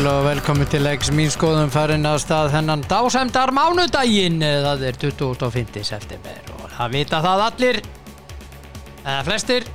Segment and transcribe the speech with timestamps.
[0.00, 1.10] sæl og velkomin til leiks.
[1.12, 5.82] Mín skoðum farin að stað hennan dásæmdar mánudaginn það er 25.
[5.84, 7.80] september og það vita það allir.
[9.02, 9.66] Eða flestir.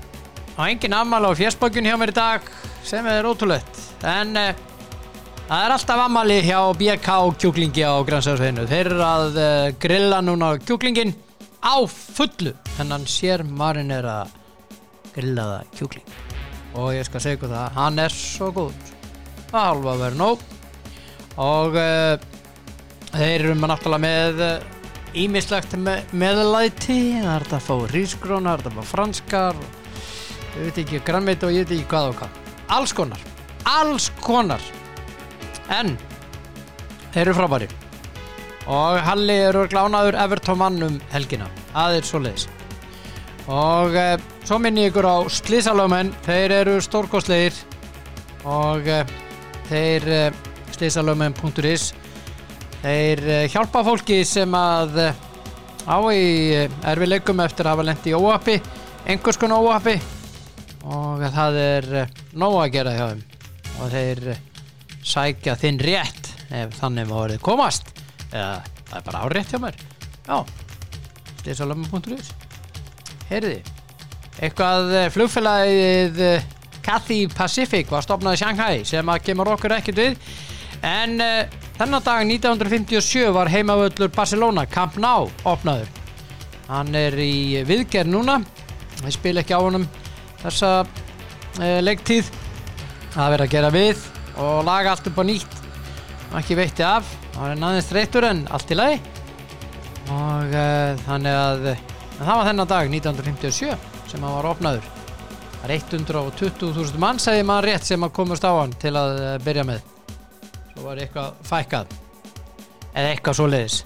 [0.55, 2.47] Og engin afmæli á fjersbökun hjá mér í dag
[2.87, 3.81] sem er ótrúlegt.
[4.01, 4.49] En uh,
[5.45, 10.55] það er alltaf afmæli hjá BK kjúklingi á Grannsjóðsveinu þeir eru að uh, grilla núna
[10.63, 11.13] kjúklingin
[11.61, 12.55] á fullu.
[12.79, 14.23] Hennan sér marinera
[15.13, 16.09] grillaða kjúkling.
[16.73, 18.51] Og ég skal segja ykkur það, hann er svo
[19.55, 20.45] góð að halva verið nóg.
[21.45, 22.15] Og uh,
[23.15, 24.43] þeir eru með náttúrulega með
[25.15, 26.99] ímislegt me meðlæti.
[27.21, 29.61] Það er þetta að fá rísgrónar það er þetta að fá franskar
[30.55, 32.41] ég veit ekki grannveit og ég veit ekki hvað og hvað.
[32.75, 33.23] Alls konar,
[33.69, 34.67] alls konar.
[35.71, 35.95] En
[37.13, 37.71] þeir eru frábæri
[38.65, 41.47] og Halli eru glánaður Everton mann um helgina.
[41.77, 42.47] Aðeins svo leiðis
[43.45, 47.53] og uh, svo minni ykkur á slísalögmenn þeir eru stórkostleir
[48.41, 49.03] og uh,
[49.69, 50.41] þeir uh,
[50.75, 51.91] slísalögmenn.is
[52.81, 54.99] þeir hjálpa fólki sem að
[55.85, 56.25] á í
[56.85, 58.59] erfileikum eftir að hafa lendi í óhafi
[59.05, 59.95] einhvers konar óhafi
[60.85, 61.87] og það er
[62.37, 63.23] nóg að gera hjá þeim.
[63.75, 64.21] Og þeir
[65.05, 67.89] sækja þinn rétt ef þannig voruð komast.
[68.31, 69.79] Eða það er bara árétt hjá mér.
[70.25, 70.37] Já,
[71.43, 72.31] slísalögmenn.is
[73.29, 73.57] Heyrði,
[74.37, 76.19] eitthvað flugfélagið
[76.85, 80.17] Cathay Pacific var stopnað í Shanghai sem að kemur okkur ekkert við.
[80.85, 85.89] En uh, þennan dag 1957 var heimavöllur Barcelona Camp Nou opnaður.
[86.69, 88.39] Hann er í viðgerð núna.
[89.01, 89.87] Við spila ekki á honum
[90.43, 92.29] þessa uh, leiktíð.
[93.15, 94.05] Það verður að gera við
[94.35, 95.61] og laga allt upp á nýtt.
[96.37, 97.09] Ekki veitti af.
[97.35, 98.99] Það er næðist reytur en allt í lagi.
[100.13, 101.71] Og uh, þannig að
[102.19, 103.73] það var þennan dag 1957
[104.11, 104.94] sem hann var opnaður
[105.65, 109.15] það er 120.000 mann segði maður rétt sem að komast á hann til að
[109.45, 109.87] byrja með.
[110.73, 111.95] Svo var eitthvað fækkað.
[112.93, 113.81] Eða eitthvað svo leiðis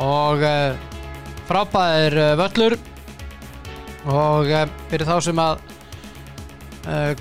[0.00, 0.76] og uh,
[1.50, 2.78] frábæðir uh, völlur.
[4.12, 4.48] Og
[4.90, 5.68] fyrir þá sem að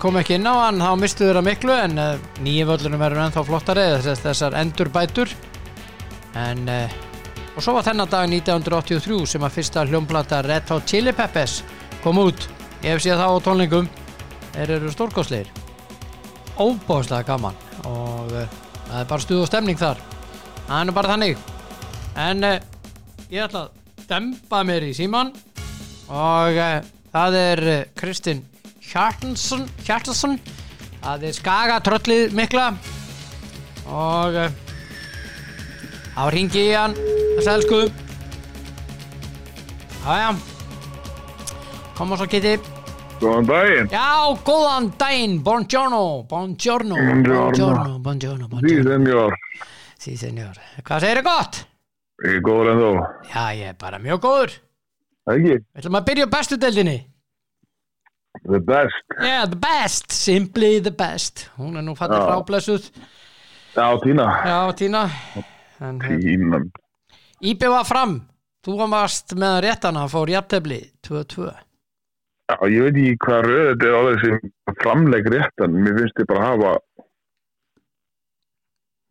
[0.02, 2.00] kom ekki inn á hann þá mistu þeirra miklu en
[2.42, 5.36] nýju völlunum verður ennþá flottari þess, þessar endurbætur.
[6.34, 11.60] En og svo var þennan dag 1983 sem að fyrsta hljómplata Red Hot Chili Peppers
[12.02, 12.48] kom út
[12.82, 13.90] ég hef séð það á tónlingum
[14.52, 15.52] þeir eru stórkostleir
[16.62, 17.58] óbáslega gaman.
[17.88, 18.46] Og uh,
[18.88, 20.02] það er bara stuð og stemning þar.
[20.68, 21.44] Það er bara þannig.
[22.20, 22.58] En uh,
[23.32, 25.32] ég ætla að dempa mér í síman
[26.12, 26.82] og uh,
[27.14, 27.64] það er
[27.98, 28.44] Kristinn
[28.92, 30.36] Hjartansson Hjartansson
[31.02, 32.72] það er skagatröllið mikla.
[33.92, 34.38] Og
[36.12, 36.98] þá ringi ég hann.
[37.42, 37.82] Að elsku.
[40.02, 40.34] Jájá
[41.98, 42.58] Koma svo Kitty
[43.22, 43.90] Góðan daginn.
[43.94, 48.00] Já, góðan daginn Buongiorno Buongiorno Buongiorno.
[48.02, 49.36] Buongiorno Sí, senjor
[50.02, 51.60] Sí, senjor Hvað segir þið gott?
[52.26, 52.90] Ég er góður en þú
[53.30, 54.56] Já, ég er bara mjög góður.
[55.32, 55.54] Ekki?
[55.62, 56.98] Við ætlum að byrja bestu deildinni.
[58.42, 59.16] The best.
[59.22, 60.12] Yeah, the best.
[60.16, 61.46] Simply the best.
[61.60, 62.28] Hún er nú fallið Já.
[62.30, 62.88] fráblessuð.
[63.76, 65.04] Já, Tína Já, Tína
[65.80, 66.60] Tína
[67.42, 68.18] Íbjöð var fram
[68.66, 71.48] Þú varst með réttana Fór jafntefli 2-2
[72.52, 74.52] Já, ég veit ekki hvað röð þetta er á þessi
[74.82, 75.78] framleik réttan.
[75.86, 76.74] Mér finnst ég bara að hafa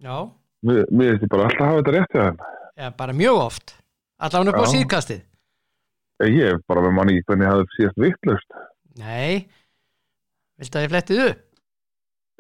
[0.00, 0.16] Já.
[0.68, 2.46] Mér, mér finnst ég bara alltaf að hafa þetta rétt hjá þeim.
[2.80, 3.74] Já, bara mjög oft.
[4.20, 5.24] Allavega upp á síðkastið.
[6.28, 8.58] Ég er bara með manni í hvernig hafði síðast vittlust
[9.00, 9.46] Nei.
[10.60, 11.46] Viltu að ég flettið upp?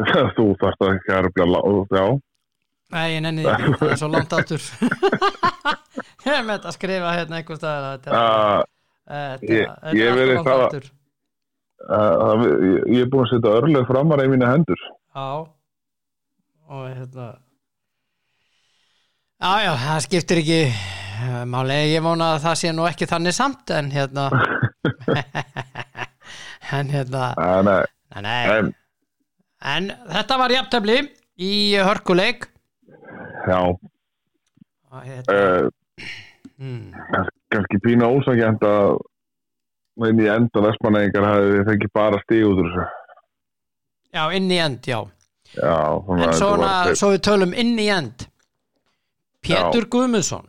[0.36, 2.04] Þú þarft að ekki að röfla láð Já,
[2.90, 4.66] Nei, því ekki, það er svo langt aftur.
[6.26, 8.64] Ég er með þetta að skrifa hérna einhver staðar að Þetta uh,
[9.10, 10.90] þetta- er verið allt of langt það- aftur
[11.90, 12.44] uh,
[12.86, 14.82] ég, er búin að setja örlega framar í mína hendur.
[15.14, 15.28] Já.
[16.70, 17.28] Og hérna
[19.40, 23.34] Já, já, það skiptir ekki eh, Máli, ég vona að það sé nú ekki þannig
[23.34, 24.26] samt En hérna
[26.78, 27.22] En hérna
[27.64, 28.72] Nei, Nei,
[29.72, 30.96] en, þetta var jafntefli
[31.40, 32.46] í hörkuleik.
[33.48, 33.60] Já.
[34.90, 35.68] Hérna, uh,
[36.58, 38.98] mm, kannski pína ósakjænt að
[40.08, 42.86] inn í enda vestmannegingar hafi fengið bara stíg út úr þessu.
[44.10, 45.00] Já, inn í end, já.
[45.50, 45.76] Já,
[46.14, 48.26] En svona, svo við tölum inn í end.
[49.42, 50.46] Pétur Guðmundsson.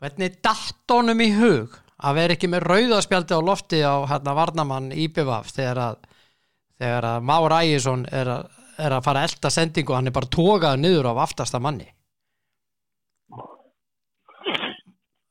[0.00, 4.88] Hvernig datt honum í hug að vera ekki með rauðaspjaldi á lofti á hérna varnamann
[4.96, 5.98] Íbjöfaf þegar að
[6.80, 8.30] þegar að Már Ægisson er
[8.80, 11.88] er að fara að elda sendingu og hann er bara tókaður niður af aftasta manni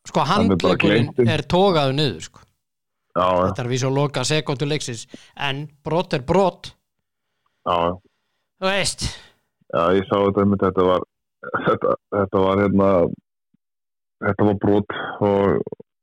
[0.10, 2.44] sko Hann er handleikurinn er tókaður niður sko.
[3.16, 5.06] já, þetta er við svo loka sekundu leiksins
[5.38, 6.74] en brot er brot.
[7.68, 7.78] Já,
[8.60, 9.10] þú veist,
[9.70, 11.04] Já, ég sá þetta einmitt, þetta var
[11.66, 12.88] þetta, þetta var hérna
[14.26, 15.60] þetta var brot og,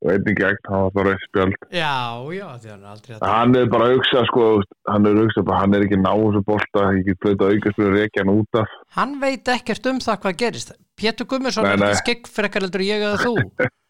[0.07, 1.95] og einnig gegn, það var bara eitt spjöld Já,
[2.37, 4.45] já, því hann er aldrei að hann er bara að hugsa sko,
[4.93, 7.91] hann er að bara, hann er ekki náðu þessu bolta, ég get flöta aukast fyrir
[7.91, 8.77] að reykja hann út af.
[8.97, 10.77] Hann veit ekkert um það hvað gerist.
[10.97, 13.35] Pétur Gummarsson er ekki skegg frekar heldur ég eða þú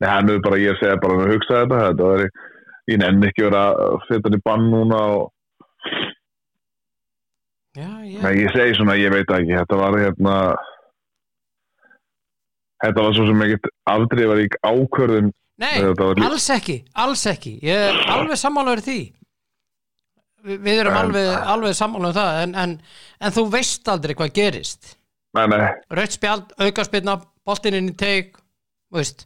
[0.00, 2.24] Nei, hann er bara, ég segja bara hann að hugsa þetta, þetta var,
[2.90, 5.30] ég nenni ekki vera að setja hann í bann núna og,
[7.74, 10.34] Já, já, nei, ég segi svona, ég veit ekki, þetta var hérna
[12.84, 15.32] þetta var svo sem ekkert afdrifarík ákvörðun.
[15.62, 17.56] Nei, var alls ekki, alls ekki.
[17.66, 18.98] Ég er alveg sammálaður því.
[20.44, 22.74] Vi, Við erum En- alveg, alveg sammálaður um það en, en,
[23.20, 24.94] en þú veist aldrei hvað gerist.
[25.34, 25.60] Nei, nei,
[25.98, 28.36] Rautt spjald, aukaspilna, boltinn inn í teik
[28.94, 29.24] Veist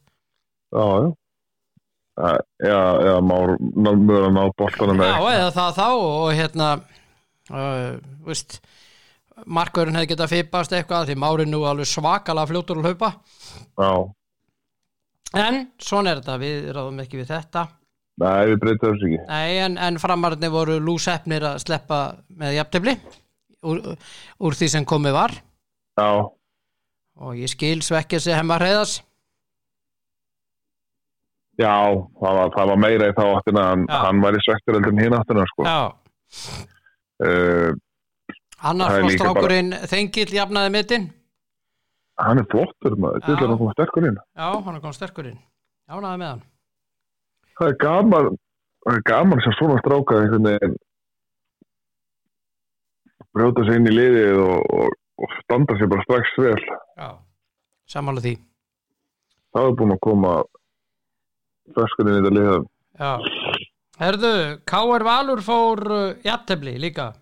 [0.74, 1.08] já, já.
[2.18, 6.70] Já, já, mjög að ná boltanum Já, eða það þá og hérna
[7.54, 8.32] uh,
[9.46, 13.12] markverðin hefði getað fipast eitthvað því Mári nú alveg svakalega fljótur að hlaupa.
[13.78, 13.92] Já,
[15.44, 17.64] en svona er þetta, við ráðum ekki við þetta.
[18.18, 19.20] Nei, við breytum þessu ekki.
[19.28, 22.00] Nei, en, en framarðinni voru lúsefnir að sleppa
[22.40, 22.96] með jafntefli
[23.62, 23.84] úr,
[24.42, 25.38] úr því sem komið var.
[25.98, 26.10] Já,
[27.18, 28.98] og ég skil svekkja sig hemma hreiðas
[31.58, 31.74] já,
[32.22, 33.98] það var, það var meira í þá áttina, hann, Já.
[34.06, 35.66] hann var í svektur heldur en hinn áttina, sko.
[35.68, 35.78] Já,
[37.26, 37.70] uh,
[38.58, 41.06] annar Það er líka fórstrákurinn Þengill jafnaði mittinn
[42.18, 44.16] Hann er flottur maður, þetta er að koma sterkur inn.
[44.34, 45.38] Já, hann er komið sterkur inn.
[45.88, 46.40] Jánaði með hann.
[47.58, 48.30] Það er gaman
[48.82, 50.74] það er gaman sem svona stráka einhvern veginn
[53.36, 56.58] brjóta sig inn í liðið og, og, og standa sér bara strax vel.
[56.98, 57.08] Já,
[57.94, 58.34] sammála því.
[59.54, 60.32] Það er búin að koma
[61.76, 62.58] ferskurinn í þetta liða
[62.98, 63.12] Já,
[64.02, 64.32] herðu,
[64.66, 65.04] K.R.
[65.06, 67.12] Valur fór uh, jafntefli líka.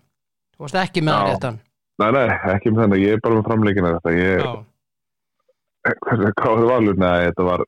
[0.55, 1.27] Þú varst ekki með Já.
[1.29, 1.59] réttan.
[2.01, 4.13] Nei, nei, ekki um þennan, ég er bara með framleikina þetta.
[4.17, 4.47] Ég,
[6.07, 6.97] var valur?
[6.97, 7.65] Nei, þetta var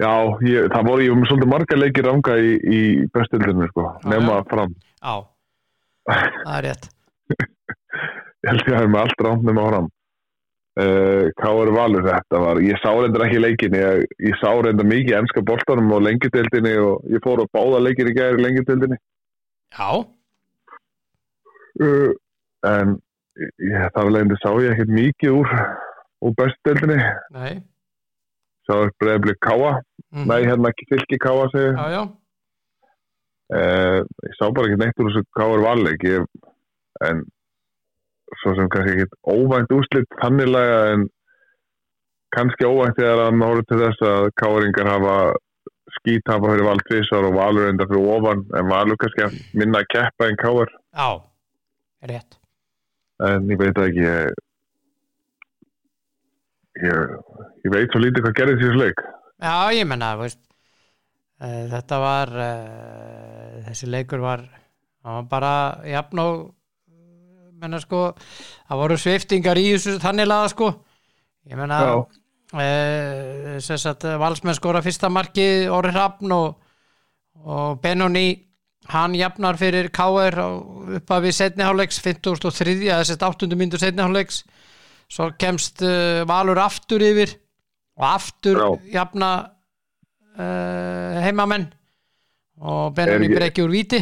[0.00, 0.12] Já,
[0.48, 2.80] ég, það voru ég var með svolítið marga leikir ranga í, í
[3.12, 4.44] bestildinu, sko, Já, nema já.
[4.48, 4.74] fram.
[4.96, 5.14] Já,
[6.46, 6.88] það er rétt.
[8.40, 9.90] Ég held að hafa með allt rámt nema fram
[10.78, 15.18] uh, var valur þetta var, ég sá reyndar ekki leikin ég, ég sá reyndar mikið
[15.20, 18.98] ennska boltanum og lengjutildinni og ég fór á báða leikir í gæri lengjutildinni
[19.74, 19.90] Já,
[21.86, 22.12] uh,
[22.70, 22.96] en
[23.38, 25.52] ég, það var leiðindi sá ég ekkert mikið úr
[26.20, 27.00] úr bestildinni,
[27.32, 27.52] nei.
[28.68, 29.78] Sá ekki breyðblik káa
[30.12, 30.26] mm.
[30.28, 32.02] nei, hérna ekki káa segi Já, já,
[33.56, 36.26] uh, ég sá bara ekki neitt úr þessu valleik ég,
[37.06, 37.24] en
[38.42, 41.06] svo sem kannski ekkert óvænt úslit þannilega en
[42.34, 45.16] kannski óvænt þegar að maður til þess að káringar hafa
[45.98, 49.90] skítapa fyrir val tvisar og valur enda fyrir ofan en valur kannski að minna að
[49.94, 51.08] keppa en káar já,
[52.12, 52.38] rétt.
[53.26, 54.38] En ég veit ekki ég,
[56.86, 57.16] ég,
[57.66, 59.02] ég veit svo lítið hvað gerðist í þessu leik.
[59.40, 60.40] Já, ég menna, veist
[61.42, 64.46] uh, þetta var uh, þessi leikur var
[65.04, 65.52] var bara
[65.88, 66.40] jafn og
[67.60, 68.10] menna sko,
[68.68, 70.70] það voru sviftingar í þessu þannig laða sko
[71.50, 71.80] ég menna
[72.50, 76.56] þess að valsmenn skora fyrsta marki Orri Hrafn og,
[77.44, 78.28] og Benoni
[78.90, 80.38] hann jafnar fyrir K.R.
[80.98, 82.74] upp að við setniháleiks 53.
[82.88, 83.48] eða sett 8.
[83.54, 84.42] myndur setniháleiks
[85.10, 87.34] svo kemst uh, Valur aftur yfir
[88.00, 88.68] og aftur Já.
[89.00, 89.30] jafna
[90.38, 91.68] uh, heimamenn
[92.60, 94.00] og Benoni breki úr víti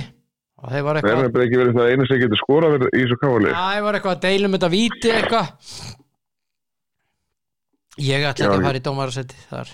[0.58, 3.18] þeir var eitthvað ekki verið það einu sem getur skora í þessu
[3.52, 5.52] Já, ég var eitthvað að deilum þetta víti eitthvað.
[7.98, 9.70] Ég ætla ekki að fara í dómarasetti þar.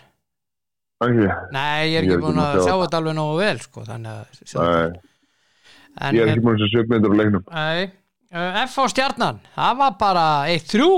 [1.04, 3.00] Nei, Nei, ég er ekki búin að sjá þetta.
[3.00, 4.94] alveg nógu vel sko, þannig að
[6.14, 7.44] ég er ekki búin að sjá söpmyndur á leiknum.
[7.50, 7.82] Nei,
[8.32, 10.88] uh, F á stjarnan það var bara 1-3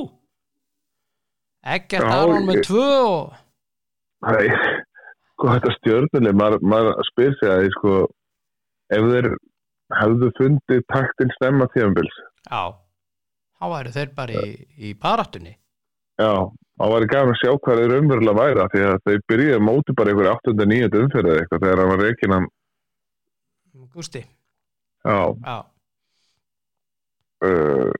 [1.77, 3.35] Ekkert Já, Aron með 2 og
[4.27, 4.47] Nei,
[5.35, 7.97] sko þetta stjörnuleg, maður spyr sig að sko,
[8.95, 9.31] ef þeir
[9.95, 12.17] hefðu fundið taktin snemma tíðanbils,
[12.47, 12.75] Já,
[13.59, 15.55] þá væru þeir bara í, í barattunni
[16.21, 16.33] já,
[16.77, 19.97] þá ég gafin að sjá hvað þeir umverulega væra, því að þeir byrjuði að móti
[19.99, 20.57] bara einhverju 8.
[20.73, 20.91] 9.
[21.05, 22.51] umferðið eitthvað þegar hann var reikin hann,
[23.97, 24.23] Gústi,
[25.07, 25.57] já, já,
[27.47, 27.95] uh,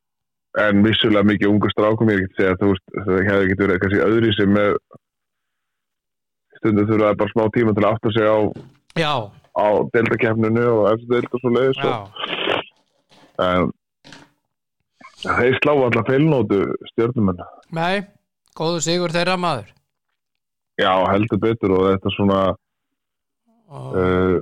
[0.67, 3.81] en vissulega mikið ungu strákum, ég get segja að þú veist, það hefði ekki verið
[3.83, 4.79] kannski öðri sem með
[6.59, 8.39] stundum þurfa bara smá tíma til að átta sig á,
[8.97, 9.13] já,
[9.57, 11.95] á deildakefninu og eftir deild og svo leiðis já.
[13.47, 13.71] En
[15.23, 16.61] þeir slá alltaf feilnótu
[16.93, 17.43] stjórnumenn
[17.77, 18.05] Nei,
[18.57, 19.73] góðu sigur þeirra maður.
[20.81, 22.43] Já heldur betur og þetta svona
[23.67, 24.37] og uh,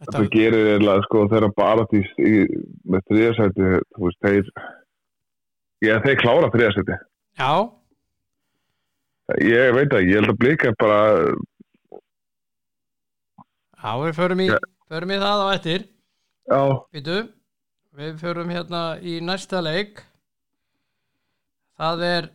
[0.00, 1.98] Þetta, það gerir eiginlega sko þeirra bara því
[2.88, 4.46] með veist, þeir
[5.84, 6.96] já, þeir klára þriðasæti
[7.36, 7.50] já,
[9.44, 11.02] ég veit ekki, ég held að blika bara
[13.80, 14.48] já, við förum í,
[14.90, 15.84] förum í það á eftir.
[16.50, 16.60] já,
[16.94, 17.18] Býtu,
[18.00, 20.02] við förum hérna í næsta leik.
[21.80, 22.28] Það er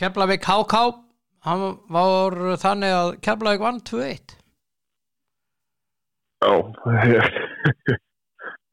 [0.00, 0.80] Keflavík HK.
[1.46, 1.62] Hann
[1.94, 4.34] var þannig að Keflavík vann 2-1.
[6.46, 6.52] já
[7.06, 7.30] ég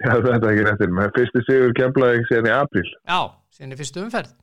[0.04, 3.20] ég held þetta ekki réttir með fyrsti sigur kemlaði síðan í apríl Já,
[3.56, 4.34] síðan í fyrstu umferð.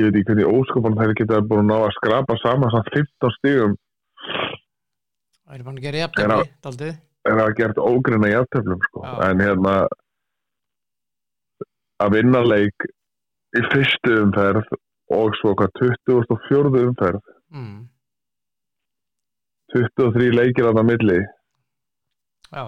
[0.00, 3.74] ég veit ekki hvernig óskopan þeir geta búin að skrapa saman samt 15 stigum
[5.52, 6.92] Það er bara að gera jafntöfli, daldið.
[7.28, 9.02] en það gert ógrinna jafntöflum sko.
[9.04, 9.16] Já.
[9.30, 9.74] en hérna
[12.02, 12.86] að vinna leik
[13.52, 14.70] í fyrstu umferð
[15.12, 15.74] og svo hvað
[16.08, 16.86] 24.
[16.88, 17.20] umferð
[17.52, 17.82] Mm,
[19.76, 22.64] 23 leikir að það milli já.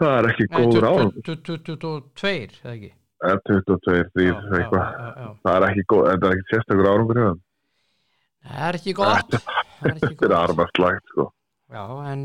[0.00, 2.90] það er ekki Nei, góður 20 árangur 22, eða ekki?
[3.20, 5.28] Eh, 22, 3, Já, já, eitthvað já, já.
[5.44, 7.40] það er ekki góð, þetta er ekki sérstakur árangur hjá þeim.
[8.44, 9.34] Það er ekki gott.
[9.80, 10.38] Það þetta er gott.
[10.38, 11.26] armarslagt sko.
[11.70, 11.82] Já,
[12.12, 12.24] en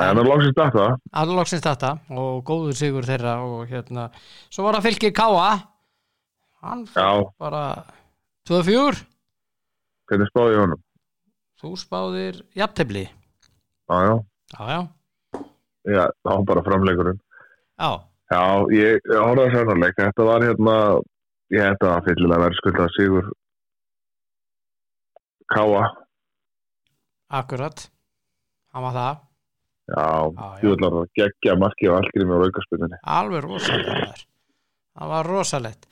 [0.00, 0.84] en það loksist þetta
[1.20, 4.06] alloksins þetta og góður sigur þeirra og hérna,
[4.48, 5.48] svo var það fylgir Káa
[6.64, 7.64] hann já, bara
[8.48, 9.02] 2-4
[10.10, 10.80] hvernig spáði ég honum?
[11.60, 13.02] Þú spáðir jafntefli.
[13.90, 13.98] Já,
[14.56, 14.78] já,
[15.84, 17.18] já, það var bara framleikurinn.
[17.76, 17.90] Já,
[18.32, 18.40] já,
[18.72, 20.76] ég, að sérnarleik þetta var hérna
[21.52, 23.28] ég þetta var fyllilega verðskuldað sigur
[25.50, 25.88] Káa
[27.30, 27.86] akkurat.
[28.74, 29.22] Hann var það,
[29.90, 30.04] já,
[30.62, 34.26] júðlar að gegja marki á allgrími á aukarspunni alveg rosalegt
[35.00, 35.28] það var.
[35.30, 35.86] Rosalegt.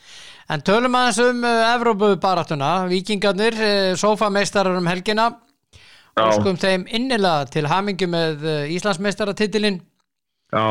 [0.52, 5.30] En tölum aðeins um uh, Evrópu baráttuna, vikingarnir uh, sofameistarar um helgina.
[6.18, 9.80] Óskum þeim innilega til hamingju með uh, Íslandsmeistaratitilinn.
[10.52, 10.66] Já,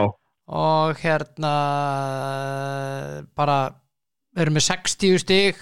[0.47, 1.53] og hérna
[3.37, 3.57] bara
[4.37, 5.59] erum með 60 stig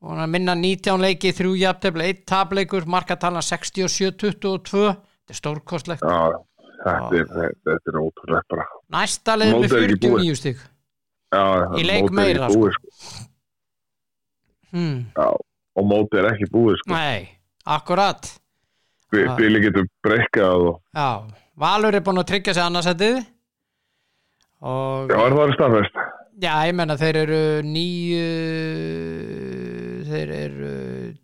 [0.00, 6.06] og hann minna 19 leiki, 3 jafntefli, 1 tableikur, markatalan 67-22 þetta er stórkostlegt.
[6.06, 6.40] Já
[6.80, 8.66] þetta er, þetta, er ótrúlega bara.
[8.94, 10.62] Næsta leið með Mótið er ekki 49 stig.
[11.30, 11.42] Já,
[11.78, 12.86] Í leik meira, búið, sko.
[14.74, 14.96] hmm.
[15.14, 15.26] Já,
[15.80, 16.94] og mótið er ekki búið sko.
[16.94, 17.28] nei,
[17.78, 18.32] akkurat.
[19.10, 19.32] Já.
[19.38, 21.08] Bili getur breykað og já,
[21.60, 23.16] Valur er búin að tryggja sig annarsættið
[24.62, 25.98] og já, er það er staðfest?
[26.40, 28.26] Já, ég menna þeir eru nýju
[30.12, 30.70] þeir eru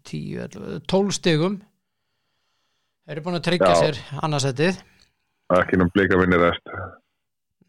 [0.06, 1.58] tíu, ellefu, tólf stigum.
[3.06, 3.80] Þeir eru búin að tryggja Já.
[3.82, 4.78] sér annarsættið
[5.54, 6.70] ekki nefn blika vinni rest.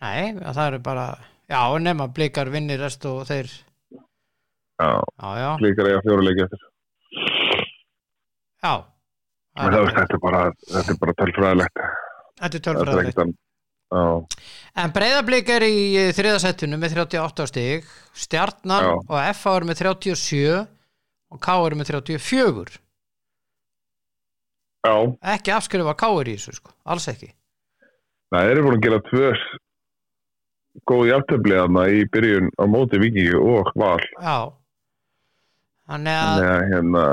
[0.02, 1.04] Nei, það eru bara
[1.50, 6.64] já, nema blikar vinnir rest og þeir já, já, já, blikar eiga fjóra leiki eftir.
[8.64, 8.74] Já.
[9.58, 10.42] Men það, veist, þetta er bara,
[10.74, 11.78] þetta er bara tölfræðilegt.
[11.78, 13.12] Þetta er þetta er tölfræðilegt.
[13.12, 13.38] ekkert annað.
[13.94, 14.42] já,
[14.84, 15.78] En breyðablík er í
[16.18, 17.88] þriðasettinu með 38 stig.
[18.14, 18.92] Stjarnan Já.
[18.98, 20.58] og FA er með 37
[21.34, 22.78] og K er með 34
[24.88, 24.94] já,
[25.36, 27.32] ekki afskrifa K er í þessu sko, alls ekki.
[28.32, 29.58] Það eru búin að gera tvö s-
[30.88, 34.00] góð jafntöfli þarna í byrjun á móti Víkingi og Val.
[34.22, 34.38] Já.
[35.88, 37.04] Þannig að að hérna,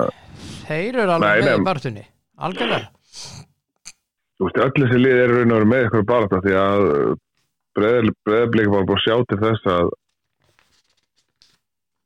[0.69, 1.59] þeir eru alveg Nei, með nei.
[1.63, 2.05] í barðunni
[2.45, 2.89] algjörlega.
[4.35, 6.87] Þú veist, öll þessi lið eru raun og veru með ykkur bara því að
[7.79, 9.93] breðablík var búin að sjá til þess að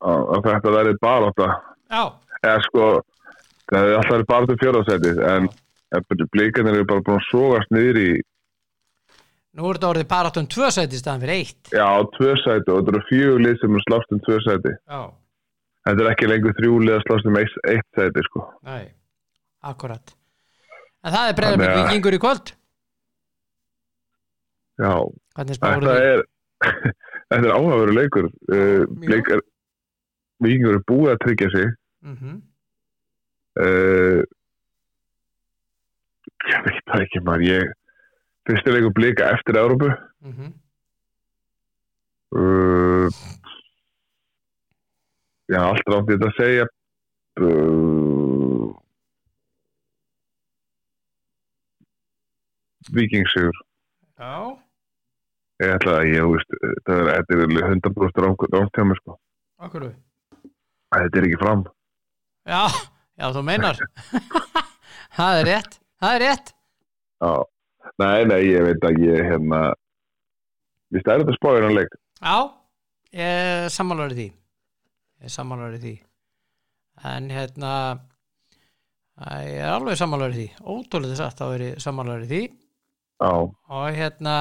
[0.08, 1.48] að, að þetta verið bara Já,
[2.42, 2.88] eða sko
[3.68, 5.48] það hefði alltaf bara til fjörðarsætið en,
[6.34, 8.10] blíkanir eru bara búin að sógast niður í
[9.58, 11.70] nú er þetta orðið bara um tvö sæti í staðan fyrir eitt.
[11.74, 14.74] Já, tvö sæti og þetta eru fjögur lið sem eru slást um tvö sæti.
[14.86, 15.00] Já,
[15.88, 18.44] þetta er ekki lengur þrjú lið að slást um eitt, eitt sæti sko.
[18.68, 18.84] Nei,
[19.72, 20.14] akkurat.
[21.02, 22.54] En það er Þannig að- vikingur í kvöld.
[24.78, 24.92] Já,
[25.38, 25.50] þetta
[25.96, 26.22] er
[27.48, 28.30] er áhafveru leikur.
[28.48, 29.08] Uh, mjög.
[29.08, 29.42] blíkar
[30.44, 31.74] vikingur eru búið að tryggja sig.
[32.06, 32.16] Mm
[33.58, 34.22] uh,
[36.48, 37.44] ég veit það ekki maður.
[37.48, 37.72] Ég
[38.48, 39.88] fyrstu leikur blika eftir Európu
[40.22, 40.52] -hmm.
[42.38, 43.08] uh,
[45.48, 46.66] já, allt rátt ég þetta að segja.
[47.38, 48.74] Uh,
[52.92, 53.54] vikingsigur
[54.18, 54.58] Já,
[55.62, 59.18] ég ætla að ég, veist, þetta er, þetta er alveg 100% rántjámi sko.
[59.62, 59.84] Okkur
[60.88, 61.64] Æ, þetta er ekki fram.
[62.48, 62.62] Já,
[63.20, 63.80] já, þú meinar.
[65.18, 66.50] Það er rétt Það er rétt.
[67.18, 67.32] Já.
[67.98, 69.60] nei, nei, ég veit að ég hérna
[70.94, 72.36] við stærðum þetta spáir hann leik Já,
[73.18, 74.28] ég sammálar í því.
[75.24, 75.94] Ég sammálar í því.
[77.10, 77.72] En hérna
[79.18, 80.48] Það er alveg sammálaður í því.
[80.62, 82.42] Ótrúlega satt þá ég sammálaður í því.
[83.18, 84.34] Já, og hérna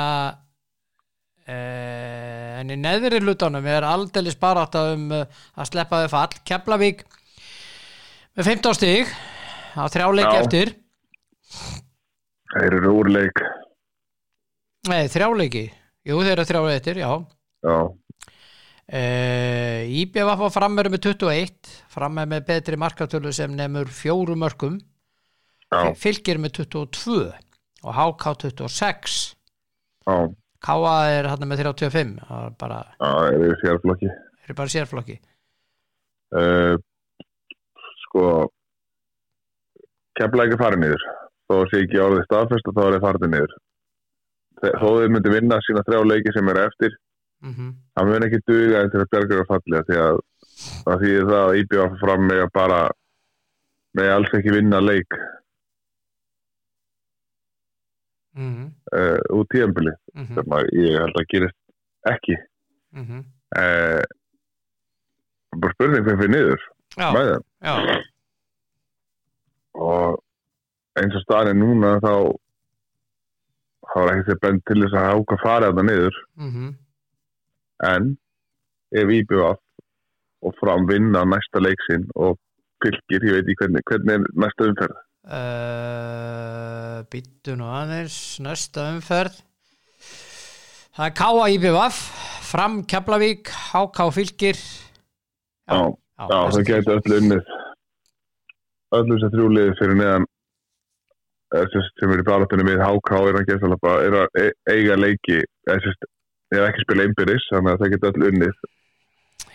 [1.47, 7.05] en í neðri hlutunum er aldeilis barátta um eh, að sleppa þau fall Keflavík
[8.37, 9.13] með 15 stig
[9.77, 10.41] á þrjáleiki Já.
[10.41, 10.73] eftir.
[12.51, 13.43] Þeir eru úr leik.
[14.87, 15.63] Nei þrjáleiki,
[16.07, 17.11] jú þeir eru þrjáleiki eftir, já.
[17.67, 17.77] Já,
[18.87, 24.77] Uh, IBF á frammeru með 21 frammeru með betri markatölu sem nefnur fjóru mörgum
[25.99, 27.17] fylgir með 22
[27.83, 29.17] og HK 26
[30.07, 30.15] já,
[30.67, 34.11] KA er hann með 35 það er bara, þeir eru sérflokki.
[34.47, 35.17] Er bara sérflokki.
[36.35, 36.75] Uh,
[38.03, 38.27] Sko
[40.17, 41.07] Kefla ekki farið niður.
[41.47, 43.57] Þó sé ekki orðið staðfest og þá er þeir farið niður.
[44.57, 46.95] Þó þeir myndi vinna sína þrjá leiki sem eru eftir
[47.45, 50.19] mm það mun ekki duga til að bjarga að falli því að
[50.85, 52.79] það þýðir það að IBF fram með að bara
[53.97, 55.17] með alls ekki vinna leik
[58.37, 58.69] -hmm.
[58.97, 61.57] uh, út tíðanbili Mm sem að ég held að gerist
[62.11, 62.37] ekki.
[62.93, 63.21] -hmm.
[63.61, 64.03] uh,
[65.57, 66.61] bara spurning hvað fyrir niður.
[66.97, 67.07] Já,
[67.61, 68.01] já,
[69.77, 70.23] og
[70.97, 72.33] eins og staðin núna þá
[73.87, 76.19] þá er ekki sér bend til þess að háka farið þetta niður.
[76.35, 76.75] Mm
[77.85, 78.17] en
[78.97, 79.59] ef IBF
[80.41, 82.37] og fram vinna næsta leiksinn og
[82.83, 89.35] fylgir, ég veit ekki hvernig hvernig er næsta umferð uh, býttu nú aðeins næsta umferð.
[90.97, 91.99] Það er KA IBF
[92.47, 97.53] fram Keflavík HK fylgir já, já það getur öllu unnið.
[98.97, 100.25] Öllu sem þrjúliði fyrir neðan
[101.59, 105.41] eh, sem er í barátunni við HK er að, geta, er að e- eiga leiki
[105.67, 106.09] sagt,
[106.55, 108.59] er ekki spila einbyrðis þannig að það getur öllu unnið.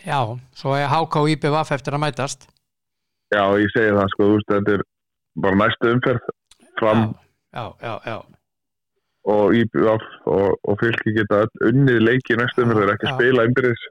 [0.03, 0.21] Já,
[0.59, 2.49] svo er HK og IBVF eftir að mætast.
[3.33, 4.87] Já, ég segi það sko, þú veist, þetta er
[5.35, 6.31] bara næsta umferð
[6.81, 7.15] fram.
[7.53, 8.17] Já, já, já,
[9.33, 13.19] og IBF og, og fylki geta unnið leiki í næsta umferð, þeir eru ekki að
[13.19, 13.83] spila einbyrðis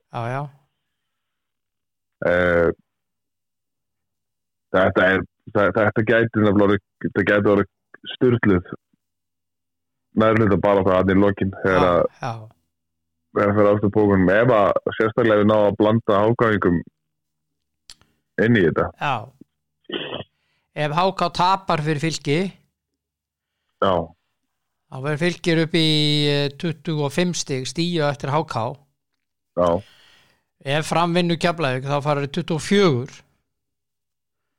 [2.28, 2.72] uh,
[4.76, 5.22] þetta er
[5.56, 6.48] það, þetta gæti
[7.06, 7.70] þetta gæti orðið
[8.16, 8.74] styrluð
[10.22, 12.42] nærluta bara það að í lokin þegar að
[13.36, 14.32] þegar fyrir aftur bókunum.
[14.34, 16.82] Ef að sérstaklega við ná að blanda ágæðingum
[18.46, 18.90] inn í þetta.
[19.00, 19.16] Já.
[20.76, 22.38] Ef HK tapar fyrir fylki
[23.82, 23.94] já,
[24.92, 25.88] þá verður fylgir upp í
[26.32, 28.62] eh, 25 stig stíu eftir HK
[29.60, 29.68] já,
[30.78, 33.20] ef framvinnu keflaðið þá farið 24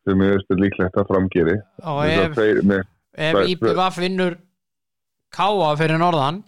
[0.03, 4.37] sem ég veist er líklegt að framgeri og að ef, ef það- IBVF vinnur
[5.33, 6.43] KA fyrir norðan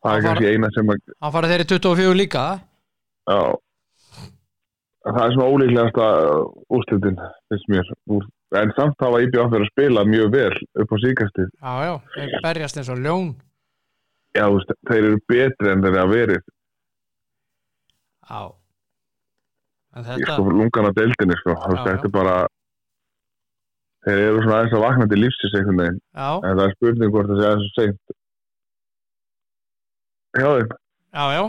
[0.00, 2.44] það er Það kannski eina sem að þá farið þeirri 24 líka.
[3.28, 3.40] Já,
[5.04, 6.06] það er svona ólíklegasta
[6.78, 7.18] úrslutin
[7.50, 7.90] finnst mér.
[8.14, 8.26] Úr,
[8.60, 12.36] en samt hafa IBF verið að spila mjög vel upp á síkastið já, já, þeir
[12.46, 13.28] berjast eins og ljón.
[14.36, 14.46] Já,
[14.86, 16.48] þeir eru betri en þeir hafa verið.
[18.30, 18.42] Já.
[19.90, 21.56] En þetta, sko lungana deildinni sko.
[21.56, 21.82] Já, já.
[21.88, 22.36] þetta er bara
[24.06, 25.98] þeir eru svona aðeins að vakna til lífsins einhvern veginn.
[26.14, 28.14] Já, en það er spurning hvort það sé aðeins og seint.
[30.38, 30.70] Já, þeim
[31.10, 31.44] já, já.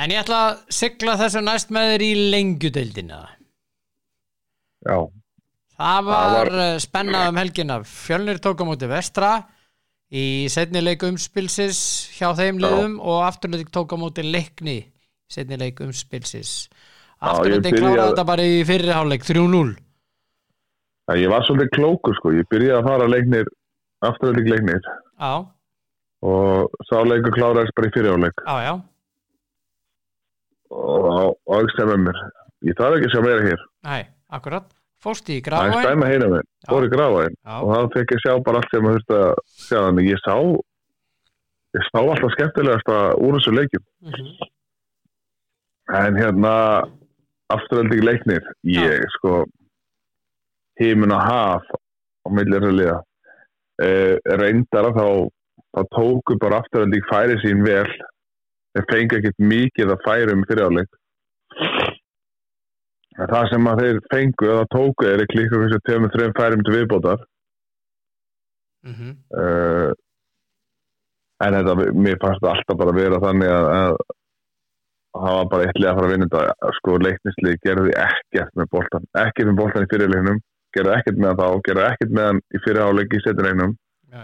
[0.00, 3.20] En ég ætla að sigla þessu næst með þér í lengjudeildina
[4.86, 4.96] já,
[5.80, 6.78] það var, var- var...
[6.84, 7.80] spennað um helgina.
[7.84, 9.32] Fjölnir tók á móti vestra
[10.10, 11.80] í setni leik umspilsis
[12.18, 12.64] hjá þeim Já.
[12.66, 14.80] liðum og afturleik tók á móti leikni
[15.30, 16.68] setni leik umspilsis
[17.20, 19.76] byrjaði- kláraði þetta bara í fyrri hálfleik 3-0
[21.10, 23.48] Það, ég var svolítið klókur sko, ég byrjaði að fara leiknir
[24.06, 24.84] afturölding leiknir.
[25.20, 25.32] Já,
[26.22, 28.74] og sá leikur kláraðist bara í fyriráleik já, já,
[30.70, 32.20] og aðeins með mér.
[32.68, 33.62] Ég þarf ekki að sjá meira hér.
[33.88, 33.98] Næ,
[34.30, 34.68] akkurat.
[35.00, 38.32] Fórst í það er stæma hérna með, fór í já, og þá fekk ég sjá
[38.44, 39.30] bara allt sem maður þurfti að
[39.64, 40.34] sjá þannig ég sá
[41.78, 42.90] ég sá alltaf skemmtilegast
[43.24, 43.84] úr þessu leikjum.
[44.04, 44.28] Mhm,
[46.02, 46.52] en hérna
[47.54, 48.44] afturölding leiknir.
[48.68, 49.44] Ég sko
[50.80, 52.98] heimin á millir að liða.
[53.80, 55.08] Uh, reyndar að þá
[55.70, 57.88] þá tóku bara afturölding færi sín vel.
[58.76, 60.92] Þeir fengi ekkert mikið að færum fyriráleik
[63.20, 66.64] en það sem að þeir fengu eða tóku er ekki líka hversu tveimur þreim færum
[66.66, 67.26] til viðbótar.
[68.88, 69.90] Mhm, uh,
[71.44, 73.96] en þetta, mér fannst alltaf bara vera þannig að, að
[75.20, 76.70] það var bara eitthvað að fara að vinna þetta.
[76.78, 80.40] Sko leiknisli gerði ekkert með boltan ekkert með boltan í fyrirleiknum
[80.76, 83.76] gerði ekkert með þá, gerði ekkert með hann í fyrirháleik í setjuleiknum.
[84.10, 84.22] Já,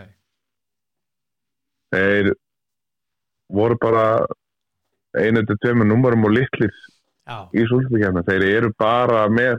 [1.94, 2.32] þeir
[3.56, 4.04] voru bara
[5.16, 6.95] einu til tveimur númurum og litlir já,
[7.26, 9.58] í súlsbyggjarna þeir eru bara með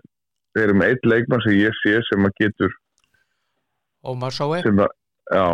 [0.56, 2.77] þeir eru með eitt leikmann sem ég sé sem að getur
[4.08, 4.62] Ómar Sói.
[4.63, 4.93] sem að,
[5.34, 5.47] já.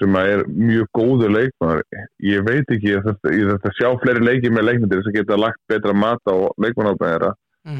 [0.00, 1.82] Sem að er mjög góður leikmann
[2.24, 5.60] ég veit ekki, ég þarf ég að sjá fleiri leiki með leikmyndir sem geta lagt
[5.70, 7.34] betra mat á leikmannafnæðara
[7.68, 7.76] mm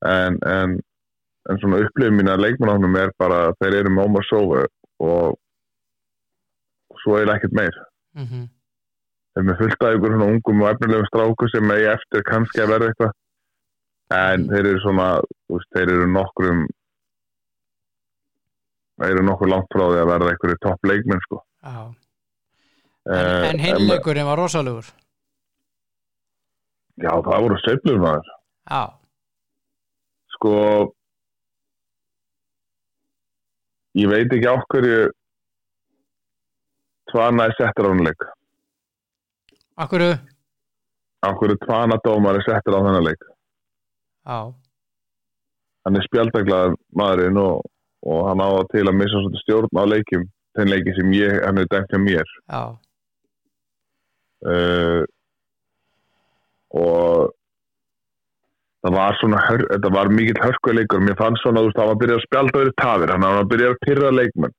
[0.00, 0.80] en, en,
[1.50, 4.64] en svona upplifin mín að leikmannafnum er bara að þeir eru með Ómar Sói
[5.00, 5.36] og
[7.02, 7.76] svo er ekkert meir.
[8.24, 8.48] -hmm.
[8.48, 8.59] þeir
[9.36, 12.72] eru með fullt af ykkur svona ungum og efnilegum stráku sem eigi eftir kannski að
[12.74, 13.16] verða eitthvað.
[14.16, 15.08] En þeir eru svona
[15.52, 16.62] veist, þeir eru nokkrum
[19.00, 21.42] þeir eru nokkur langt frá því að verða einhverju topp leikmenn sko.
[21.64, 21.90] Eh,
[23.10, 24.88] En, en hinleikurinn var rosalegur.
[27.00, 28.26] Já, það voru sveiflur maður.
[28.68, 28.82] Já,
[30.34, 30.52] Sko,
[34.00, 35.00] ég veit ekki á hverju
[37.10, 37.88] Tvana er settur
[39.76, 40.04] akkur
[41.20, 43.24] Á hverju Tvana dómar er settur á þennan leik.
[44.24, 44.38] Já,
[45.84, 47.64] Hann er spjaldaglaður maðurinn og,
[48.04, 50.24] og hann á það til að missa stjórn á leikjum.
[50.56, 52.36] Þeim leiki sem ég, hann er dæmt hjá mér.
[52.50, 52.62] já,
[54.40, 55.04] Uh,
[56.72, 57.28] og
[58.80, 61.02] það var svona, þetta var mikill hörkuleikur.
[61.04, 63.12] Mér fannst svona, þú veist, hann var að byrja að spjalda yfir tafir.
[63.12, 64.54] Hann var að byrja að pyrra leikmenn.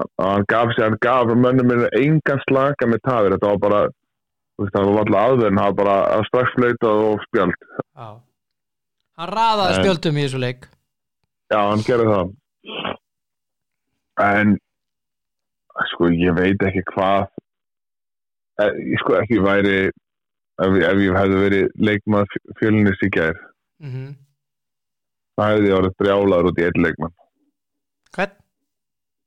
[0.00, 3.82] og hann gaf sér, hann gaf mönnum minni engan slaka með tafir, þetta var bara
[4.56, 7.56] það var alltaf aðverðin, það var bara að strax fleita og spjald.
[7.96, 8.08] Já.
[9.20, 10.68] Hann raðaði En- spjöldum í þessu leik.
[11.52, 12.32] Já, hann gerði það.
[14.26, 14.54] En
[15.92, 17.26] sko, ég veit ekki hvað
[18.64, 23.36] eh, ég sko ekki væri ef, ef ég hefði verið leikmað fjölunis í gær
[23.84, 24.14] mm
[25.36, 27.12] það hefði ég orðið brjálaður út í einn leikmann.
[28.16, 28.30] Hvern?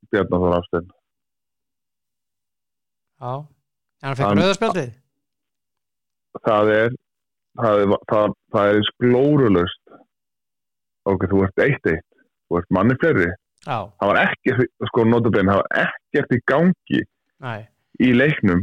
[0.10, 0.88] Bjarnar Þór Hafstein.
[3.20, 4.90] Já, en hann fekk rauðarspjaldið
[6.46, 6.98] það er
[7.60, 9.96] það er, það, það er eins glórulust
[11.10, 12.06] ok, þú ert eitt eitt.
[12.50, 13.30] Þú ert manni fleiri.
[13.68, 17.02] Já, það var ekki, sko notabenn það var ekkert í gangi
[17.44, 17.56] næ,
[18.00, 18.62] í leiknum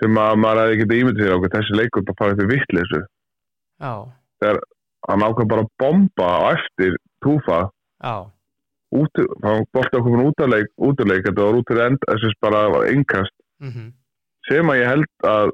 [0.00, 3.00] sem að maður hefði getið ímyndið sér okkur þessi leikur bara farið til vittleysu
[3.80, 3.94] já,
[5.08, 7.62] hann ákvað bara bomba á eftir túfa
[9.00, 12.92] út, hann bolti okkur með útaleik útaleik, þetta var út til end þess bara var
[12.92, 13.34] innkast.
[13.64, 13.72] Mm
[14.48, 15.52] sem að ég held að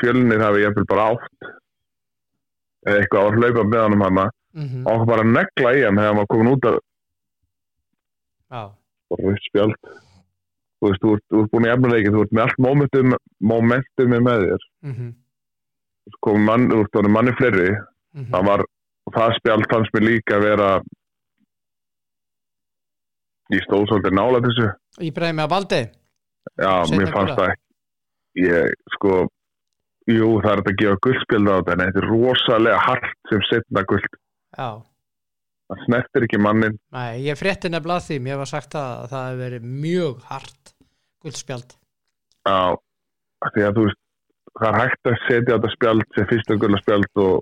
[0.00, 1.50] fjölnir hafi jafnvel bara átt
[2.92, 4.30] eitthvað að hlaupa með hann um hana.
[4.54, 4.86] -hmm.
[4.90, 6.70] og bara að negla í hann þegar maður komin út
[8.52, 8.62] Já,
[9.16, 9.76] rautt spjald.
[10.82, 14.14] Þú veist, þú ert, þú ert búin í efnuleiki þú ert með allt momentum, momentum
[14.16, 14.64] með þér.
[14.82, 15.12] Mm
[16.10, 17.70] sko, mann, þú ert orðinn manni fleiri.
[17.70, 18.30] -hmm.
[18.32, 18.64] það var,
[19.14, 20.70] það spjald fannst mér líka að vera
[23.54, 24.68] ég stóð svolítið nála þessu.
[25.00, 25.82] Í breymi að baldi
[26.58, 27.54] já, Seinna mér fannst það
[28.34, 29.28] ég, sko
[30.10, 33.84] jú, það er að gefa guldspjald á þetta en þetta er rosalega hart sem setna
[33.88, 34.08] guld
[34.52, 34.68] Já,
[35.70, 39.42] það snertir ekki mannin næ, ég frétti nefnilega því Mér var sagt að það hefði
[39.44, 40.74] verið mjög hart
[41.22, 41.76] guldspjald
[42.48, 44.00] á, af því að þú veist
[44.58, 47.36] það er hægt að setja þetta spjald sem fyrsta gula spjald og,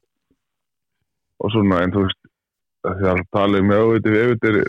[1.41, 2.21] og svona en þú veist
[2.89, 4.61] af því að tala um þetta er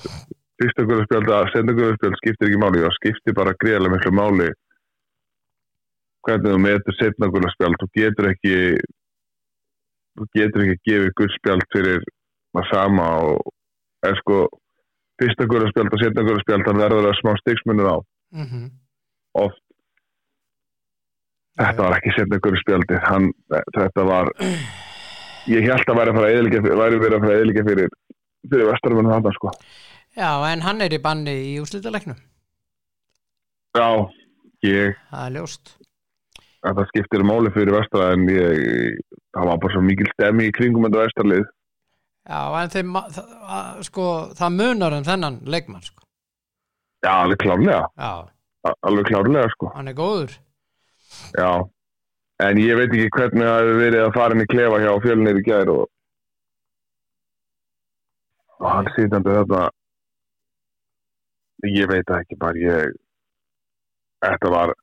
[0.62, 4.14] fyrsta gula spjald að senda gula spjald skiptir ekki máli það skiptir bara greiðlega miklu
[4.16, 4.50] máli
[6.26, 7.80] hvernig þú meður setna gula spjald.
[7.82, 8.58] Þú getur ekki
[10.18, 12.06] þú getur ekki að gefa gul spjald fyrir
[12.52, 13.52] það sama og
[14.08, 14.44] er sko
[15.22, 17.98] fyrsta gula spjald og setna gula spjald það verður að smá stigsmunur á.
[18.32, 18.72] Mm -hmm.
[19.34, 19.64] oft.
[21.60, 23.34] Þetta var ekki setna spjaldi hann,
[23.76, 24.32] þetta var
[25.48, 27.90] ég held að væri verið að fara eðlika fyrir
[28.50, 29.52] fyrir vestarmennu þarna sko.
[30.18, 32.18] Já, en hann er í banni í úslítaleiknum
[33.78, 33.88] Já,
[34.68, 35.72] ég, Það er ljóst
[36.66, 39.00] þetta skiptir máli fyrir vestra en ég,
[39.34, 41.46] það var bara svo mikil stemmi í kringum þetta vestarlið
[42.30, 44.04] Já, en þeim, það, að- sko,
[44.38, 46.04] það munar um þennan leikmann sko.
[47.02, 47.88] Já, alveg klárlega.
[47.98, 48.12] Já,
[48.86, 49.72] alveg klárlega sko.
[49.74, 50.36] Hann er góður.
[51.34, 51.50] Já,
[52.46, 55.42] en ég veit ekki hvernig það hefur verið að fara inn í klefa hjá fjölnir
[55.42, 55.88] í gær og
[58.62, 59.64] og hann sýtandi þetta
[61.74, 62.94] ég veit það ekki bara ég
[64.22, 64.76] þetta var,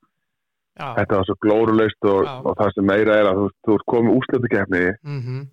[0.79, 3.89] Já, þetta var svo glóruleist og, og það sem meira er að þú, þú ert
[3.95, 5.47] komið úrslutukefni mm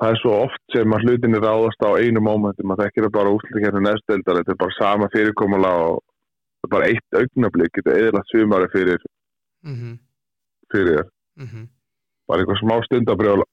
[0.00, 3.32] það er svo oft sem að hlutinni ráðast á einu mómenti, maður þekkir það bara
[3.36, 8.08] úrslutukefni næstdeldar, þetta er bara sama fyrirkomula og þetta er bara eitt augnablík þetta er
[8.08, 9.04] eða sumari fyrir,
[9.66, 9.98] -hmm.
[10.72, 11.10] fyrir þér.
[11.36, 11.68] Mm
[12.30, 13.46] bara eitthvað smá stundabrjála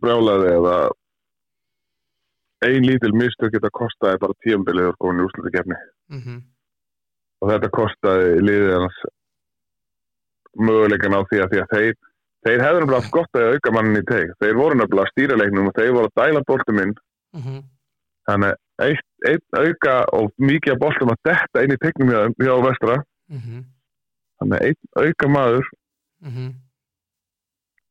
[0.00, 0.76] brjálaði eða
[2.66, 6.38] ein lítil mistök geta kostaði bara tíumbilið og í úrslutukefni -hmm.
[7.42, 9.02] og þetta kostaði liðið hans
[10.58, 11.94] möguleikan á því að því að þeir
[12.46, 15.38] þeir hefðu nefnilega haft gott að auka mannin í teg þeir voru nefnilega að stýra
[15.40, 16.92] leiknum og þeir voru að dæla boltum inn.
[17.36, 17.56] Mhm,
[18.28, 22.20] þannig að eitt, eitt auka og mikið af boltum að detta inn í tegnum hjá,
[22.44, 22.98] hjá vestra.
[23.32, 23.64] Mhm,
[24.40, 25.70] þannig að eitt auka maður
[26.26, 26.52] mhm,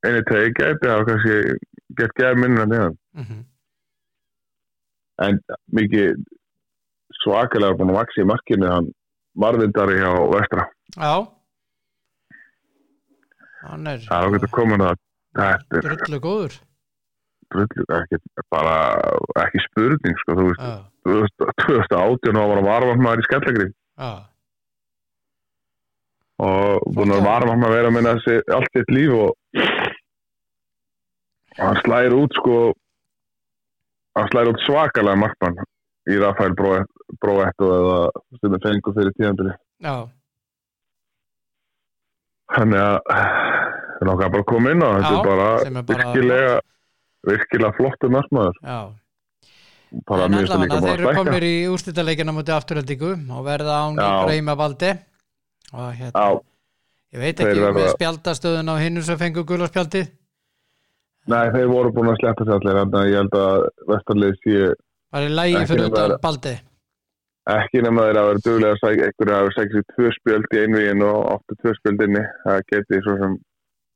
[0.07, 1.59] inn í teg gæti hafa kannski
[1.99, 3.43] gett gæði minna þeim mhm.
[5.25, 5.39] en
[5.75, 6.15] mikið
[7.21, 8.91] svakalega búin að vaxa í markinu hann
[9.35, 10.69] marvindari hjá vestra.
[10.95, 11.34] Já
[13.75, 15.01] Hann er það er okkur að koma að
[15.35, 16.59] þetta er drullu góður.
[17.53, 18.77] Drullu, ekki, bara
[19.43, 23.67] ekki spurning sko, þú veist, Já, 2018 og var að varfa maður í skellagri.
[23.99, 24.13] Já,
[26.43, 28.15] og búin að varfa maður að vera að minna
[28.57, 29.29] allt sitt líf og
[31.59, 32.57] hann slæðir út sko
[34.19, 35.61] hann slæðir út svakalega markmann
[36.11, 38.01] í Rafael Bróetto eða
[38.51, 39.95] er fengur fyrir tíðanbili já,
[42.57, 42.99] þannig að
[44.05, 45.13] það er nokkað bara að koma inn á þetta.
[45.15, 46.61] Er bara er bara- virkilega
[47.25, 48.57] virkilega flottu markmaður.
[48.63, 48.79] Já.
[50.05, 53.11] Bara En finnst það líka bara þeir eru að komnir stækka í úrstættaleikina múti afturhaldingu
[53.31, 54.25] og verða án Já.
[54.25, 54.91] Breima Valdi
[55.73, 56.41] og hérna, Já,
[57.15, 60.09] ég veit þeir ekki verða- með spjaldastöðun á hinnum sem fengur gulaspjaldið
[61.31, 64.73] nei þeir voru búin að sleppa sér allir þannig að ég held að vestarlið sé
[65.15, 66.55] bara í lægi fyrir utan það- Baldi
[67.55, 70.61] ekki nema þeir að vera duglega að sækja einhverju að sækja sér tvö spjöld í
[70.65, 72.23] einvíin og áttu tvö spjöld inni.
[72.45, 73.33] Það geti svo sem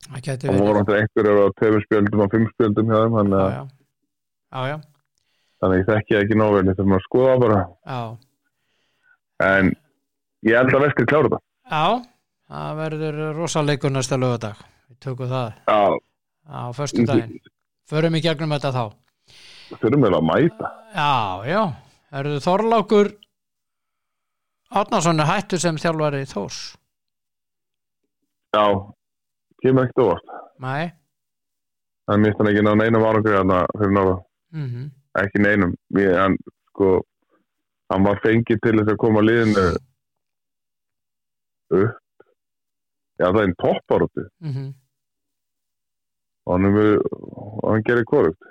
[0.08, 4.62] það voru áttu einhverju á tveimur spjöldum og fimm spjöldum hjá þeim þannig að, já,
[4.70, 4.78] já,
[5.60, 7.60] þannig ég þekki það ekki vel þetta maður að skoða það bara.
[7.90, 8.02] Já,
[9.50, 9.74] en
[10.48, 11.86] ég held að vestri klára þetta já
[12.50, 16.00] það verður rosaleikur næsta lögadag við tökum það.
[16.50, 17.38] Á förstu daginn
[17.90, 18.84] förum í gegnum þetta þá.
[19.78, 20.70] Þurfum við að mæta.
[20.96, 21.14] Já,
[21.46, 21.62] já,
[22.10, 23.12] verður Þorlákur
[24.70, 26.58] Átnarsson er hættur sem þjálfari Þórs?
[28.54, 28.66] Já,
[29.64, 30.34] kemur ekkert óvart.
[30.64, 30.90] Nei,
[32.10, 34.18] hann mist hann ekki ná neinum árangur þarna fyrir norða
[34.56, 34.90] mhm.
[35.20, 35.72] Ekki neinum.
[35.98, 36.36] Ég, hann,
[36.70, 37.00] sko,
[37.90, 39.66] hann var fengið til þess að koma liðinu
[41.80, 41.98] upp.
[43.20, 44.70] Já það er einn topparúti mhm.
[46.48, 48.48] Og hann, hefur- og hann gerir korugt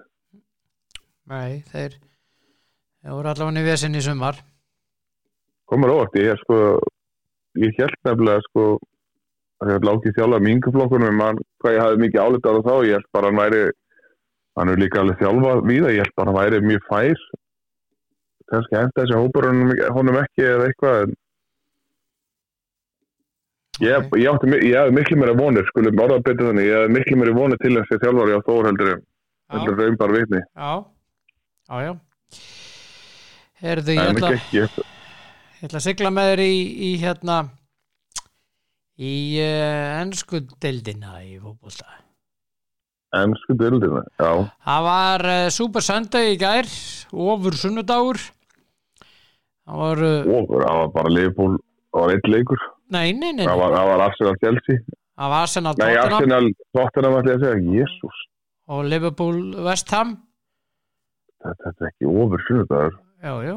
[1.28, 1.96] Nei, þeir
[3.02, 4.38] þeir voru allavega í vesin í sumar.
[5.68, 6.58] Komur óvart, ég er sko
[7.60, 8.64] ég held nefnilega sko
[9.58, 13.08] að ég lági þjálfa minguflokkunum mann hvað ég hafði mikið álitað á þá ég held
[13.16, 13.62] bara hann væri
[14.58, 17.24] hann er líka alveg þjálfa víða, ég held bara hann væri mjög fær.
[18.48, 19.46] Kannski henda þessi hópur
[19.92, 21.16] honum, ekki eða eitthvað en
[23.84, 24.16] ég, Ok.
[24.18, 27.34] ég, átti, ég hafði miklu meira vonir skulum orða betur þannig, ég hafði miklu meira
[27.36, 29.02] vonir til þessi þjálfari á Þór heldur en
[29.52, 30.40] heldur raun bara vitni.
[30.56, 30.72] Já,
[31.68, 31.92] já, já.
[33.58, 34.22] Herðu, en
[34.54, 36.54] ég ætla að sigla með þér í,
[36.88, 37.38] í hérna
[38.98, 41.86] í ennsku deildina í fótbolta.
[43.18, 44.30] Ennsku dildina já,
[44.66, 46.66] Það var uh, Super Sunday í gær
[47.14, 48.18] ofur sunnudagur.
[49.68, 51.54] Það var uh, ofur, það var bara Leifból
[51.88, 53.60] það var eitt leikur, nei, nei, nei, það nei.
[53.62, 54.82] var, það var Arsenal Chelsea.
[55.18, 56.12] Það var Arsenal Nei, Tottenham.
[56.18, 58.18] Arsenal, Tottenham ætla ég að segja, jésús,
[58.70, 60.12] og Liverpool West Ham.
[61.42, 62.98] Þetta, er ekki ofur sunnudagur.
[63.24, 63.56] Já, já,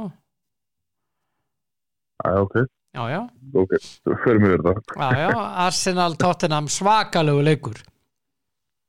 [2.21, 2.55] Æ, ok,
[2.95, 3.21] já, já,
[3.55, 3.71] ok,
[4.25, 4.73] fyrir mig þetta.
[4.97, 5.29] já, já
[5.67, 7.77] Arsenal Tottenham svakalegu leikur.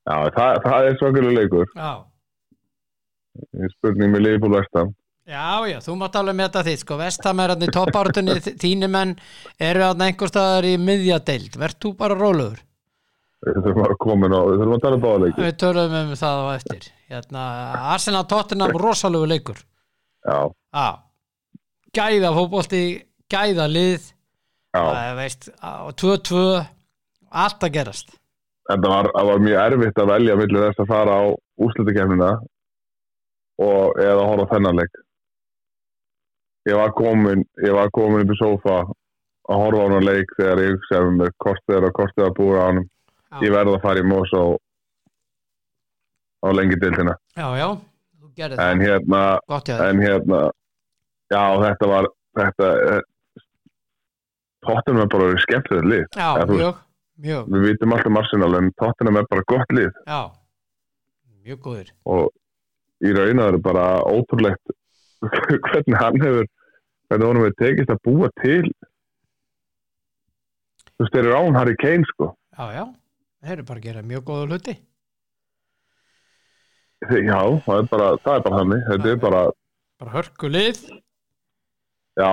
[0.09, 1.69] Já, það, það er svakalega leikur.
[1.77, 1.93] Já,
[3.57, 4.91] Ég spurning með Leifból Vestam.
[5.25, 9.15] Já, já, þú mátt alveg meta því sko, Vestham er hann í toppártunni þínu menn
[9.63, 12.59] eru hann einhver staðar í miðjadeild, verð þú bara róluður
[13.43, 15.41] Við þurfum að koma inn á, við þurfum að tala báðleiki.
[15.47, 16.85] við töluðum um það á eftir.
[17.11, 17.47] Hérna,
[17.95, 19.63] Arsenal Tottenham rosalegu leikur.
[20.27, 20.37] Já,
[20.77, 20.89] Já,
[21.97, 22.83] gæða fótbolti
[23.33, 24.11] gæða lið
[25.19, 26.43] veist, á 2-2
[27.33, 28.15] allt að gerast
[28.69, 31.23] var, það var mjög erfitt að velja millir þess að fara á
[31.63, 32.31] úrslutakefnina
[33.63, 34.99] og eða horfa á þennan leik.
[36.71, 38.79] Ég var komin, ég var komin upp í sófa
[39.51, 42.37] að horfa á hann leik þegar ég hugsaði um mér kostið er og kostið að
[42.39, 42.83] búa á hann.
[43.43, 44.45] Ég verði að fara í mós á,
[46.47, 47.17] á lengi dildina.
[47.37, 47.69] Já, já,
[48.21, 50.43] þú gerði En það, hérna, gott en hérna,
[51.33, 52.69] já þetta var, þetta,
[54.67, 56.07] Tottenham er bara skemmtilegt lið.
[56.15, 56.79] Já, eða mjög,
[57.25, 59.91] mjög, Við vitum alltaf Arsenal en Tottenham er bara gott lið.
[60.07, 60.23] Já
[61.43, 61.91] mjög góður.
[62.07, 62.31] Og
[63.03, 64.75] í raun að það er bara ótrúlegt
[65.69, 66.49] hvernig hann hefur
[67.11, 68.71] hvernig honum hefur tekist að búa til.
[70.93, 72.31] Þú veist, þeir eru án Harry Kane sko.
[72.57, 72.85] Já, já,
[73.43, 74.77] þeir eru bara að gera mjög góða hluti.
[77.03, 78.83] Já, það er bara, það er bara þannig.
[78.89, 79.45] Þetta er bara,
[80.03, 80.83] bara hörku lið.
[82.21, 82.31] Já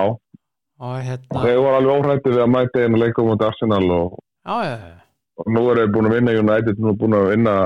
[0.80, 4.16] og hérna þeir voru alveg óhrættið við að mæta einu leikum út Arsenal og,
[4.48, 4.96] já, já, já,
[5.40, 7.56] og nú er þeir búin að vinna United, nú er búin að vinna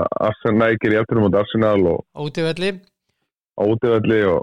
[0.59, 2.73] nægir í eftirum mot Arsenal og Útivelli
[3.55, 4.41] ótivelli og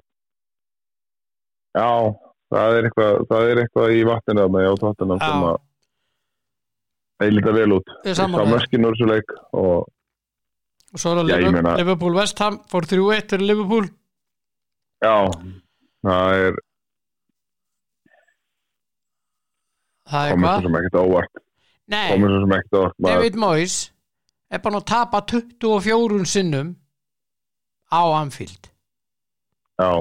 [1.76, 1.90] já,
[2.52, 5.58] það er eitthvað, það er eitthvað í þarna hjá tóttunum sem að
[7.22, 7.90] þeir líta vel út.
[8.02, 8.48] Er þér.
[8.50, 9.90] mörkin úr þessu leik og
[10.92, 13.88] og svo er það Liverpool West Ham fór 3-1 fyrir Liverpool
[15.02, 15.16] já,
[16.04, 16.58] það er
[20.12, 21.42] Það er komið svo sem ekkert óvart,
[21.88, 22.98] komið svo sem ekkert óvart.
[23.06, 23.76] David Moyes
[24.52, 26.74] er bara að tapa 24 sinnum
[27.88, 28.68] á Anfield.
[29.80, 29.92] Já.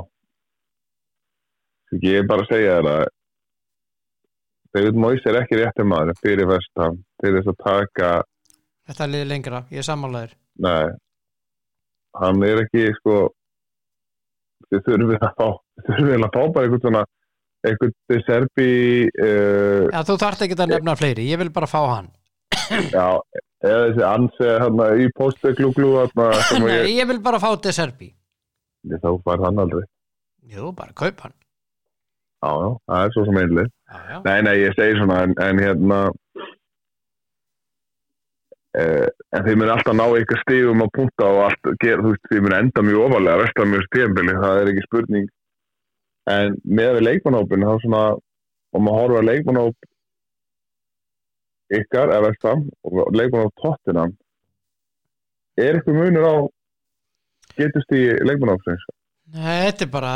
[2.01, 3.05] Ég er bara að segja þér að
[4.75, 8.11] David Moyes er ekki rétti maður fyrir vestam til þess að taka,
[8.91, 10.31] Þetta liði lengra, ég er sammálaður.
[10.65, 10.91] Nei,
[12.19, 13.17] hann er ekki sko,
[14.67, 15.47] þið þurfum að fá,
[15.85, 17.03] þið þurfum að fá bara einhvern svona,
[17.67, 18.71] einhvern Serbi,
[19.21, 22.09] uh, Já, þú þarft ekki að nefna fleiri, ég vil bara fá hann.
[22.95, 23.07] Já,
[23.61, 25.09] eða þessi ansi hérna í
[26.49, 28.09] sem Nei, ég, ég vil bara fá De Serbi
[29.01, 29.85] þá fær hann aldrei.
[30.51, 31.35] Jú, bara kaup hann.
[32.41, 33.37] Já, já, það er svo sem
[34.09, 35.99] já, Nei, nei, ég segi svona en, en hérna
[38.81, 42.25] uh, en þið mun alltaf ná ykkur stífum að punta og allt gera, þú veist,
[42.31, 45.29] þið mun enda mjög ofalega vestan mjög stífambili, það er ekki spurning
[46.29, 48.01] en með við leikmannhópin þá svona,
[48.71, 49.89] og maður horfa leikmannhóp
[51.71, 54.15] ykkar eða vestan og leikmannhóp tóttinan
[55.59, 56.35] er eitthvað munur á
[57.57, 58.83] getust í leikmannhópsins
[59.31, 60.15] Nei, þetta er bara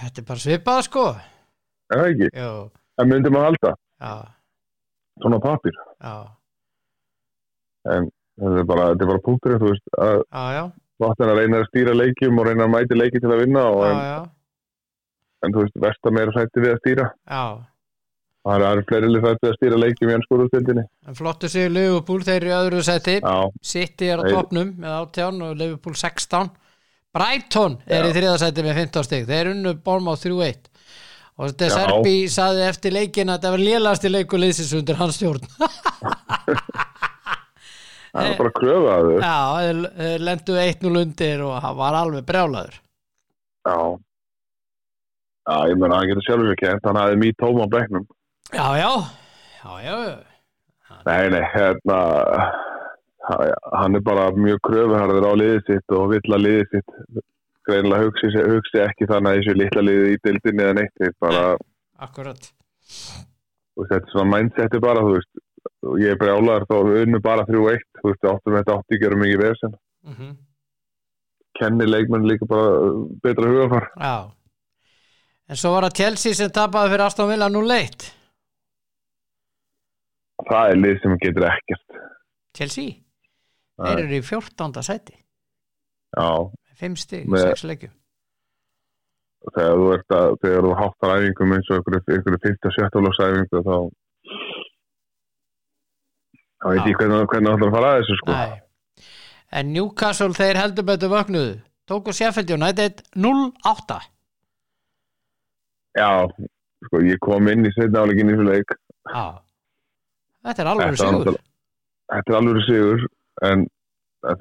[0.00, 1.02] þetta er bara svipað sko.
[1.92, 2.28] Er það ekki?
[2.40, 2.52] Jú,
[3.02, 3.72] En myndi maður halda?
[4.00, 4.12] Já,
[5.20, 6.14] svona á pappir já,
[7.94, 8.08] en
[8.40, 10.62] þetta er bara, bara punktur þú veist, að já, já,
[11.04, 13.82] vatn að reyna að stýra leikjum og reyna að mæti leiki til að vinna og
[13.84, 14.16] já, en, já,
[15.44, 17.06] en þú veist, vestam er hrætti við að stýra.
[17.28, 17.44] Já.
[18.44, 22.20] það eru- eru fleiri lið hrætti að stýra leikjum í ennskóruðstildinni En flottu sig Liverpool,
[22.26, 23.14] þeir eru í öðru seti
[23.64, 26.50] City er á topnum með 18 og Liverpool 16
[27.14, 28.10] Brighton er Já.
[28.10, 29.26] í þriðasæti með 15 stig.
[29.28, 30.66] Þeir unnu Bormá 3-1
[31.38, 31.74] og De Já.
[31.78, 35.46] Serbi saði eftir leikin að það var lélasti leikur liðsins undir hans stjórn.
[38.14, 39.38] Það er bara að kröfa að þau Já,
[39.98, 42.76] þeir lendu 1-0 undir og hann var alveg brjálaður.
[43.66, 43.78] Já
[45.44, 48.06] já, ég meina, hann getur sjálfur ekki hann hafði mýt tóma á bekknum.
[48.52, 48.90] Já, já,
[49.64, 50.16] já, já,
[51.08, 52.00] nei, nei, hérna
[53.28, 56.98] ha- hann er bara mjög kröfuharður á liðið sitt og vill að liðið sitt.
[57.64, 61.44] Greinilega hugsi, hugsi ekki þannig að þessu litla liðið í dildinni eða neitt þeir bara
[62.04, 62.50] akkurat.
[63.74, 65.44] Og þetta er svona mindseti bara, þú veist
[66.00, 69.42] ég er brjálaður þá við unnum bara 3-1 þú veist, áttum þetta átti gera mikið
[69.42, 70.32] vesen mm -hmm.
[71.58, 72.70] kenni leikmenn líka bara
[73.22, 74.30] betra hugafar Já
[75.48, 78.10] En svo var það Chelsea sem tapaði fyrir Aston Villa 0-1
[80.44, 81.98] það er lið sem getur ekkert.
[82.58, 82.90] Chelsea,
[83.80, 83.84] Nei.
[83.86, 84.82] þeir eru í 14.
[84.84, 85.14] sæti.
[86.14, 86.26] Já,
[86.80, 87.92] 5 stig, Með- 6 leikjum.
[89.54, 93.76] Þegar þú að þegar þú háttar æfingum eins og ykkur, ykkur 50-70 lóks æfingu þá
[96.60, 98.32] þá veit ég hvernig, það ætlar að fara að þessu sko.
[98.38, 98.60] Nei.
[99.52, 101.54] En Newcastle þeir heldur betur vöknuðu.
[101.88, 104.00] Tóku Sheffield United 0-8
[105.98, 106.10] já,
[106.88, 108.76] sko ég kom inn í setna áleikin í þessu leik.
[109.10, 109.24] Já.
[110.44, 111.38] Þetta er alveg sigur.
[112.12, 113.06] þetta er alveg sigur
[113.48, 113.64] en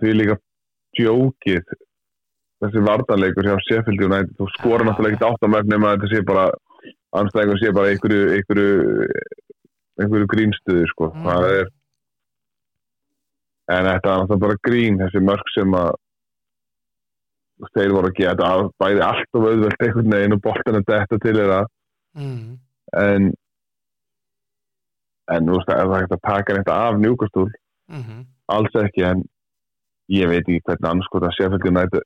[0.02, 0.36] því líka
[0.98, 1.78] djókið
[2.64, 4.36] þessi vartanleikur hjá Sheffield United.
[4.40, 6.46] Þú skora náttúrulega ekkert áttamöfn nema að þetta sé bara
[7.20, 9.08] anstæðingur sé bara einhverju einhverju,
[10.02, 11.10] einhverju grínstuðu sko.
[11.16, 11.32] Mm.
[11.32, 11.72] er
[13.72, 15.94] en þetta er náttúrulega bara grín þessi mörg sem að
[17.74, 21.20] þeir voru að geta að bæði allt og auðvelt einhvern veginn og boltan að detta
[21.24, 21.64] til þeirra.
[22.14, 22.60] Mm.
[23.02, 23.32] en
[25.34, 27.52] en þú veist að það hægt að taka þetta af njúkastúl
[27.90, 29.24] Mm alls ekki en
[30.14, 31.36] ég veit ekki hvernig annars sko það
[31.70, 32.04] United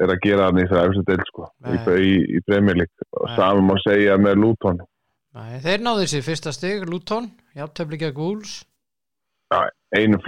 [0.00, 1.96] er að gera þannig þegar eftir del sko í, Nei.
[2.06, 3.08] í, í Premier League.
[3.20, 4.82] Og saman má segja með Luton.
[5.36, 8.60] Nei, Þeir náðu þessi fyrsta stig, Luton Játtöfli gegn Wolves.
[9.96, 10.20] Einu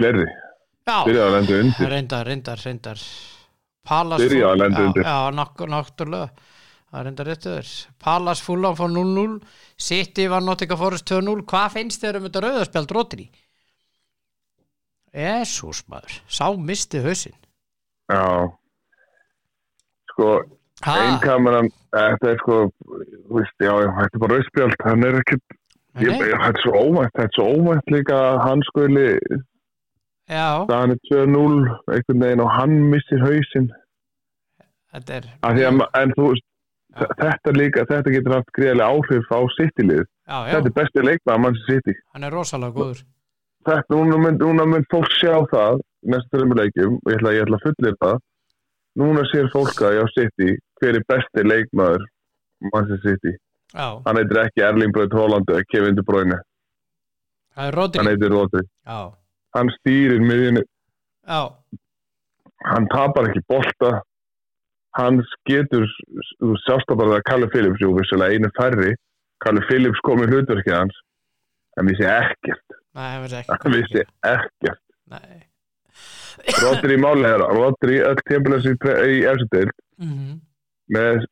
[1.63, 1.89] undir.
[1.95, 3.05] Reyndar, reyndar, reyndar
[3.91, 4.15] Að
[4.61, 5.03] lenda já.
[5.03, 6.29] Já, náttúrulega.
[6.93, 7.69] Það er reyndar réttu þér.
[7.99, 9.39] Palace Fulham fór 0-0
[9.81, 13.25] City var Nottingham Forest 2-0 Hvað finnst þér um þetta rauðarspjald rótri?
[15.13, 17.35] Jésús maður Sá misti hausinn.
[18.13, 18.51] Já.
[20.13, 20.29] Sko
[20.83, 22.55] Ha, einkameran, þetta er sko
[23.31, 25.55] veist, já, þetta er bara rauðspjald hann er ekkert,
[26.01, 29.05] ég, þetta er svo óvænt þetta er svo óvænt líka að hann skuli
[30.29, 33.69] Hann er 2-0 einhvern veginn og hann missir hausinn.
[34.93, 36.45] Þetta er að, en þú veist,
[36.93, 37.07] Já.
[37.17, 40.03] þetta líka, þetta getur haft greiðlega áhrif á sittilið.
[40.29, 41.95] Þetta er besti leikmaður mann sem sitti.
[42.13, 43.01] hann er rosalega góður.
[43.65, 45.81] Þetta, núna mynd, núna mynd fólk sjá það
[46.13, 48.21] næstu þreymur leikjum og ég ætla, ég ætla að fullir það.
[49.01, 50.49] Núna sér fólk að ég á City
[50.79, 52.05] hver er besti leikmaður
[52.69, 53.33] Manchester City,
[53.73, 56.39] já, hann heitir ekki Erling Holland eða Kevin De Bruyne.
[57.55, 58.63] Hann heitir Rodri,
[59.53, 60.63] hann stýrir miðjunni,
[61.27, 61.41] já,
[62.69, 64.01] hann tapar ekki bolta.
[64.93, 65.87] Hann getur
[66.99, 68.91] bara að Kalle Phillips jú, vissulega einu færri.
[69.41, 70.99] Kalle Phillips kom í hlutverkið hans
[71.77, 73.07] hann vissi ekkert, nei,
[73.49, 74.03] hann vissi
[74.35, 74.81] ekkert.
[76.61, 76.97] Rodri
[77.29, 79.73] er Rodri öll tímpilega í eftir deild.
[80.01, 80.35] Mhm,
[80.93, 81.25] með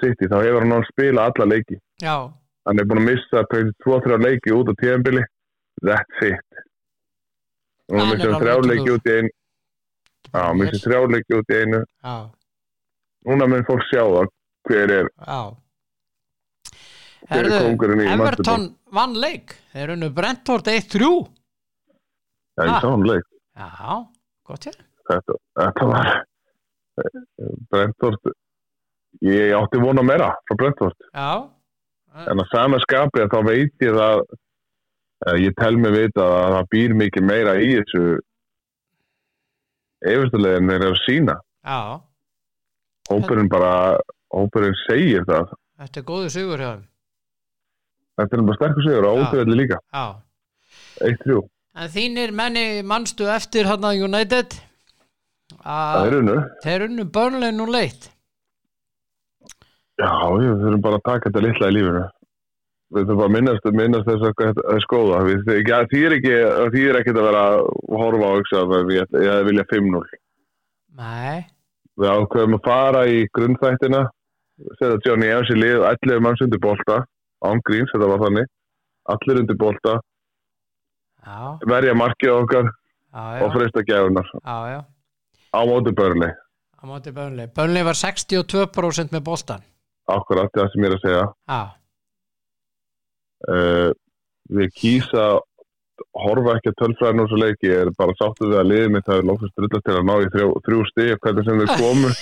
[0.00, 1.78] City þá hefur hann spila alla leiki.
[2.02, 2.16] Já,
[2.66, 5.22] hann er búin að missa 2-3 leiki út á tíðanbili
[5.84, 6.53] that's it
[7.90, 9.32] og er missir alveg þrjá út í einu.
[10.30, 11.82] Já, hann missir þrjá leiki út í einu.
[12.04, 12.16] Já,
[13.28, 14.32] núna mun fólk sjá það
[14.68, 15.42] hver er já.
[17.24, 19.54] Hver er kóngurinn í Everton vann leik.
[19.72, 22.76] Þeir unnu Brentford 1-3 ja, Ah.
[22.76, 22.80] ah.
[22.84, 23.24] hann leik.
[23.54, 23.94] Já,
[24.46, 24.76] gott ég
[25.08, 26.10] þetta, þetta var
[27.72, 28.32] Brentford
[29.24, 30.96] ég átti vona meira frá Brentford.
[31.12, 31.30] Já,
[32.24, 34.24] en að sama skapi þá veit ég að
[35.40, 38.02] ég tel mig vita að það býr mikið meira í þessu
[40.04, 41.78] yfirstulegin þeir eru að sína já.
[43.10, 43.70] Hópurinn bara
[44.32, 45.50] hópurinn segir það.
[45.80, 46.84] Þetta er góðu sigur hjá þeim.
[48.20, 49.78] Þetta er bara sterkur sigur og ótrúlega líka.
[49.92, 50.04] Já.
[51.04, 51.42] 1-3,
[51.74, 54.54] En þínir menni mannstu eftir hann að United?
[55.64, 56.36] Það að er unnu.
[56.64, 58.10] þeir unnu börnlega nú leitt
[60.00, 62.02] já, við þurfum bara að taka þetta litla í lífinu
[62.92, 66.34] við þurfum að minnast, minnast þess að skóða við, því er ekki
[66.74, 67.64] því er ekki að vera að
[68.02, 70.04] horfa á að ég, ég vilja 5-0
[70.94, 71.46] Nei,
[71.98, 74.04] við ákveðum að fara í grunnþættina
[74.78, 77.00] setja Johnny Evans í lið 11 manns undir bolta
[77.44, 78.50] án gríns, þetta var þannig.
[79.12, 79.98] Allir undir bolta,
[81.20, 84.80] já, verja markið okkar já, og já, gæfunar já, já.
[85.54, 89.66] Á móti börni, á móti börnlega Börnlega var 62% með boltan
[90.08, 91.26] akkurat það sem ég er að segja.
[91.48, 91.60] Já,
[93.50, 93.90] uh,
[94.54, 95.26] við kýsa
[96.18, 99.28] horfa ekki að tölfræðin úr svo leiki er bara sáttu við að liðið mitt er
[99.28, 102.14] lóksast drullast til að ná í þrjú, þrjú stig hvernig sem þau komu.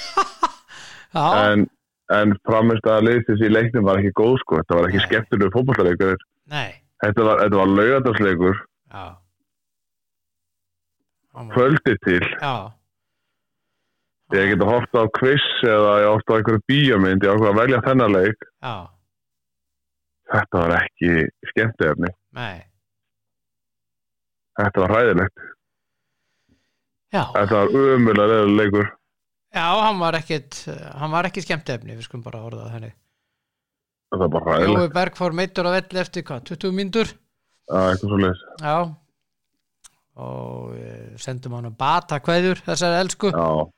[1.13, 1.67] En,
[2.09, 6.23] en framist að liðsins í leiknum var ekki góð sko, þetta var ekki skemmtilegu fótballleikur
[6.49, 6.71] nei.
[7.03, 8.63] Þetta var, var laugardagsleikur.
[11.53, 12.23] Kvöldi til.
[12.39, 12.71] Já.
[14.33, 17.81] Ég geta hort á quiz eða ég hort á einhverju bíómynd ég ákvað að velja
[17.85, 18.47] þennan leik.
[18.63, 18.75] Já,
[20.33, 21.13] þetta var ekki
[21.53, 22.63] skemmtefni nei.
[24.59, 25.45] Þetta var hræðilegt,
[27.13, 28.91] Já, þetta var umulega leikur.
[29.53, 30.59] Já hann var ekkit
[30.97, 32.93] hann var ekki skemmt efni, við skulum bara orða það henni
[34.13, 34.81] þetta var bara hræðilegt.
[34.81, 37.13] Jói Berg fór meittur á velli eftir hvað, 20 mínútur?
[37.69, 38.77] Já, eitthvað svo leiðis Já.
[40.23, 43.31] Og e, sendum hann að bata kveður þessari elsku.
[43.33, 43.69] Já,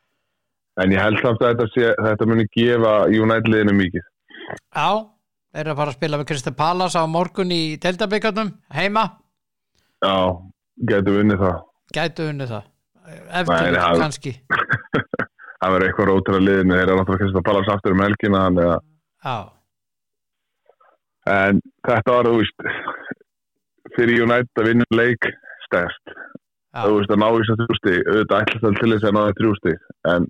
[0.82, 4.08] en ég held samt að þetta, sé, þetta muni gefa United liðinu mikið.
[4.74, 4.88] Já,
[5.54, 9.04] þeir eru að fara að spila með Kristið Pallas á morgun í Deildabíkarnum heima,
[10.04, 10.16] Já,
[10.90, 11.60] getur unnið það.
[11.94, 12.64] gætu unni það.
[13.40, 14.32] Eftir það- kannski.
[15.64, 18.58] Það verður eitthvað rótur að liðinu, þeir eru náttúrulega að pala aftur um helgina, að,
[19.24, 19.36] Já,
[21.32, 22.66] en þetta var, þú veist,
[23.96, 25.28] fyrir United að vinna leik
[25.64, 26.12] stærst.
[26.12, 29.16] já, Þú veist, að ná í þess að þrjústi, auðvitað ætlast það til þess að
[29.16, 29.74] ná í þrjústi,
[30.12, 30.28] en,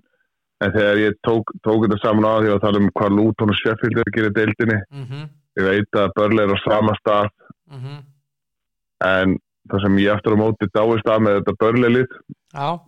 [0.63, 3.59] en þegar ég tók, tók þetta saman á því að tala um hvað Luton og
[3.59, 5.25] Sheffield er að gera deildinni, mhm,
[5.59, 7.31] ég veit að Börle er á sama stað,
[7.71, 8.03] mhm.
[9.03, 9.35] En
[9.67, 12.13] það sem ég eftir á móti dáist að með þetta Börle lið,
[12.55, 12.79] Já,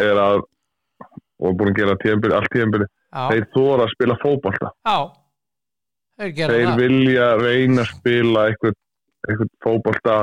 [0.00, 0.44] er að
[1.40, 4.70] og búin að gera tíðanbyrði, allt tíðanbyrði þeir þóra að spila fótbolta.
[4.86, 4.98] Já.
[6.20, 8.76] Þeir þeir vilja reyna að spila eitthvað,
[9.26, 10.16] eitthvað fótbolta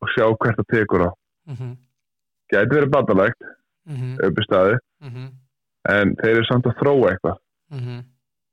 [0.00, 1.10] og sjá hvert það tekur á.
[1.50, 1.72] Mhm,
[2.52, 3.46] gæti verið bandalegt
[3.88, 4.76] mhm, upp í staði
[5.06, 5.26] mhm,
[5.88, 7.38] en þeir eru samt að þróa eitthvað.
[7.72, 8.00] Mhm.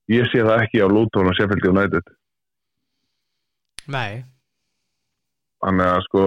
[0.07, 2.03] Ég sé það ekki á Luton og Sheffield United.
[3.87, 4.23] Nei,
[5.63, 6.23] þannig að sko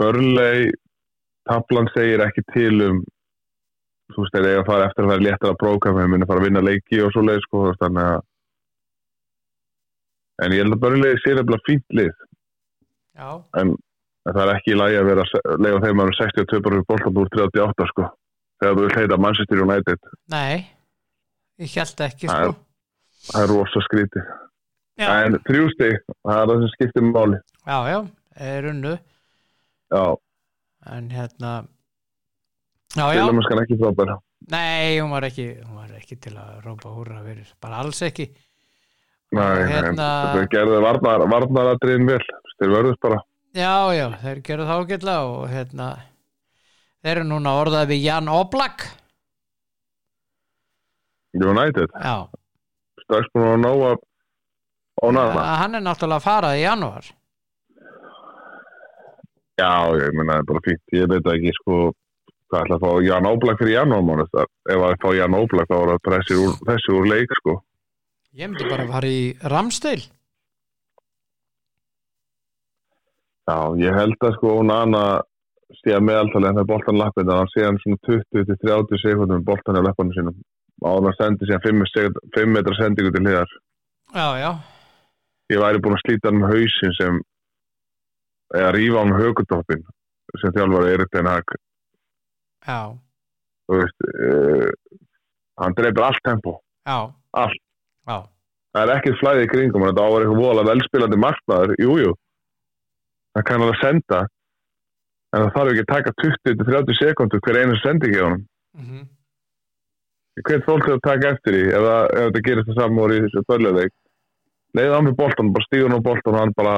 [0.00, 0.72] Burnley
[1.48, 3.04] tablan segir ekki til um
[4.12, 6.46] þú veist, eiga að fara eftir að vera léttar að prókama, þeir muni fara að
[6.46, 8.20] vinna leiki og svo leið, sko, þannig að
[10.44, 12.12] en ég held að Burnley sé nefnilega fínt lið.
[13.16, 13.74] Já, en
[14.28, 17.20] það er ekki í lagi að vera að lega þeim að 62 bara fyrir boltan
[17.22, 18.08] úr 38 sko
[18.60, 19.98] þegar þú vil heita Manchester United.
[20.32, 20.66] Nei
[21.58, 23.40] Ég held ekki, Það er- sko.
[23.42, 24.22] er rosa skríti
[24.98, 25.88] en þrjústi,
[26.24, 27.38] það er það sem skiptir máli.
[27.66, 27.98] Já, já,
[28.36, 28.98] er unnu
[29.92, 30.16] já,
[30.86, 31.66] En hérna
[32.96, 34.18] Já, já, spilum skan ekki frábæra
[34.50, 38.28] nei, hún var ekki hún var ekki til að rópa húrra fyrir bara alls ekki.
[39.32, 42.20] Nei, Hérna- þetta gerði varnar, varnaratriðin vel.
[42.60, 43.16] Þeir verðust bara.
[43.56, 45.88] Já, já, þeir gerðu það ágætlega og hérna
[47.06, 48.82] þeir eru núna orðað við Jan Oblak.
[51.36, 52.24] United, Já,
[53.04, 53.98] strax búin að ná að
[55.04, 57.10] ónaða hann er náttúrulega að fara í janúar.
[59.60, 60.82] Já, ég meina það er bara fínt.
[60.96, 61.76] Ég veit ekki sko
[62.50, 65.92] hvað ætla að fá Jan Óblak fyrir janúarmánu ef að fá Jan Óblak þá er
[65.92, 67.56] það þessi úr, þessi úr leik sko.
[68.36, 70.00] Ég myndi bara að fara í Ramstil
[73.46, 75.04] Já, ég held að sko Onana
[75.80, 79.40] sé að meðaltali en það er boltan lappin þannig að sé hann svona 20-30 sekundum
[79.40, 80.36] með boltan á lappanum sínum.
[80.84, 81.64] Og hann sendi síðan
[82.36, 83.54] 5 metra sendingu til hliðar.
[84.14, 84.50] Já, já,
[85.52, 87.18] ég væri búin að slíta hann með hausin sem
[88.54, 89.82] eða rífa hann með högutoppin
[90.40, 91.54] sem þjálfari Erik Den Haag
[92.66, 92.80] já,
[93.66, 94.70] þú veist uh,
[95.62, 96.58] hann dreipur allt tempo.
[96.86, 97.10] Já.
[97.36, 97.62] Allt,
[98.06, 101.74] það er ekkert flæði í kringum þetta á að vera eitthvað vola velspilandi markmaður.
[101.82, 102.16] Jújú, jú.
[103.36, 104.20] það kann alveg senda
[105.36, 108.42] en það þarf ekki að taka 20-30 sekundur hver einu sendingi á hann
[108.80, 109.04] mm
[110.44, 113.42] hvern fólk er að taka eftir því ef, það, þetta gerist það saman í þessu
[113.50, 113.94] börleðveik
[114.76, 116.74] leiða hann með boltan, bara stígur hann á boltan og hann bara,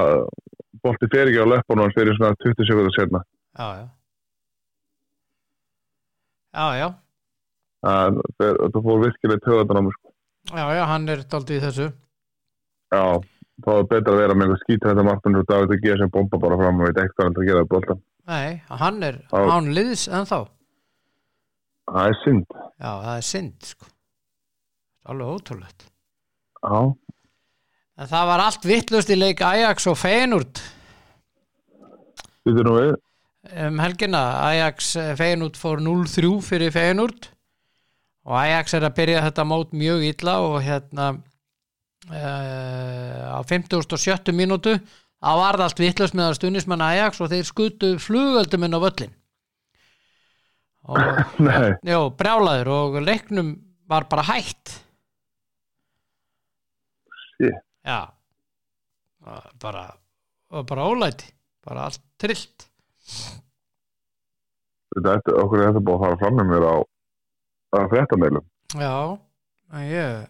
[0.87, 3.23] bolti fer ekki á löpunum hans fyrir svona 20 sekundur setna
[3.59, 3.87] já, já.
[6.59, 6.89] Já, já,
[7.85, 10.13] það, það fór virkilega töðan á mig sko.
[10.55, 11.89] já, já, hann er daldið í þessu.
[12.89, 13.03] Já,
[13.67, 16.59] þá er betra að vera með þetta markmann og David að gefa sem bomba bara
[16.59, 19.71] fram og veit ekki hvað hann er að gera það boltan Nei, hann er án
[19.73, 20.43] liðs ennþá.
[21.89, 22.57] Það er synd.
[22.77, 23.87] Já, það er synd sko.
[25.09, 25.87] alveg ótrúlegt.
[26.59, 26.81] Já,
[27.97, 30.61] en það var allt vittlust í leik Ajax og Feyenoord.
[32.45, 32.93] Þetta er nú við.
[33.65, 37.31] Um helgina Ajax eh, Feyenoord fór 0-3 fyrir Feyenoord.
[38.29, 41.15] Og Ajax er að byrja þetta mót mjög illa og hérna
[42.13, 44.75] uh, á 50 og 70 mínútu
[45.23, 49.15] það allt vittlust með stunismann Ajax og þeir skutu flugöldum inn á völlin
[51.93, 53.51] Jó, brjálaður og leiknum
[53.89, 54.79] var bara hætt.
[57.37, 57.59] Shit.
[57.85, 58.09] Já.
[59.61, 59.91] Bara,
[60.65, 61.29] bara ólæti.
[61.67, 62.69] Bara allt trillt.
[64.97, 66.77] Þetta er okkur þetta búið að fara fram með mér á
[67.79, 68.95] að fréttameilum, Já,
[69.85, 70.29] ég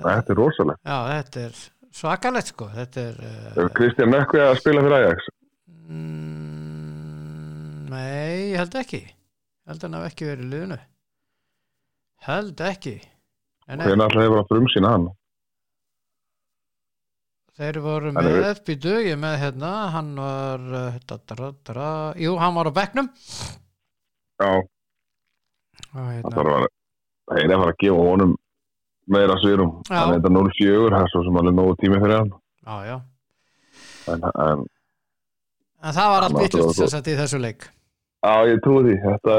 [0.00, 0.80] þetta er rosalegt.
[0.88, 1.58] Já, þetta er
[1.96, 2.68] svakalegt sko.
[2.74, 5.30] Er uh, Mökkvi að spila fyrir Ajax?
[5.88, 6.72] Mm,
[7.92, 9.02] Nei, ég held ekki.
[9.68, 10.78] Held hann hafi ekki verið í liðinu.
[12.26, 12.94] Held ekki.
[13.68, 15.10] Nei, hvernig alltaf hefur að frumsýna hann?
[17.52, 22.32] Þeir voru Hann með FB dögi með hérna, hann var uh, da, da, da, jú,
[22.40, 23.10] hann var á bekknum.
[24.40, 24.50] Já,
[25.92, 26.66] það hérna, að
[27.28, 28.32] það er að fara að gefa honum
[29.14, 29.96] meira svirum Já.
[29.96, 32.32] hann er þetta 0-4, það er svo sem alveg nógu tími fyrir hann.
[32.62, 32.96] Já, já.
[34.12, 34.64] En, en
[35.82, 37.66] en það var allt vittlust var sem sagt í þessu leik.
[38.22, 39.36] Á, ég trúi því þetta,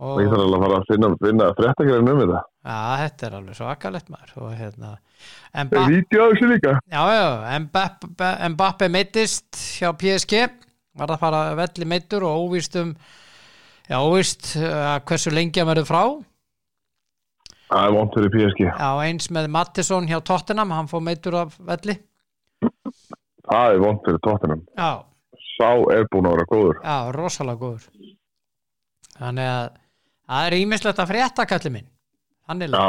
[0.00, 2.42] og ég þarf alveg að fara að finna, finna fréttakerinn um þetta.
[2.62, 4.92] Já, þetta er alveg svakalegt maður og hérna.
[5.52, 6.76] Er líka.
[6.88, 7.26] Já, já,
[7.66, 10.46] Mbappe, Mbappe meittist hjá PSG
[10.98, 12.92] var það fara velli meittur og óvíst um
[13.88, 16.02] já, óvíst uh, hversu lengi hann verður frá
[17.72, 21.56] það er vont fyrir PSG já, eins með Mattisson hjá Tottenham hann fór meittur af
[21.58, 21.96] velli.
[23.48, 24.90] Það er vont fyrir tóttunum já,
[25.56, 26.78] sá er búin að vera góður.
[26.84, 27.88] Já, rosalega góður.
[29.18, 29.66] Þannig að
[30.32, 31.88] það er ímislegt að frétta kalli minn.
[32.52, 32.86] Já,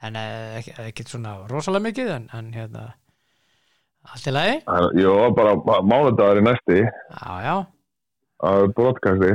[0.00, 2.86] En eh, ekki, ekki svona rosalega mikið en, en hérna
[4.10, 4.54] Allt í lagi.
[4.64, 5.50] Það- jú, bara
[5.84, 6.78] mánudagur í næsti.
[6.88, 7.56] Já, já.
[8.48, 9.32] Að brotkasti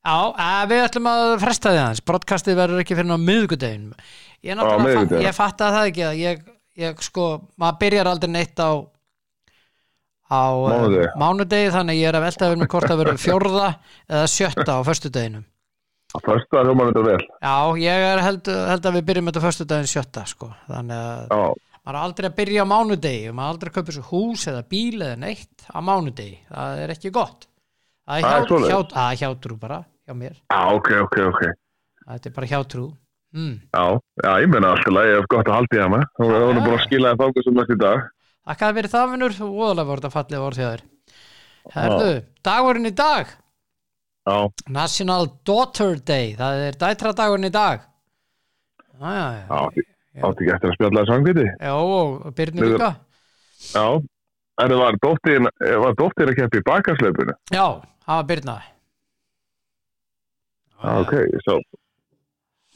[0.00, 2.00] Já, við ætlum að fresta því aðeins.
[2.08, 3.90] Broadcastið verður ekki fyrir á miðvikudaginn.
[4.40, 5.26] Ég, náttúrulega fa- miðvikudaginn.
[5.26, 6.40] ég fatt að það ekki að ég,
[6.80, 7.26] ég sko,
[7.60, 8.70] maður byrjar aldrei neitt á
[10.30, 11.06] á eh, Mánudegi.
[11.20, 13.68] mánudegi þannig að ég er að velta við mér hvort það verður fjórða
[14.08, 15.44] eða sjötta á föstudeginum.
[16.10, 17.24] Að fyrsta hljóman þetta vel.
[17.42, 20.48] Já, ég held, held að við byrjum þetta föstudaginn sjötta sko.
[20.70, 21.44] þannig að já,
[21.84, 23.30] maður er aldrei að byrja á mánudegi.
[23.34, 26.94] Maður er aldrei að kaupa svo hús eða bíl eða neitt á mánudegi, það er
[26.96, 27.46] ekki gott.
[28.10, 31.42] Það er hjá, hjá, að, hjátrú bara hjá mér, já, ok, ok, ok.
[32.10, 32.86] Þetta er bara hjátrú.
[33.30, 33.60] Mm.
[33.70, 33.82] já,
[34.24, 36.00] já, ég meina alltaf lægi ef gott að halda í hana.
[36.18, 38.08] Er búin að skila það þáka sem næst í dag.
[38.50, 40.82] Þakkaði fyrir það vinnur og óðalega voru þetta fallið orð þér.
[41.76, 42.10] Herðu,
[42.48, 43.30] dagurinn í dag.
[44.26, 44.36] Já,
[44.74, 46.34] National Daughter Day.
[46.40, 47.86] Það er dætra dagurinn í dag.
[49.00, 49.80] Já, já, já,
[50.26, 52.74] átti ekki eftir að spjalla það sangviti já og Byrni Niður.
[52.74, 52.90] líka.
[53.70, 53.86] Já,
[54.60, 55.46] en það var dóttir
[55.86, 57.64] var dóttir að keppa í bakaslaupinu Já,
[58.04, 58.58] það var Byrna
[60.82, 61.54] já, ok, ég sá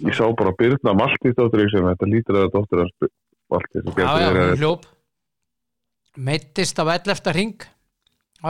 [0.09, 3.09] ég sá bara Birna Maltís dóttir sem þetta lítur að dóttir hans
[3.53, 4.87] Maltís sem Já, já, hljóp.
[6.17, 7.33] Meittist á 11.
[7.35, 7.63] ring
[8.45, 8.49] á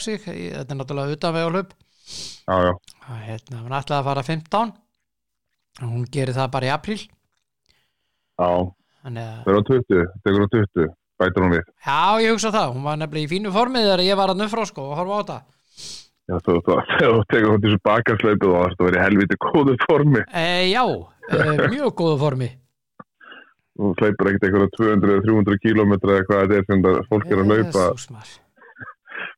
[0.00, 0.20] sig.
[0.30, 1.74] Í- þetta er náttúrulega utan veg og hlaup.
[2.44, 2.72] Já, já,
[3.26, 4.72] hérna, hún ætlaði að fara 15
[5.82, 7.00] og hún gerir það bara í apríl.
[8.38, 8.50] Já,
[9.04, 11.64] það er á 20 tekur á 20, bætur hún við.
[11.86, 14.66] Já, ég hugsa það, hún var nefnilega í fínu formið þegar ég var að nufra
[14.68, 15.38] sko og horfa á þetta
[16.30, 16.58] já, þú,
[17.30, 20.22] tekur hún þessu bakarslaupu og það verður í helviti góðu formi.
[20.32, 20.84] E, Já,
[21.30, 22.50] e, mjög góðu formi.
[23.74, 27.86] Þú hleypur ekkert einhverja 200-300 kílómetra eða hvað þetta er sem fólk er að hlaupa.
[27.90, 28.40] Jesús maður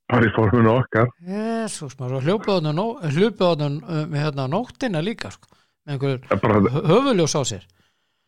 [0.06, 1.08] bara í forminu okkar.
[1.26, 2.82] Jesús maður, og hljópuðan
[3.16, 5.50] hljópuðan um, hérna nóttina líka sko,
[5.86, 7.66] með einhver Það er bara, höfuljós á sér.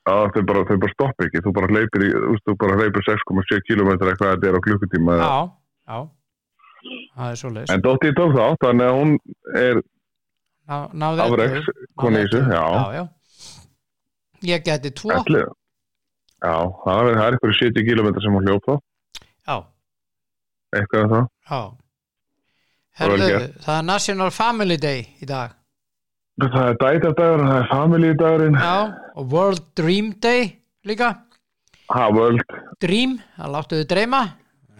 [0.08, 3.04] Já, þau bara, bara stopp ekki, þú bara hleypir í, þú veist, þú bara hleypir
[3.06, 5.18] 6,7 km eða hvað þetta er á klukkutíma.
[5.20, 5.34] Já,
[5.92, 5.98] já
[7.18, 9.14] Það er svo leis En Dóttir tók þá, þannig að hún
[9.58, 9.80] er
[10.68, 11.72] Ná, ellefu.
[11.98, 13.04] koni í þessu, já, já, já.
[14.52, 15.10] Ég geti tvo.
[15.16, 15.40] Ætli.
[16.44, 16.54] Já,
[16.84, 18.74] það er, eitthvað 70 km sem hún hljóp þá,
[19.48, 19.56] Já,
[20.76, 21.24] eitthvað af það.
[21.50, 21.62] já.
[22.98, 25.56] Það vel Herðu, það er National Family Day í dag.
[26.38, 28.76] Það er dætadagur, það er familídagurinn, Já,
[29.18, 30.44] og World Dream Day
[30.86, 31.08] líka.
[31.90, 32.42] Ha, world,
[32.84, 34.22] Dream, það láttu þið dreyma.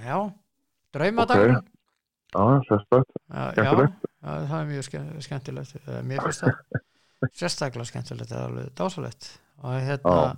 [0.05, 0.19] Já,
[0.95, 1.57] draumadagur Ok.
[1.57, 1.78] já, sérstætt,
[2.35, 4.05] já, já, skemmtilegt.
[4.23, 5.77] já, það er mjög ske- skemmtilegt.
[5.87, 9.31] Eh, Mér finnst það sérstaklega skemmtilegt það er alveg dásalegt
[9.63, 10.37] og hérna Já.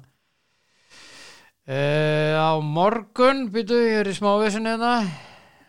[1.70, 5.04] Uh, á morgun býtu, ég er í smávísin hérna.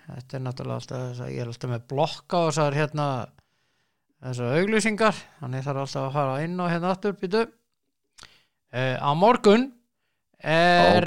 [0.07, 3.05] Þetta er náttúrulega alltaf þess að ég er alltaf með blokka og þessar hérna
[4.23, 5.19] þessar auglýsingar.
[5.43, 9.67] Þannig þarf alltaf að fara inn á hérna aftur býtu uh, á morgun
[10.41, 11.05] er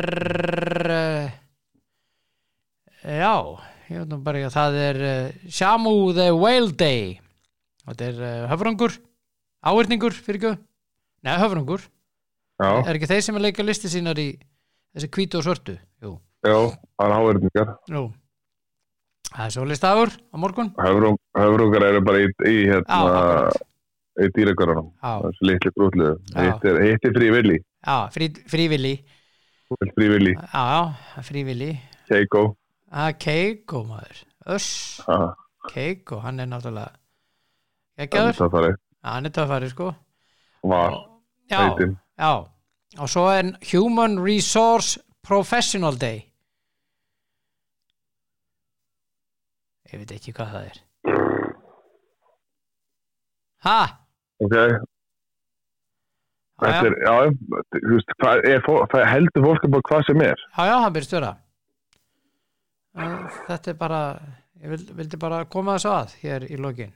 [0.94, 1.26] uh,
[3.02, 3.34] já
[3.90, 7.18] ég veit nú bara ekki að það er uh, Shamu the Whale Day.
[7.84, 8.94] Þetta er uh, höfrungur
[9.64, 10.52] áhyrningur fyrir ekki
[11.24, 11.84] neða höfrungur,
[12.60, 14.28] Já, er ekki þeir sem er leika listi sínar í
[14.94, 15.74] þessi hvítu og svörtu?
[16.04, 16.12] Jú,
[16.44, 16.56] já,
[17.00, 17.72] það er háverðningar.
[17.90, 18.02] jú.
[19.34, 20.68] Það er svo listaður á morgun.
[20.78, 23.62] Höfrungar eru bara í, í hérna, akkurat.
[24.20, 26.12] í dýragarunum, já, þessi litli brútliðu.
[26.30, 26.42] Já.
[26.44, 27.56] Hitt er, hitt er frívilli,
[27.88, 28.94] já frí, frívilli
[29.96, 30.62] frívilli, já,
[31.16, 31.70] já, frívilli
[32.06, 32.44] Keiko,
[32.94, 34.20] að Keiko maður.
[34.54, 34.68] Öss,
[35.08, 35.18] ha,
[35.72, 36.92] Keiko, hann er náttúrulega
[37.96, 38.76] það farið,
[39.06, 39.92] hann er töffari sko.
[40.64, 40.96] Var,
[41.52, 41.96] já, heitinn.
[42.18, 42.32] já.
[43.02, 46.20] Og svo er Human Resource Professional Day.
[49.92, 50.80] Ég veit ekki hvað það er.
[53.64, 53.78] Ha?
[54.44, 54.54] Ok,
[56.54, 57.14] Já, þetta já, er, já,
[57.74, 58.12] þú veist,
[58.92, 60.42] það heldur fólk bara hvað sem er.
[60.54, 61.30] já, já, hann byrst vera
[62.94, 64.00] þetta er bara
[64.62, 66.92] ég vildi, vildi bara koma þessu að hér í lokin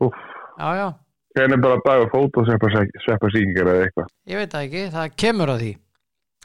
[0.00, 0.16] Úff,
[0.60, 0.86] já, já,
[1.34, 4.10] hvernig er bara dagur fót og sveppa síkingar eða eitthvað.
[4.30, 5.72] ég veit það ekki, það kemur að því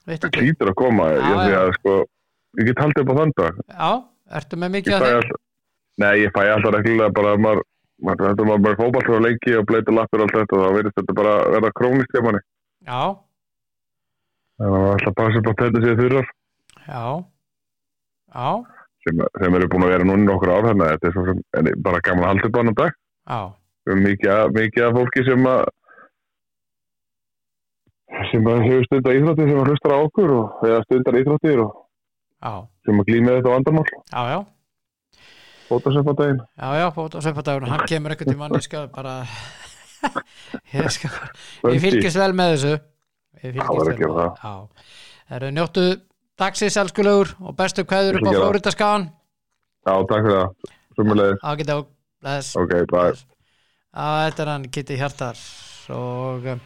[0.05, 1.59] Það klítur að koma, Já, ég já.
[1.63, 1.93] að sko,
[2.59, 3.55] ég get haldið upp á þann dag.
[3.74, 3.91] já,
[4.38, 5.39] ertu með mikið að alltaf,
[6.03, 7.61] nei, ég fæ alltaf reglulega bara að maður,
[8.05, 10.76] maður þetta maður bara fótball frá lengi og bleita lappir og allt þetta og þá
[10.78, 12.41] verðist þetta bara verða krónist hjá manni.
[12.86, 13.01] já,
[14.55, 16.28] Þannig að maður ætla að passa upp á þetta séð þurrar
[16.86, 17.01] já,
[19.05, 21.41] sem, sem eru búin að vera núna nokkur ár þannig að þetta er svo sem,
[21.86, 22.97] bara gaman að halda upp á annan dag.
[23.91, 25.63] erum mikið, mikið af fólki sem að
[28.31, 31.71] sem að hefur stundar íþróttir sem að hlustar á okkur og eða stundar íþróttir og
[31.75, 32.53] já,
[32.88, 33.86] sem að glýma þetta vandamál.
[33.91, 34.39] Já, já.
[35.65, 39.23] Fótasöfandaginn Já, já, bóta og hann kemur ekkert í manni skal bara
[40.75, 42.73] ég ég fylgist vel með þessu.
[43.41, 44.36] Ég Já, verður að gera það.
[46.36, 48.31] Njóttu dagsins elskulegur og bestu kveður upp á.
[48.36, 49.03] Flóridaskagan
[49.86, 51.86] Já, takk fyrir það, sumulegis á geta og
[52.21, 52.55] bless.
[52.57, 53.13] Ok, bye.
[53.95, 55.38] Á þetta er hann Kitty Hjartar.
[55.95, 56.59] Og um,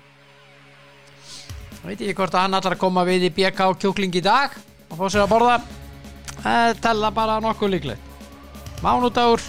[1.83, 4.55] veit ég hvort að hann ætlar að koma við í BK kjúkling í dag
[4.89, 5.59] og fá sér að borða.
[6.39, 8.01] Það tella bara nokkuð líklegt.
[8.81, 9.43] Mánudagur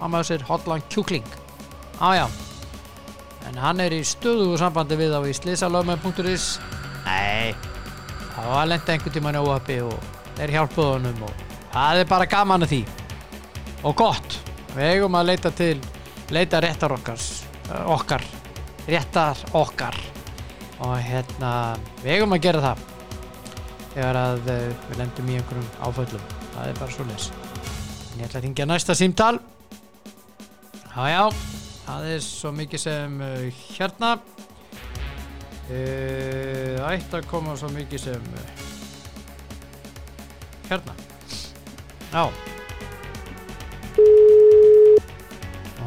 [0.00, 1.28] á maður sér hotlan kjúkling.
[2.00, 2.30] Ájá
[3.44, 6.48] en hann er í stöðugu sambandi við á í slisalöfmenn.is
[7.04, 7.73] nei
[8.44, 12.30] það var lenda einhvern tímann í óhappi og þeir hjálpuðu honum og það er bara
[12.36, 12.80] gaman að því.
[13.84, 14.38] Og gott.
[14.74, 15.76] Við eigum að leita til
[16.34, 17.28] leita réttar okkar
[17.94, 18.26] okkar
[18.88, 19.96] réttar okkar.
[20.84, 21.54] Og hérna
[22.02, 22.84] við eigum að gera það.
[23.94, 26.30] Þegar að eh, við lendum í einhverjum áföllum.
[26.54, 27.32] Það er bara svo leys
[28.14, 29.38] en ég ætla að ringja næsta símtal.
[30.94, 31.22] Já já.
[31.84, 34.14] Það er svo mikið sem uh, hérna
[35.70, 38.46] uh, ætti að koma svo mikið sem uh,
[40.70, 40.94] hérna
[42.14, 42.24] já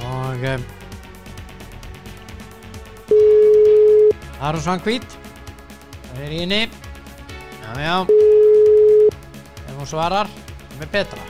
[0.08, 0.64] og um,
[4.42, 5.08] Aron Svankvít
[6.12, 7.98] það er í henni já já
[9.78, 10.30] ef hún svarar,
[10.80, 11.26] með betra.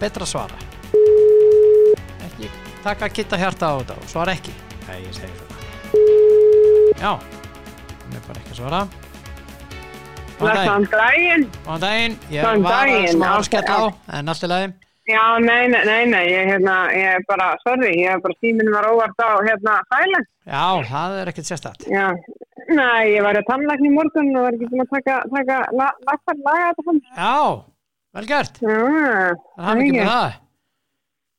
[0.00, 0.56] Betra svara.
[2.26, 2.50] Ekki
[2.82, 4.54] taka kitta hjarta á þetta og svara ekki.
[4.88, 5.56] Nei, ég segi svona.
[6.98, 7.12] Já,
[8.12, 8.82] hún er bara ekki að svara.
[10.42, 11.44] Góðan daginn.
[11.64, 12.14] Góðan daginn.
[12.32, 12.56] Ég var
[13.12, 14.72] smá Allt- skella á, en allt í lagi.
[15.02, 18.70] Já, nei, nei, nei, nei, ég, hérna, ég er bara, sorry, ég er bara tíminn
[18.70, 20.26] var óvart á, hérna, Þæland.
[20.46, 21.86] Já, það er ekkert sérstætt.
[21.90, 22.06] Já,
[22.70, 25.88] nei, ég var í tannlækni í morgun og var ekki búin að taka, taka, la,
[26.06, 27.00] laga, þetta hann.
[27.16, 27.64] Já,
[28.14, 28.60] vel gert.
[28.62, 28.78] Já,
[29.58, 30.38] Það hafði ekki með það.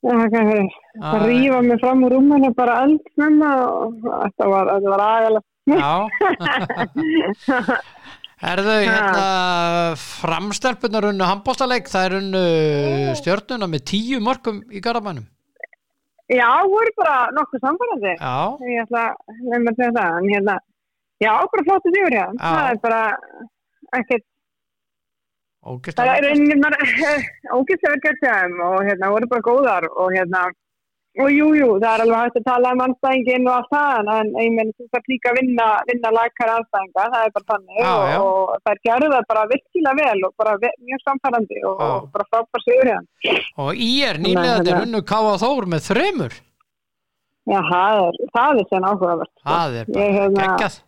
[0.04, 5.46] það er rífa mig fram úr rúminu bara eldsnömma og þetta var, þetta var aðeins.
[5.70, 5.92] Já.
[8.44, 9.28] Erðu hérna
[9.96, 12.42] framstelpunar unnu handbóltaleik, það er unnu
[13.16, 15.24] stjörnuna með tíu mörgum í Garabænum.
[16.34, 18.14] Já, voru bara nokkuð samfærandi.
[18.18, 18.36] Já,
[18.68, 20.58] Ég ætla að nefna að segja það, en hérna,
[21.24, 22.26] já, bara flottu sigur, já.
[22.28, 22.44] Já.
[22.44, 23.02] Það er bara
[24.00, 24.26] ekkert
[25.64, 26.60] ógist er einnig
[27.54, 28.26] ógæslega gert
[28.68, 30.50] og hérna voru bara góðar og hérna
[31.22, 34.30] og jú, jú, það er alveg hægt að tala um anstæðingin og allt það en
[34.42, 37.92] ég menn þú þarf líka að vinna, vinna lækara anstæðinga, það er bara þannig já.
[37.92, 41.92] og, og það gerðu það bara virkilega vel og bara mjög samfærandi og, Já.
[41.92, 43.44] og bara frábær sigur hjá þeim.
[43.66, 44.82] Og í er nýlega Hérna.
[44.88, 46.40] unnu Káa Þór með þremur.
[47.44, 49.34] Já, það er, það er sen áhugavert.
[49.44, 50.82] Það er bara hérna, geggjað.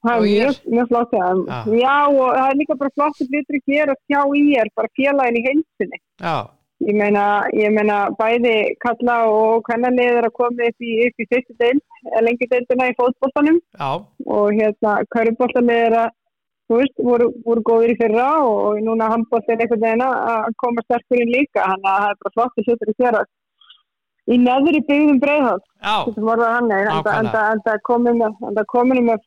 [0.00, 1.42] Það er mjög, mjög flott þeim.
[1.80, 1.96] Já.
[2.10, 5.38] Og það er líka bara flott að hlutur að gera hjá í er bara félagin
[5.38, 6.00] í heilsinni.
[6.20, 6.36] Já,
[6.80, 11.26] Ég meina, ég meina bæði kalla og hvernalið er að koma upp í, upp í
[11.28, 11.82] fyrstu deild,
[12.24, 13.58] lengi deildina í fótboltanum.
[13.76, 13.90] Já,
[14.36, 16.14] og hérna kauruboltanið er að,
[16.70, 20.84] þú veist, voru, voru góðir í fyrra og núna handbolt er einhvern veginn að koma
[20.86, 23.24] sterkur inn líka, hann að það er bara flott að hlutur að gera.
[24.30, 25.20] Í neðri byggðum
[25.82, 28.38] já, þetta voru hann, en það er komin með,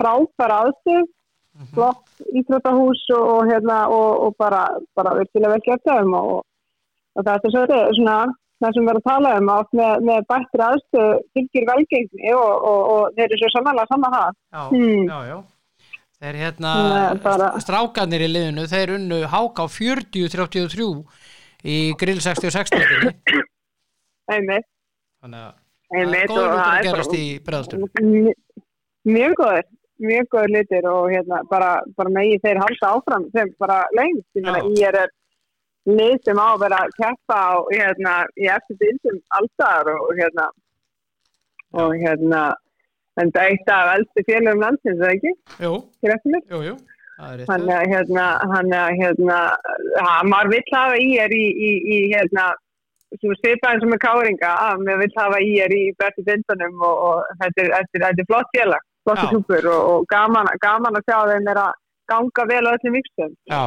[0.01, 1.06] frábæra aðstöð,
[1.54, 1.68] Mhm.
[1.76, 2.01] flott
[2.34, 4.64] íþróttahús og, og hérna og, og bara,
[4.97, 6.41] bara virkilega vel gert þeim og,
[7.16, 8.18] og þetta er svolítið svona
[8.64, 12.51] það sem við erum að tala um að með, með bættri aðstöð fylgir velgengni og,
[12.70, 14.38] og, og þeir eru svo samanlega saman það.
[14.53, 15.03] já, Hmm.
[15.09, 15.38] já, já.
[16.24, 16.72] Þeir hérna,
[17.24, 21.03] bara- strákanir í liðinu, þeir unnu Háká 40-33
[21.68, 23.11] í grill 66 leikinni.
[24.32, 24.66] Einmitt,
[25.24, 25.53] Þannig að
[25.91, 27.89] það er góður það að er gerast í breðastunum.
[29.03, 29.64] mjög- góður
[30.03, 34.28] mjög góður litir og hérna bara, bara megi þeir halda áfram sem bara lengst,
[34.80, 35.09] ég er
[35.90, 40.50] lið sem á að vera að keppa á hérna í eftir bindum alltaf og hérna
[41.74, 42.44] og hérna
[43.22, 45.34] en það er eitt af elstu félagum landsins, er það ekki?
[45.62, 45.74] Jú,
[46.50, 46.76] jú, jú.
[47.22, 49.38] Hann er hérna, hann er hérna,
[50.26, 52.48] maður vill hafa í er í, í, í hérna,
[53.22, 57.40] svipaðin sem er káringa, að maður vill hafa í er í bestu dindunum og, og
[57.44, 61.20] þetta, er, þetta, er, þetta er flott félag, flott og, og gaman, gaman að sjá
[61.30, 61.80] þeim er að
[62.12, 63.36] ganga vel á öllum vikstum.
[63.54, 63.64] Já,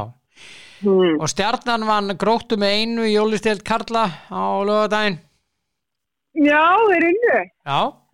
[0.83, 1.17] Hmm.
[1.23, 5.19] og stjarnan vann gróttu með einu í jólistelt Karla á lögadaginn.
[6.37, 7.39] Já, þeir unnu,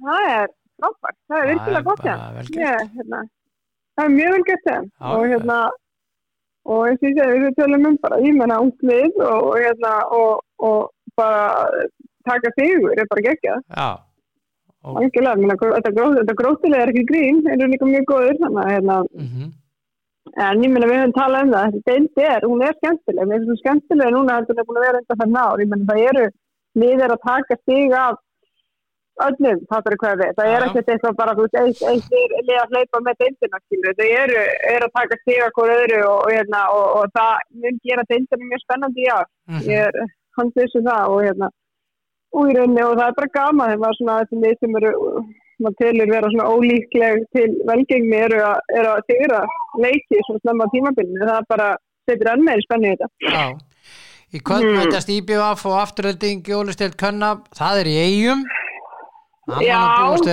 [0.06, 2.04] það er frábært, það er virkilega er gott.
[2.54, 3.22] Ég, hérna,
[3.98, 5.58] það er mjög vel þeim Já, og hérna
[6.62, 9.92] og eins og ég segi, við tölum um bara, ég menna unglið og, og hérna
[10.14, 11.82] og, og bara
[12.28, 13.66] taka sigur er bara geggjað.
[14.82, 19.00] Og, þetta, gró, þetta grótilega er ekki grín, eru líka mjög góður þannig að hérna,
[19.18, 19.50] mm
[20.42, 23.40] en ég menna við höfum talað um það, þessi deild er, hún er skemmtileg, mér
[23.42, 25.88] finnst hún skemmtileg núna heldur en er búin að vera undan þann ár, ég menna
[25.90, 26.26] það eru
[26.82, 28.20] liðir að taka stig af
[29.26, 30.66] öllum, það er hvað við, það Já, er já.
[30.70, 32.14] ekkert eitthvað bara, þú veist, eitt
[32.52, 33.60] er að hlaupa með deildina,
[33.98, 37.42] þau eru, eru að taka stig af hverju öðru og, og, hérna, og, og það
[37.64, 39.66] mun gera deildina mjög spennandi í ár, Mhm.
[39.68, 40.00] ég er
[40.38, 41.50] hans þessu það og hérna
[42.32, 43.68] og í rauninni og það er bara gaman.
[43.68, 44.92] Þegar maður svona þessi lið sem eru
[45.64, 49.40] maður telur vera svona ólíkleg til velgengni eru að, eru að sigra
[49.84, 51.20] leiki svona snemma á tímabilinu.
[51.26, 51.68] Það er bara
[52.10, 53.08] setur enn meiri spennu í þetta.
[53.32, 53.44] Já,
[54.32, 54.76] í kvöld Mm.
[54.80, 58.44] mætast IBF og afturölding Jólistelt Könna, það er í eigum
[59.62, 59.78] Já,
[60.18, 60.24] og-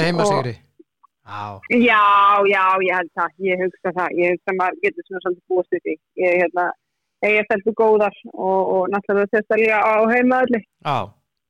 [1.69, 2.01] Já,
[2.49, 4.09] Já, ég held það, ég hugsa það.
[4.17, 5.95] Ég hugsa að maður getur svona búist við því.
[6.17, 6.65] Ég er hérna,
[7.25, 10.97] ég er stelpu góðar og, og náttúrulega þetta líka á heimaðalli já,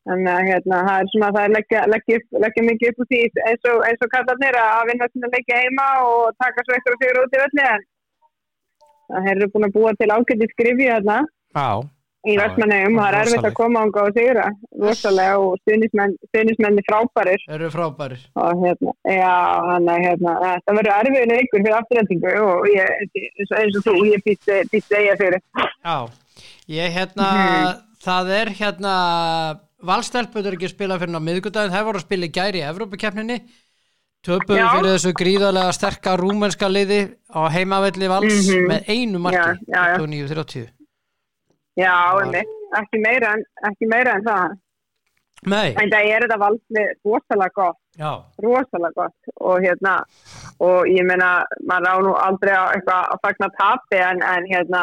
[0.10, 3.20] Þannig að hérna, það er svona það er leggja, leggja, leggja mikið upp úr því
[3.50, 7.22] eins og, eins og kallarnir að vinna svona leggja heima og taka svo eitthvað fyrir
[7.22, 7.86] út í öllu en
[9.14, 11.20] það eru búin að búa til ágæti skrifi hérna
[12.28, 14.48] í Vestmannegum og það er erfitt að koma ánga og sigra
[14.82, 17.46] rosalega og stuðnismenn, stuðnismenni frábærir.
[17.56, 18.26] Eru frábærir.
[18.36, 19.36] Og hérna, já,
[19.70, 20.34] hann er hérna
[20.66, 24.98] það verður erfiðinu ykkur fyrir afturhendingu og ég, eins og, eins og þú, ég býst
[24.98, 25.40] eiga fyrir
[25.86, 25.96] Já,
[26.82, 27.32] ég hérna
[28.04, 28.96] það er hérna
[29.86, 32.68] valstelpur er ekki að spila fyrir á miðgudaginn það voru að spila í gæri í
[32.70, 33.38] Evrópukeppninni
[34.28, 34.68] töpuðu Já.
[34.76, 37.00] fyrir þessu gríðarlega sterka rúmenska liði
[37.32, 38.66] á heimavelli vals Mhm.
[38.68, 39.98] með einu marki Já, já, já.
[39.98, 40.68] 29-30
[41.80, 42.50] Já, einmitt.
[42.76, 44.58] ekki meira en, ekki meira en það.
[45.48, 48.10] Nei, En það er þetta valslið rosalega gott, já,
[48.44, 49.94] rosalega gott og hérna,
[50.60, 52.82] og ég meina, maður á nú aldrei að,
[53.24, 54.82] fagna tapi en, en hérna,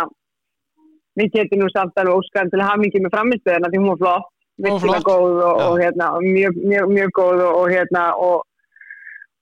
[1.20, 4.01] við getum nú samt alveg óskar til að hafa mikið með framistuðina því hún var
[4.01, 4.32] flott,
[4.64, 8.44] virkilega góð og, og hérna, mjög, mjög, mjög góð og, og hérna, og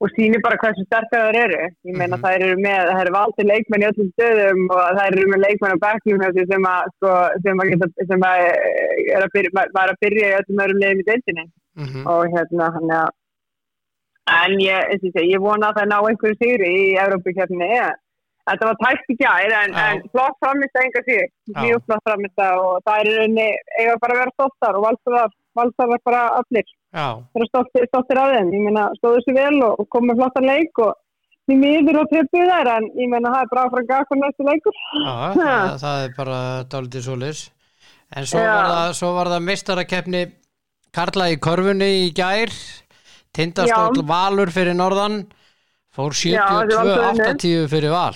[0.03, 1.59] og sýnir bara hversu sterkar þær eru.
[1.87, 2.23] Ég meina Mhm.
[2.25, 5.77] þær eru með, þær eru valdi leikmenn í öllum stöðum og þær eru með leikmenn
[5.79, 7.11] á sér sem að, sko,
[7.43, 10.81] sem að, geta, sem að eh, er að byrja, var að byrja í öllum öðrum
[10.83, 11.45] leiðum í deildinni.
[11.79, 13.09] Mhm, og hérna hann að
[14.25, 17.67] en ég, ég ég vona að það ná einhverju sigri í Európa-kjöfni
[18.45, 21.23] þetta var tækt í gær en, en flott framist að enga Já.
[21.61, 23.47] mjög flott framist og það er í rauninni
[23.79, 26.67] eiga bara að vera stoltar og valsar valsar bara allir.
[26.95, 30.47] Já, vera stoltir, stoltir af þeim, ég meina stóðu sér vel og, og komið flottan
[30.47, 30.93] leik og
[31.45, 34.79] því miður og trippið þær en ég meina það er bara frá gafur næstu leikur.
[35.01, 36.39] Já, það, það er bara
[36.71, 37.43] dálítið svoleiðis.
[38.15, 40.25] En svo var það, svo var það mistarakeppni
[40.95, 42.53] Karla í korfunni í gær,
[43.35, 44.05] tindastóll.
[44.07, 45.25] Valur fyrir norðan,
[45.91, 48.15] fór Já, þetta var alveg 72-80 fyrir Val.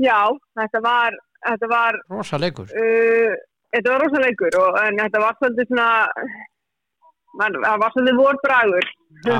[0.00, 0.20] Já,
[0.60, 2.68] þetta var þetta var, Rosa leikur.
[2.76, 3.34] uh,
[3.74, 5.88] þetta var rosa leikur og, en þetta var svolítið svona
[7.40, 8.88] man, það var svolítið vorbragur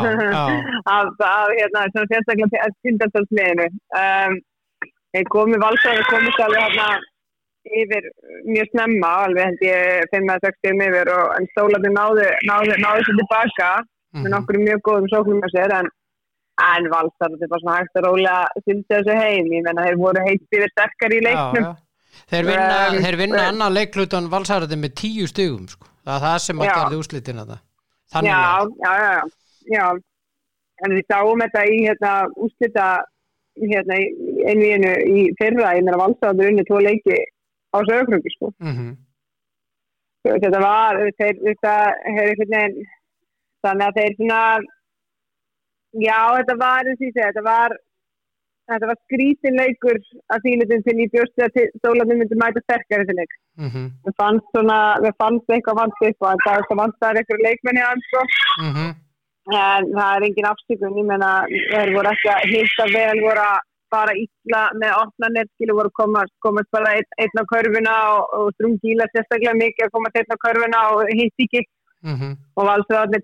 [0.95, 3.67] af, af hérna, svona sérstaklega tindastóllsliðinu
[4.01, 4.37] um,
[5.15, 6.91] þeir komið valsaði komist alveg hérna
[7.81, 8.07] yfir
[8.49, 13.19] mjög snemma, alveg held ég 5-6 stíðum yfir og en stólarnir náðu, náðu, náðu sér
[13.23, 14.31] tilbaka með Mhm.
[14.35, 15.89] nokkur mjög góðum sóknum að sér en,
[16.67, 19.99] en valsar, þetta er bara svona hægt að rólega syldi þessu heim, ég menna þeir
[20.01, 21.67] voru heitt yfir sterkar í leiknum.
[21.67, 22.21] Já, já.
[22.31, 25.87] Þeir vinna, Um, þeir vinna um, annan leiklutan valsarði með tíu stugum sko.
[26.05, 27.59] það er það sem að gerði úslitin þetta
[28.13, 29.15] þannig já, að já, já,
[29.75, 29.87] já,
[30.85, 32.15] en við sáum þetta í hérna
[32.47, 32.87] úslita
[33.61, 34.09] hérna í
[34.51, 37.19] einvíinu í fyrra, ég meina valsarður unni tvo leiki
[37.75, 38.53] á sögurkröki sko.
[38.59, 38.99] Mm
[40.25, 42.89] þetta var, þetta einhvern veginn
[43.65, 44.41] þannig að þeir svona
[45.99, 47.77] já, þetta var eins og ég segi, þetta var
[48.71, 49.99] þetta var skrítin leikur
[50.31, 53.87] að þýlitin til ég bjóst að stólarnir myndi mæta sterkari til leik -hmm.
[54.07, 57.87] við fannst svona, við fannst eitthvað vant upp og það var vant að eitthvað leikmenni
[57.87, 58.23] hans sko.
[58.65, 58.91] Mm -hmm.
[59.63, 61.33] en það er engin afsökun, ég menna
[61.73, 63.59] þeir voru ekki að hilsa vel voru að
[63.91, 69.07] fara illa með opnarnir skilu voru komast, komast bara einn, á körfuna og, og strungíla
[69.11, 71.65] sérstaklega mikið að komast einn á körfuna og hitt ekki
[72.03, 73.23] Mm og valsöðarnir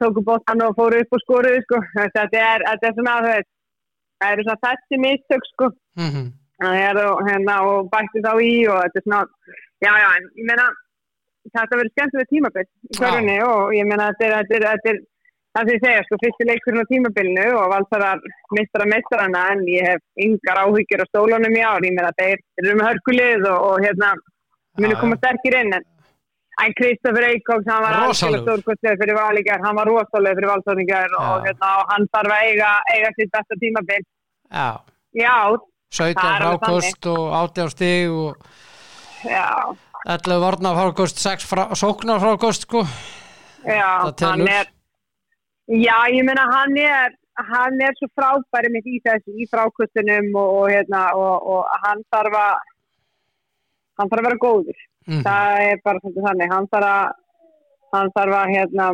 [0.00, 1.78] tóku bóttan og fóru upp og skoruðu sko.
[1.94, 3.16] þetta er, þetta er svona
[4.24, 5.70] það eru svona þessi mistök sko.
[5.98, 6.26] -hmm.
[6.62, 9.22] Það er og, hérna, og bætti þá í og þetta er svona,
[9.84, 10.10] já, já,
[10.40, 10.66] ég meina,
[11.50, 15.00] þetta verður skemmtilega tímabill í hverjunni og ég meina, þetta er, þetta er,
[15.54, 18.22] það sem ég segja, sko, fyrsti leikurinn á tímabillinu og valsarar
[18.56, 22.78] mistara mistarana en ég hef yngar áhyggjur á stólunum í ár, ég meina, þeir eru
[22.78, 24.14] með hörkulið og, og hérna,
[24.78, 25.86] munu Já, koma sterkir inn, en
[26.62, 31.46] En Kristoffer Eikóks, hann var alveg stórkostlega fyrir valíkjar, hann var rosalega fyrir valsóningar og,
[31.48, 34.04] hérna, og hann þarf að eiga, eiga sitt besta tímabill.
[34.54, 34.68] Já,
[35.14, 35.56] Já,
[35.94, 39.48] 17 Það er alveg frákost og 18 stig og já,
[40.14, 42.84] 11 varnar frákost 6 frá, sóknar frákost sko.
[43.64, 43.90] Já,
[44.22, 44.70] hann er
[45.64, 50.50] Já, ég meina hann er hann er svo frábæri mitt í þessu í frákustunum og,
[50.58, 52.58] og hérna og hann þarf að
[53.98, 57.12] hann þarf að vera góður mm það er bara svolítið þannig hann þarf að
[57.94, 58.86] hann þarf að hérna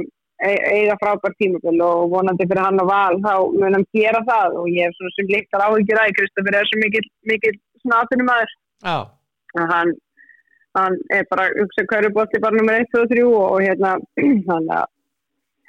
[0.50, 4.60] e- eiga frábært tímabil og vonandi fyrir hann og val þá mun hann gera það
[4.60, 7.02] og ég hef svona sem líktar áhyggjur að Kristoffer er svo mikil,
[7.32, 8.96] mikil svona aðtunum aður Já,
[9.72, 9.92] hann,
[10.78, 13.96] hann er bara hugsa hverju bótti bara nummer 1, 2 og 3 og, hérna
[14.48, 14.86] þannig að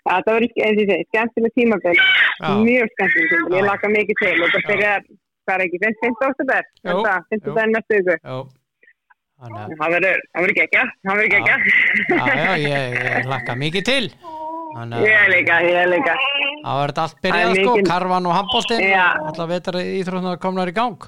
[0.08, 2.50] ja, það verður eins og segi, skemmtileg tímabil Já.
[2.70, 5.06] mjög skemmtileg tímabil, ég laka mikið til og það byrjar,
[5.46, 6.26] hvað er ekki, 5.
[6.32, 6.72] oktober.
[6.88, 7.46] 5.
[7.52, 8.26] daginn næstu ykkur
[9.42, 10.20] Þannig að, það verður,
[10.52, 10.64] ekki
[11.02, 11.56] það verður ekki já,
[12.38, 14.04] já, ég, ég hlakka mikið til.
[14.76, 16.14] Þannig ég líka, ég líka.
[16.62, 18.36] Það verður allt byrjað sko, mikil- karvan og
[19.24, 21.08] og allar vetar íþrótnar komnar í gang.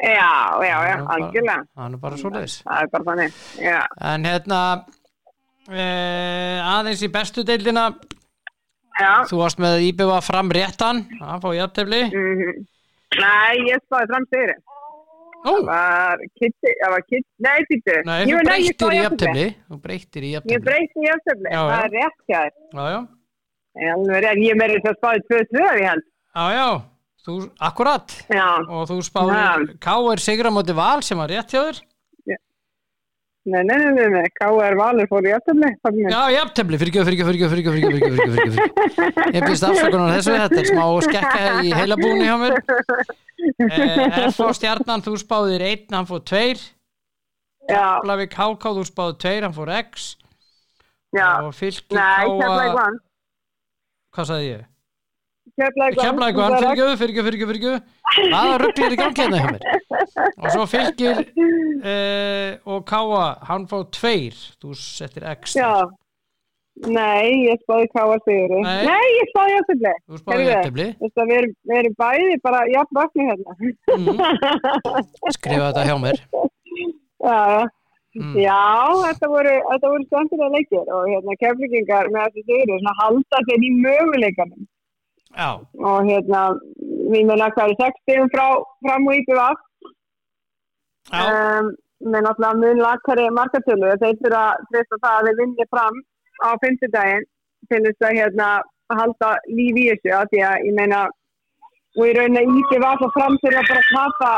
[0.00, 0.28] Já,
[0.64, 1.64] já, já, algjörlega.
[1.76, 3.80] Það er bara svo leiðis það er bara þannig, já.
[4.12, 4.60] En hérna
[5.68, 7.88] eh, aðeins í bestu deildina.
[9.00, 12.02] Já, þú varst með íbjöfa fram réttan það fá jafntefli.
[12.12, 12.66] Mhm.
[13.20, 14.54] Nei, ég spáði fram sigri.
[15.40, 17.94] Það var Kitty, það var Kitty, nei, Kitty.
[18.04, 20.64] nei, þú ég breytir í jafntefli þú breytir í Ég jafntefli.
[20.68, 23.08] breyti í jafntefli, Já, það er rétt hjá þér.
[23.80, 26.04] Ég ég meiri þess að spáði 2-2 ég held.
[26.34, 26.70] já, já.
[27.20, 28.12] Þú, akkurat.
[28.32, 30.20] Já, og þú spáði K.R.
[30.24, 31.80] Sigra móti Val sem var rétt hjá þér
[33.48, 34.74] Nei, nei, nei, nei, K.R.
[34.76, 35.70] Valur fór í jæftabli
[36.12, 39.46] Já, jæftabli, fyrir göð, fyrir göð, fyrir göð fyrir göð, fyrir göð, fyrir göð Ég
[39.46, 42.58] býst afsökunar þessu, þetta er smá skekka í heila búinu hjá mér
[43.64, 44.50] eh, F.O.
[44.58, 46.42] Stjarnan, þú spáðir 1, hann fór 2
[47.70, 48.74] Jæftablavík H.K.
[48.76, 50.10] þú spáðir 2, hann fór X
[51.16, 53.00] Já, nei, Keflavík vann
[54.12, 54.69] Hvað sagði ég?
[55.60, 59.64] Keflavík vann, fyrirgjöfu, fyrirgjöfu, fyrirgjöfu, fyrirgjöfu hvaða rugglir í gangi hérna hjá mér
[60.40, 65.72] og svo fylgir uh, og Káa, hann fór tveir þú settir X Já.
[66.88, 68.60] Nei, ég spáði Káa Sigurði.
[68.64, 68.86] Nei.
[68.88, 69.92] Nei, ég spáði Jafnfjörli.
[70.06, 73.56] þú spáði jættibli að við við erum bæði bara jafn vakni hérna.
[73.98, 74.22] mm.
[75.36, 76.22] skrifa þetta hjá mér
[77.20, 77.68] Já,
[78.16, 78.36] mm.
[78.40, 78.62] Já,
[79.04, 84.68] þetta voru, voru skemmtilega leikir og hérna keflingingar með þessi sigri halda þeir í möguleikanum
[85.36, 85.50] já,
[85.88, 86.42] og hérna
[87.10, 88.46] við meina hvað er 6 stegum frá
[88.86, 89.62] fram og íbjöf af.
[91.10, 91.70] Um,
[92.10, 93.94] með náttúrulega mun lakari markatölu.
[94.00, 96.02] Þeir þurfa að það að þeir vinni fram
[96.40, 97.26] á fimmtudaginn
[97.70, 98.50] til þess að hérna
[98.90, 100.12] að halda líf í þessu.
[100.16, 101.00] Að því að ég meina
[101.98, 104.30] og í rauninni að íbjöf af og fram bara að tapa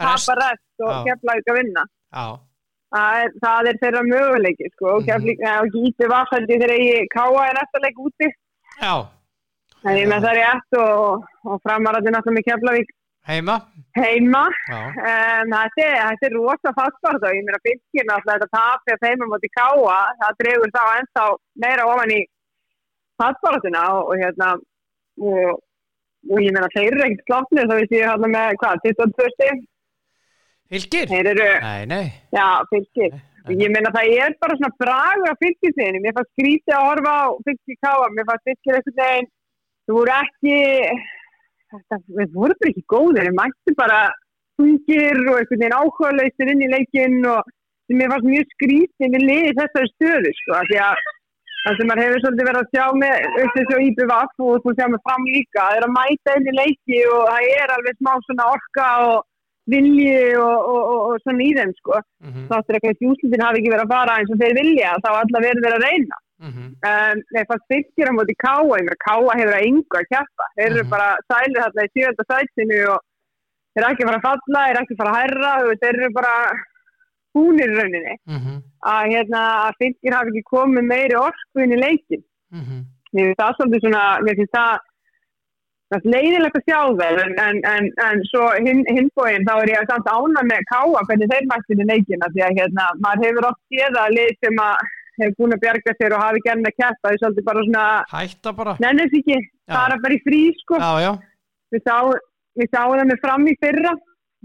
[0.00, 0.28] Rest.
[0.28, 0.68] tapa rest.
[0.80, 1.84] og kefla ekki að vinna.
[2.90, 7.42] Það er, það er þeirra möguleiki sko, og kefling, og íbjöf af þegar eigi káa
[7.46, 8.30] er næsta leik úti.
[8.80, 8.94] Já,
[9.84, 12.90] en ég með það er rétt og, og framarandi náttúrulega með Keflavík.
[13.30, 13.56] Heima?
[13.98, 14.42] Heima.
[14.72, 19.24] Um, þetta, er, er rosa fastbart og ég meina fylgir náttúrulega þetta tap þegar þeim
[19.24, 21.26] á móti káa, það dregur þá ennþá
[21.64, 22.20] meira ofan í
[23.20, 25.58] fastbartuna og, og hérna og,
[26.30, 29.66] og ég meina þeir eru ekkert slottnir þá veist ég hérna með hvað, 22 stig?
[30.70, 31.10] Fylgir?
[31.10, 33.18] Þeir eru, nei, nei, já, fylgir.
[33.50, 37.26] Ég meina það er bara svona bragur á fylgisinu, mér fannst skrítið að horfa á
[37.46, 39.30] fylgir káa, mér fannst fylgir einhvern veginn,
[39.90, 40.58] þú voru ekki
[41.74, 43.26] þetta, við voru bara ekki góðir.
[43.26, 44.00] Við mættum bara
[44.60, 47.48] þungir og einhvern veginn áhugaðleistir inn í leikinn og
[47.90, 51.00] mér fannst mjög skrítið við liði þessari stöðu sko, af því að
[51.64, 54.86] það sem maður hefur svolítið verið að sjá með auktis og IBVF og þú sjá
[54.92, 58.12] með fram líka það er að mæta inn í leiki og það er alveg smá
[58.26, 59.18] svona orka og
[59.70, 61.98] vilji og, og, og, og svona í þeim sko.
[62.24, 65.10] Mhm, þáttur ekki að júslutin hafi ekki verið að fara eins og þeir vilja þá
[65.16, 68.98] alla verið þeir að reyna mhm, um, Nei, það styrkir á móti Káa ég meina
[69.04, 70.90] Káa hefur að engu að kjappa þeir eru Mhm.
[70.94, 73.00] bara sælir þarna í sjönda sætinu og
[73.74, 75.52] þeir eru ekki að fara að falla þeir eru ekki að fara að herra
[75.84, 76.34] þeir eru bara
[77.36, 78.14] húnir rauninni.
[78.26, 78.54] Mhm,
[78.90, 82.78] að, hérna, að styrkir hafi ekki komið meiri orku inn í leikin mhm,
[83.14, 84.78] mér finnst það svolítið svona mér finnst það
[85.90, 89.88] það leiðilegt að sjá það en, en, en, en svo hin bóin þá er ég
[89.90, 93.62] samt ána með káa hvernig þeir mættin í leikina því að hérna, maður hefur oft
[93.74, 94.84] séð að lið sem að
[95.22, 98.52] hefur búin að bjarga sér og hafi gerðin að það er svolítið bara svona hætta
[98.60, 98.76] bara.
[98.84, 99.74] Nennist ekki, Já.
[99.74, 100.78] fara bara í frí sko.
[100.80, 101.12] já, já,
[101.74, 101.96] við, sá,
[102.74, 103.96] sáum það með fram í fyrra.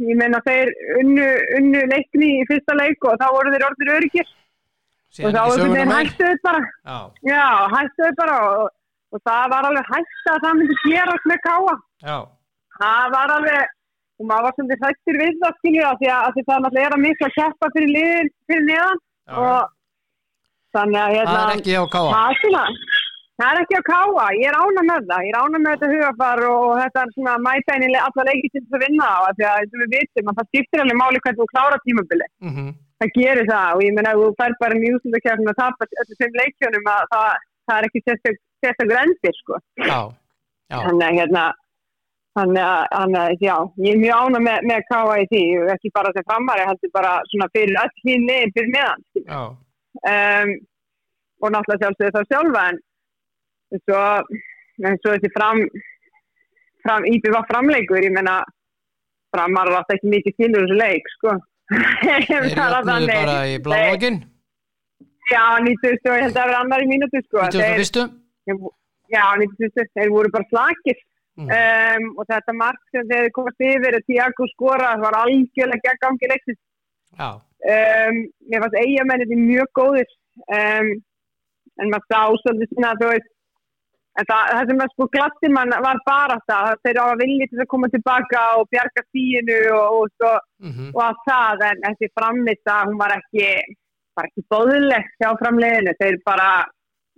[0.05, 4.26] Ég meina þeir unnu, unnu leikni í fyrsta leik og þá voru þeir orðir öryggir
[4.28, 6.63] og síðan þá voru þeir hættuð bara.
[6.84, 6.97] Já,
[7.30, 7.45] Já,
[7.76, 8.65] hættuðu bara og,
[9.15, 11.78] og það var alveg hægt að það myndi gerast með káa.
[12.76, 13.71] Það var alveg,
[14.19, 17.03] og maður var svolítið hættur við það skilja því að, að það náttúrulega er að
[17.05, 19.01] mikla að keppa fyrir liðin fyrir neðan.
[19.45, 19.74] Og
[20.76, 22.63] þannig að hérna, það er ekki hjá káa það er svona,
[23.41, 25.91] það er ekki að káa, ég er ána með það, ég er ána með þetta
[25.93, 29.19] hugafar og, þetta er svona mæta inn í alla leiki til þess að vinna á
[29.36, 32.28] því að við vitum að það skiptir alveg máli hvernig þú klára tímabili.
[32.47, 36.15] mhm, Það gerir það og ég meina að þú fær bara mjúsundakefnum að tapa öllu
[36.21, 39.57] þeim leikjunum að það, það er ekki sérstakur endir sko.
[39.84, 39.99] já,
[40.71, 41.43] já, Þannig að hérna,
[42.39, 45.43] þannig að, þannig að já, ég er mjög ána með, með káa í því,
[45.76, 49.05] ekki bara sem framari, heldur bara svona fyrir öll hinn niður fyrir meðan.
[49.19, 49.41] já,
[50.04, 50.54] Um,
[51.43, 52.80] og náttúrulega sjálfsögðu þá sjálfa en
[53.86, 54.02] svo,
[54.89, 55.62] en svo þessi fram,
[56.86, 58.38] fram íbyrð var framleikur, ég meina,
[59.36, 61.36] framar var alltaf ekki mikið til úr þessu leik, sko.
[62.04, 64.22] þeir jöfnuðu bara í blávaginn
[65.26, 67.48] Já, 90 og ég held að það vera annar í mínútu, sko.
[67.50, 68.12] 91.
[68.46, 68.74] Þeir-
[69.14, 70.98] Já, 90 þeir voru bara slakir.
[71.36, 71.50] Mm.
[71.52, 76.30] um, og þetta mark sem þeir komast yfir Tiago skora það var algjörlega gegn gangi
[76.32, 76.62] leiksins já,
[77.22, 80.09] um, mér fannst eigamennir mjög góðir.
[80.51, 80.91] Um,
[81.82, 83.32] en maður sá svolítið svona þú veist
[84.16, 87.47] en það, það sem að sko glassi mann var bara það þeir á að vilja
[87.51, 91.84] til að koma tilbaka og bjarga stíinu og, og, og, mhm, og allt það en
[91.88, 93.49] þessi framlýsta hún var ekki
[94.16, 96.49] var ekki bóðilegt hjá framleiðinu þeir bara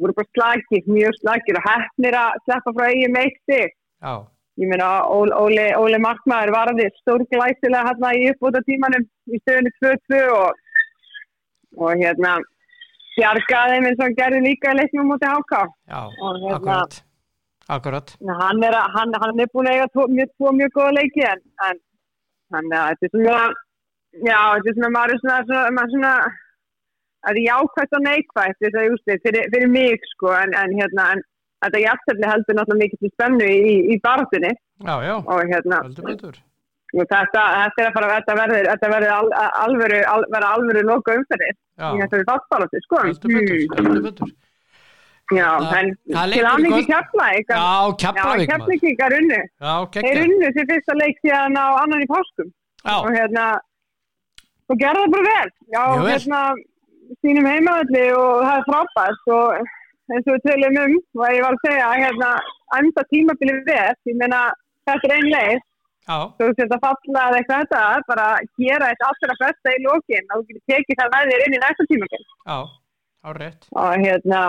[0.02, 4.14] voru bara slagir, mjög slagir og hefnir að sleppa frá eigin meikti já,
[4.58, 10.62] ég meina Óli, Óli, Markmaður varði stórglæsilega hérna í uppbúta tímanum í stöðunni 2-2 og,
[11.84, 12.38] og hérna
[13.18, 15.62] bjargaði þeim eins og gerði líka leiknum mútið háká.
[15.90, 16.98] Já, Og hérna- akkurat.
[17.70, 20.92] akkurat, hann er, að- hann, hann er búin að eiga tvo, mjög, tvo mjög góða
[20.98, 21.80] leiki en, en
[22.54, 23.40] hann, þetta er svona
[24.30, 26.14] já, þetta er svona maður svona, svona, maður svona
[27.28, 31.10] að ég ákvæmt og neikvægt þess að úslit fyrir, fyrir mig sko en, en hérna
[31.18, 31.22] en
[31.66, 34.52] þetta jafntefni heldur náttúrulega mikið til spennu í, í, barðinni
[35.26, 35.80] og hérna
[36.98, 39.30] þetta, þetta er að fara þetta verður, þetta verður al,
[39.66, 43.00] alvöru al, verður alvöru loka umferðir Já, í þessari fastbálatu sko.
[43.06, 44.04] Heldur Mm.
[44.08, 44.30] betur.
[45.28, 46.86] Já, en er til kvöld.
[46.88, 47.64] kjaflaðik Já,
[48.00, 48.46] Keflavík maður.
[48.48, 49.42] kjaflaðikíkar unnu.
[49.98, 52.50] Þeir unnu sér fyrsta leik síðan á annan í páskum.
[52.88, 53.60] Og hérna
[54.70, 55.50] og gerða það bara vel.
[55.76, 56.40] Já, hérna
[57.24, 59.68] sínum heimaðalli og það er frábært og
[60.14, 62.30] eins og við tölum um og ég var að segja hérna
[62.80, 64.44] enda tímabilið vel, ég meina
[64.88, 65.66] þetta er einn leið,
[66.08, 67.82] þú veist þetta falla eða eitthvað þetta,
[68.12, 68.28] bara
[68.62, 71.64] gera þetta allra besta í lokin og þú getur tekið það með þér inn í
[71.66, 72.58] næsta tímabil já,
[73.28, 73.70] á rétt.
[73.74, 74.42] og hérna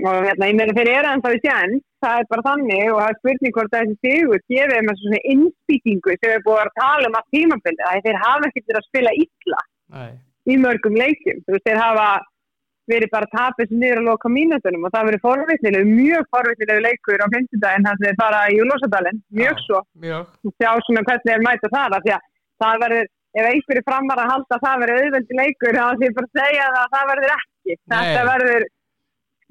[0.00, 3.10] og hérna, ég meina þeir eru ennþá í sén það er bara þannig og það
[3.10, 7.18] er spurning hvort þessi sigur gefið þessu svona innspýtingu sem við búum að tala um
[7.20, 9.60] að tímabilið að þeir hafa ekkert að spila illa
[9.90, 10.10] Nei,
[10.46, 11.42] í mörgum leikjum.
[11.44, 12.08] Þú veist, þeir hafa
[12.90, 17.86] verið bara niður að loka mínutunum og það verið forvitnilegu, mjög forvitnilegu leikur á fimmtudaginn
[17.86, 19.80] þar sem þeir fara í Júlósadalinn, mjög svo.
[20.04, 20.26] mjög.
[20.58, 22.26] Sjá svona hvernig þeir mæta það, því að
[22.64, 23.10] það verður,
[23.40, 26.70] ef einhverju framar að halda að það verður auðveldi leikur, þá sé ég bara segja
[26.70, 27.76] það að það verður ekki.
[27.76, 28.00] Nei.
[28.00, 28.66] Þetta verður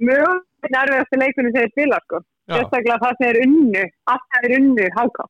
[0.10, 2.24] mjög nerviðasti leikunum sem þeir spila, sko.
[2.50, 5.26] Sérstaklega það sem er unnu, alltaf er unnu háká.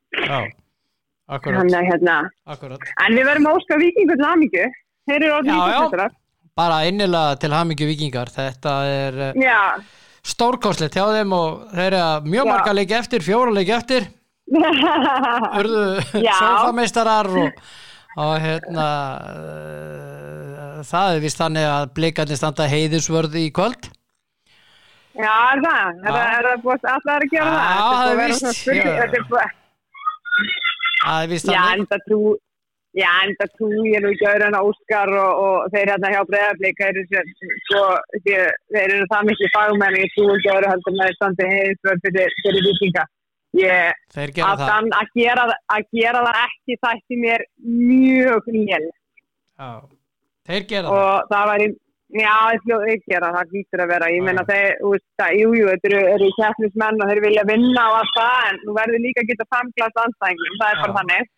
[1.78, 2.16] að hérna,
[3.06, 4.70] en við verðum að óska vikingur til hamingju.
[5.10, 5.54] Þeir eru já.
[5.54, 6.16] íkvæmstættar.
[6.60, 8.32] Bara innilega til hamingju vikingar.
[8.36, 9.60] Þetta er eh, Já,
[10.28, 12.52] stórkostlegt hjá þeim og þeir eru að mjög Já.
[12.54, 14.10] marga leiki eftir, fjóra leiki eftir.
[15.60, 15.84] Urðu
[16.26, 16.34] Já.
[16.36, 17.62] sofameistarar og,
[18.20, 18.88] og hérna
[19.30, 23.90] uh, það er vist þannig að blikarnir standa heiðusvörð í kvöld.
[25.20, 26.04] Já, er það?
[26.10, 27.64] Er er það búið alltaf að gera það?
[27.70, 29.24] Já, það er já.
[29.30, 29.56] búið-
[31.00, 31.80] Það er vist Já, þannig.
[31.80, 32.20] en það trú,
[32.98, 33.52] já, en það
[34.04, 36.22] nú ekki öðru en Óskar og, og þeir hérna hjá
[36.80, 37.30] þeir eru sér,
[37.68, 37.84] sko,
[38.26, 42.36] þeir, þeir eru það mikið fagmenn, ég trú ekki öðru heldur með standi heiðisvörð fyrir,
[42.46, 43.06] fyrir vikinga.
[43.60, 44.90] Ég, Þeir gera að, það.
[45.02, 48.50] að, gera, það- að gera það ekki þætti mér mjög
[49.60, 49.70] Já.
[50.50, 50.98] Þeir gera það.
[51.00, 51.68] og það var í,
[52.20, 52.76] já, ekki
[53.14, 56.04] gera, það lítur að vera, ég meina þeir, þú veist, það, jú, jú, þetta eru,
[56.38, 60.02] kjæfnismenn og þeir vilja vinna og allt það, en þú verður líka að geta samglast
[60.06, 61.30] anstæðingum, það er bara þannig.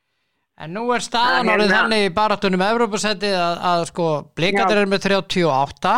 [0.62, 4.07] En nú er staðan Að orðið hérna- þannig í barátunum Evrópusetti að, að sko
[4.38, 4.82] blikandir Já.
[4.84, 5.93] eru með 38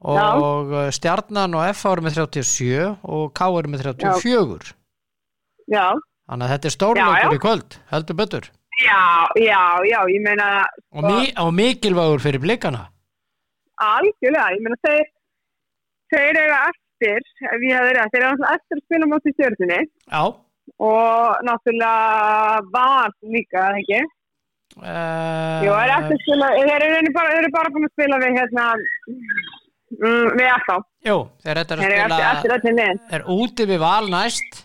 [0.00, 0.84] og Já.
[0.96, 4.70] stjarnan og F eru með 37 og K eru með 34
[5.70, 5.86] Já,
[6.30, 7.36] þannig að þetta er Já, stórleikur já.
[7.36, 8.46] í kvöld heldur betur
[8.80, 9.02] já,
[9.36, 10.46] já, já, ég meina,
[10.94, 12.86] og, mi og mikilvægur fyrir blikana
[13.80, 15.04] algjörlega, ég meina, þeir,
[16.14, 19.80] þeir eiga eftir, ef ég hefði rétt, þeir eiga náttúrulega eftir að spila móti stjórnunni
[19.84, 20.22] Já
[20.78, 24.00] og náttúrulega var líka, ekki?
[24.78, 28.18] uh, Jú, er eftir að spila, þeir eru, bara, þeir eru bara búin að spila
[28.22, 28.66] við, hérna,
[29.98, 30.84] mm, við alltaf.
[31.08, 33.00] Jú, þeir er Þeir að eru eftir, eftir spila öllu niður.
[33.18, 34.60] er úti við Val næst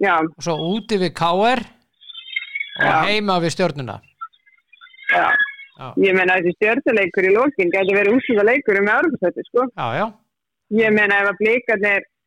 [0.00, 3.02] Já, og svo úti við KR og Já.
[3.04, 3.96] heima við stjórnuna
[5.10, 5.26] já.
[5.80, 5.88] Já.
[5.96, 9.64] Ég meina þessi stjórnuleikur í lókin gæti verið úsluta leikur um Európa-sæti, sko.
[9.76, 10.06] Já, já,
[10.70, 12.19] Ég meina ef að blikarnir, þú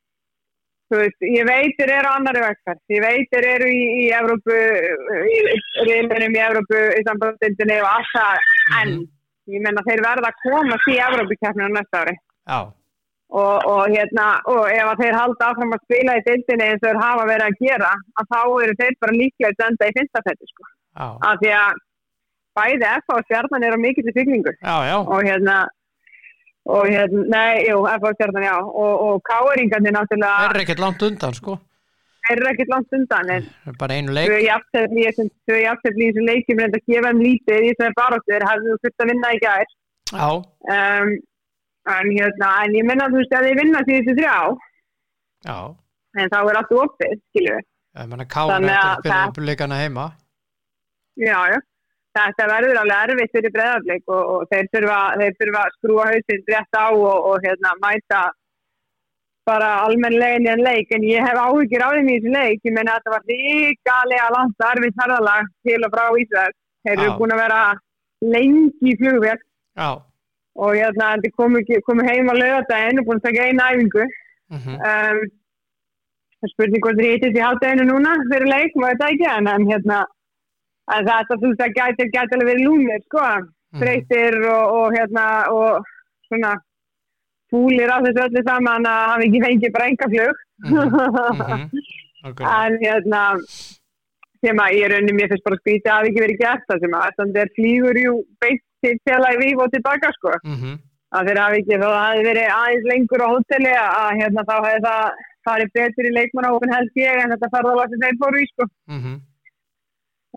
[1.00, 2.80] veist, ég veit þeir eru annari vegferð.
[2.90, 4.58] Ég veit þeir eru í, í Európu,
[5.38, 5.40] í
[5.90, 8.38] reynunum í Európu, í sambandindinni og allt það,
[8.82, 9.04] en Mhm.
[9.56, 12.16] ég meina þeir verða að komast í Európu-kjafninu næsta ári.
[12.48, 12.62] já,
[13.34, 17.00] Og, og hérna, og ef þeir halda áfram að spila í dildinni eins og þeir
[17.02, 20.46] hafa verið að gera, að þá eru þeir bara líklega að enda í fyrsta fætti,
[20.52, 20.64] sko.
[21.00, 21.74] já, Af því að
[22.60, 24.54] bæði F og stjarnan er á mikill í siglingu.
[24.62, 24.98] já, já.
[25.02, 25.56] og hérna
[26.66, 28.56] og hérna, nei, jú, FH stjarnan, já.
[28.64, 31.58] Og, og káeringarnir Þeir náttúrulega eru ekkert langt undan sko.
[32.24, 34.30] Þeir eru ekkert langt undan en Það er bara einu leik.
[34.32, 37.70] Þau jafntefli í þessum- þau jafntefli í þessum leikjum reynda að gefa þeim lítið í
[37.74, 39.66] þessari baróttu þeir hefðu þurft að vinna í gær.
[40.14, 41.12] Já, um,
[41.98, 44.38] en hérna, en ég minna þú veist að þeir vinna síðustu þrjá
[45.50, 45.58] já.
[46.16, 47.64] en þá er allt opið, skilju við
[47.94, 48.30] Ég menna að
[48.88, 50.06] að spila það- upp leikana heima.
[51.18, 51.60] Já, já
[52.14, 56.44] Þetta verður alveg erfitt fyrir breðarblik og, og þeir, þurfa, þeir þurfa að skrúa hausinn
[56.54, 58.20] rétt á og, og hérna, mæta
[59.50, 60.92] bara almennlegin í en leik.
[60.96, 62.62] En ég hef áhyggjur á þeim í þessu leik.
[62.70, 66.54] Ég meina að þetta var ríkalega langt erfitt herðalag til og frá Ísrael.
[66.86, 67.62] Þeir eru búin að vera
[68.36, 69.40] lengi í flugvél.
[69.82, 69.90] Já,
[70.64, 74.06] og hérna þeir komu, ekki- komu heim á lögadaginn og búin að taka einu æfingu.
[74.54, 75.24] Mhm, um,
[76.38, 79.48] það er spurning hvort þeir hittist í hátteginu núna fyrir leik, maður það ekki en,
[79.48, 80.00] en hérna
[80.92, 83.82] en þetta þú veist að gæti, gæti alveg verið lúnir sko, mhm.
[83.82, 85.92] þreytir og, og hérna og
[86.28, 86.54] svona
[87.54, 90.44] fúlir á þessu öllu saman að hafa ekki fengið bara enga flug.
[90.64, 90.78] Mhm,
[91.54, 91.84] mhm.
[92.24, 92.40] Ok.
[92.40, 93.22] en hérna
[94.44, 96.96] sem að ég raunin mér finnst bara skrítið að hafi ekki verið gert það sem
[97.00, 100.32] að þannig er flýgur jú beint til tjala í víf og tilbaka sko.
[100.44, 100.78] Mhm,
[101.16, 104.48] að þeir hafi ekki, þó það hafi verið aðeins lengur á hóteli að að, hérna
[104.50, 108.44] þá hefði það farið betur í leikmannahópin held ég en þetta ferðalag sem þeir fóru
[108.44, 108.68] í sko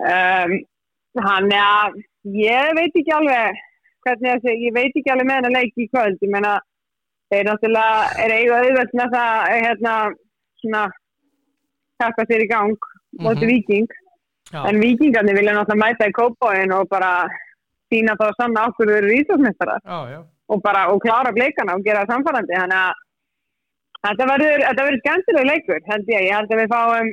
[0.01, 0.53] mhm.
[0.53, 2.01] um, hann er að
[2.37, 3.61] ég veit ekki alveg
[4.07, 6.59] hvernig þessi, ég veit ekki alveg með hennar leik í kvöld, ég meina
[7.33, 9.95] þeir náttúrulega er eiga auðvöld með það hérna
[10.61, 10.83] svona
[12.03, 13.53] taka sér í gang móti Mhm.
[13.53, 13.89] viking
[14.53, 17.29] Já, en vikingarnir vilja náttúrulega mæta í kópáin og bara
[17.91, 20.21] sína þá sanna okkur þau eru ísásmestara já, já.
[20.49, 22.95] og bara og klára bleikana og gera samfærandi þannig að
[24.07, 27.11] þetta verður skemmtileg leikur held ég, ég held að við fáum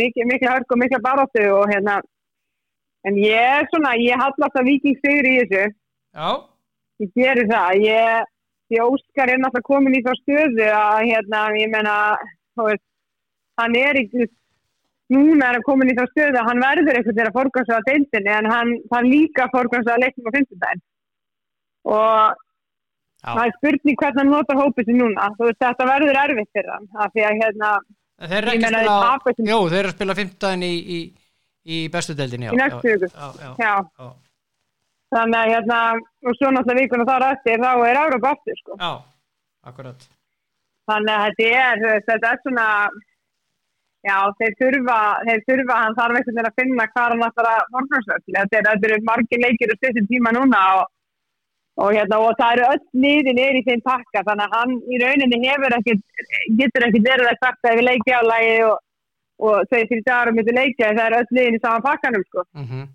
[0.00, 2.00] mikið, mikið hörk og mikið baróttu og hérna
[3.08, 5.64] en ég er svona, ég hallast að viking sigur í þessu.
[6.12, 6.28] Já,
[7.02, 8.30] ég gerir það, ég
[8.72, 11.96] ég Óskar er náttúrulega komin í þá stöðu að hérna, ég menna
[13.60, 14.28] hann er ekki
[15.12, 17.88] núna er hann komin í þá stöðu að hann verður eitthvað til að forgangsa að
[17.90, 20.84] deildinni en hann, hann líka forgangsa að leiknum á fimmtudaginn.
[21.92, 23.32] Og já.
[23.32, 25.28] það er spurning hvernig hann notar hópið sér núna.
[25.40, 27.72] Veist, þetta verður erfitt fyrir hann af því að hérna,
[28.22, 30.98] Þeir eru ekki að spila, jú, þeir eru að spila 15 í, í,
[31.66, 32.52] í bestu deildinni, já.
[32.54, 33.08] Í næstu viku.
[33.12, 34.10] Já, já, já,
[35.12, 38.92] þannig að hérna og svo náttúrulega vikuna þar eftir þá er Európa aftur sko já,
[39.70, 40.06] akkurat.
[40.90, 42.66] þannig að þetta er, þetta er svona
[44.08, 44.96] já, þeir þurfa
[45.28, 48.98] þeir þurfa, hann þarf veginn að finna hvað hann ætlar að þetta er- þetta eru
[49.10, 50.88] margir leikir og styrtum tíma núna og,
[51.80, 55.02] og hérna, og það eru öll liðin er í þeim pakka, þannig að hann í
[55.02, 56.02] rauninni hefur ekkit,
[56.58, 58.74] getur ekkit verið að starta yfir lagi og,
[59.42, 62.44] og þau fyrir dagar um þetta leiki, það eru öll liðin í saman pakkanum, sko.
[62.52, 62.90] Mm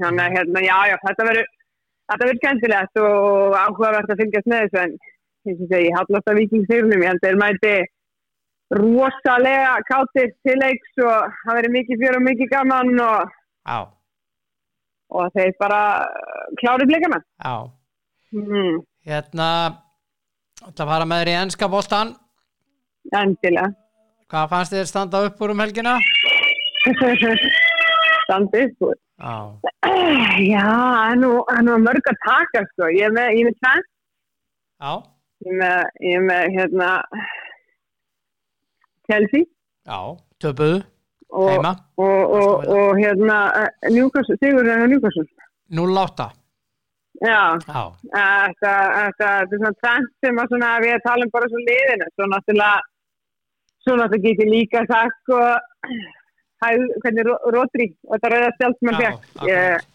[0.00, 1.50] þannig að hérna, já, já, þetta verður
[2.04, 4.94] þetta verður skemmtilegt og áhugavert að fylgjast með þessu en
[5.44, 7.74] eins og segi, hallast að vikingsýrnum ég held að þeir mæti
[8.74, 13.34] rosalega kátir til leiks og það verður mikið fjör og mikið gaman og,
[13.64, 13.78] Já,
[15.14, 15.80] og þeir bara
[16.60, 17.20] klári blikana.
[17.44, 17.54] Já.
[18.34, 19.48] mm, Hérna,
[20.64, 22.14] ætla að fara með þér í ennska boltan.
[23.14, 23.66] endilega.
[24.32, 25.96] Hvað fannst þér standa upp úr um helgina?
[28.24, 28.96] standi upp úr.
[29.14, 29.36] Já,
[30.54, 33.84] já, það er það mörg að taka sko, ég er með, með tvenn
[35.44, 36.88] ég er með, ég er með hérna
[39.10, 39.44] Chelsea.
[39.84, 39.98] Já,
[40.42, 40.80] töpuðu,
[41.34, 41.66] og,
[41.98, 45.26] og, og, hérna eh, Newcastle, Sigur er Newcastle?
[45.74, 46.26] 0-8.
[47.24, 47.82] já, Já,
[48.14, 48.72] þetta,
[49.36, 52.10] er svona trend sem að svona, við talum bara svo liðinu.
[52.14, 52.82] Svo náttúrulega
[53.84, 55.40] svo náttúrulega get ég líka sagt sko
[56.64, 59.86] hvernig Ro- Rodri og þetta rauða stjálf sem hann fekk ég,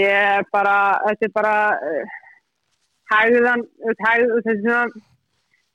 [0.00, 2.14] ég bara þetta er bara uh,
[3.12, 3.62] hægðan
[4.06, 4.82] hægð, þetta svona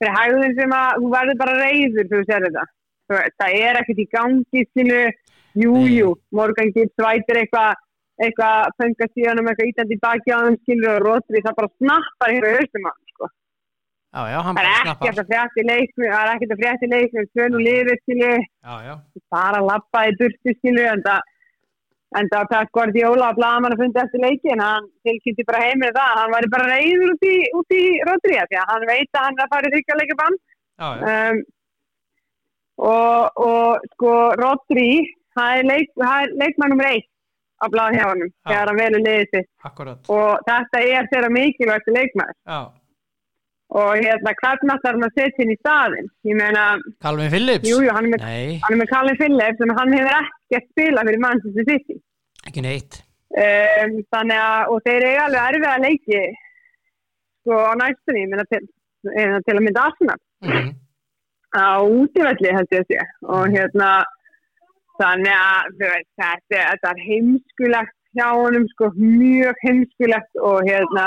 [0.00, 2.66] fyrir hægðin sem að þú verður bara reyður þegar þú sér þetta
[3.10, 5.02] það er ekkert í gangi skilu
[5.58, 5.94] jú, Nei.
[5.98, 7.78] jú, morgan gitt svætir eitthvað
[8.20, 12.34] eitthvað fenga síðan um eitthvað ítandi baki á þeim skilur og rótri það bara snappar
[12.34, 13.30] hér á haustum á hann, sko.
[14.14, 16.86] já, já, hann það er ekkert að frétta í leikmi það er ekkert að frétta
[16.88, 18.94] í leikmi tvön og lifið skilur Já,
[19.32, 21.28] bara lappa í burti skilur en það
[22.18, 26.16] en það Pep Guardiola að blaman að fundi eftir leikin hann tilkynnti bara heimir það
[26.18, 27.34] hann væri bara reyður út í,
[27.78, 29.82] í Rodri því að hann veit að hann er að fara í
[30.80, 31.42] já, já, um,
[32.80, 34.90] og, og sko Rodri
[35.36, 37.08] það er, leik, er leikmannum reitt
[37.60, 38.28] á bláð hjá Já.
[38.48, 39.48] þegar hann velur liðið sitt.
[40.16, 42.36] Og þetta er þeirra mikilvægt leikmaður.
[42.48, 42.60] Já,
[43.70, 46.64] og hérna hvernig ætlar hann að setja inn í staðin ég meina,
[47.04, 47.68] Calvin Phillips?
[47.68, 51.22] jú, jú, hann hann er með Callum Phillips en hann hefur ekki að spila fyrir
[51.22, 51.98] Manchester City.
[52.50, 53.02] Ekki neitt.
[53.30, 56.22] um, þannig að, og þeir eru alveg erfið að leiki
[57.40, 58.62] sko á næstunni, ég meina til,
[59.46, 60.20] til að mynda Arsenal.
[60.42, 60.56] Mm
[61.56, 63.06] á útivelli held ég að sé.
[63.26, 63.90] Og hérna
[65.00, 71.06] þannig að veist, þetta, þetta er heimskulegt hjá honum sko mjög heimskulegt og hérna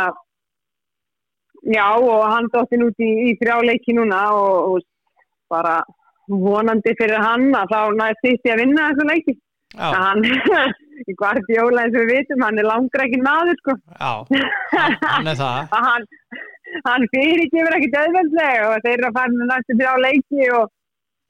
[1.68, 5.82] já og hann dóttin út í, í þrjáleiki núna og, og bara
[6.28, 9.36] vonandi fyrir hann að þá næst sýtti að vinna þessu leiki.
[9.74, 10.26] Já, hann
[11.10, 13.78] í Guardiola eins og við vitum hann er langrækin maður sko.
[14.00, 14.12] Já,
[15.04, 15.60] hann er það.
[15.76, 16.08] að hann,
[16.88, 20.66] hann fyrirgefur ekki döðveldlega og þeir eru að fara með næstu þrjá leiki og,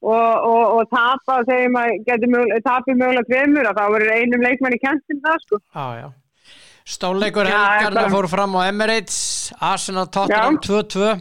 [0.03, 4.13] og, og, og tapa og segjum að getur mögulega, tapir mögulega tveimur og þá verður
[4.17, 5.61] einum leikmann í kentin það sko.
[5.77, 6.07] Já, já.
[6.93, 9.19] Stálleikur Já, helgarna fór fram á Emirates,
[9.63, 11.13] Arsenal Tottenham 2-2,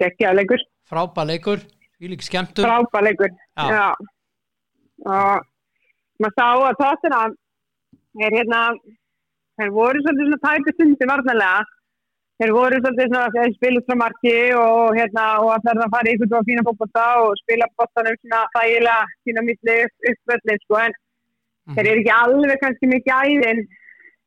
[0.00, 1.62] Gekkja leikur, frábæð leikur,
[2.00, 2.66] því lík skemmtum.
[2.66, 3.36] frábæð leikur.
[3.54, 3.68] Já.
[3.70, 3.86] Já.
[5.04, 5.46] Og
[6.22, 7.22] maður sá að tóttina
[8.24, 8.60] er hérna,
[9.60, 11.62] þeir voru svolítið svona tæpi stundi varnalega.
[12.42, 16.10] Þeir voru svolítið svona að spila út frá marki og hérna og að það fara
[16.10, 20.80] í ykkur og fína fókbóta og spila bóttanum svona þægilega sína milli upp, uppvöldin sko
[20.86, 20.92] en
[21.64, 21.74] Mhm.
[21.76, 23.60] þeir eru ekki alveg kannski mikið æðin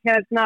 [0.08, 0.44] hérna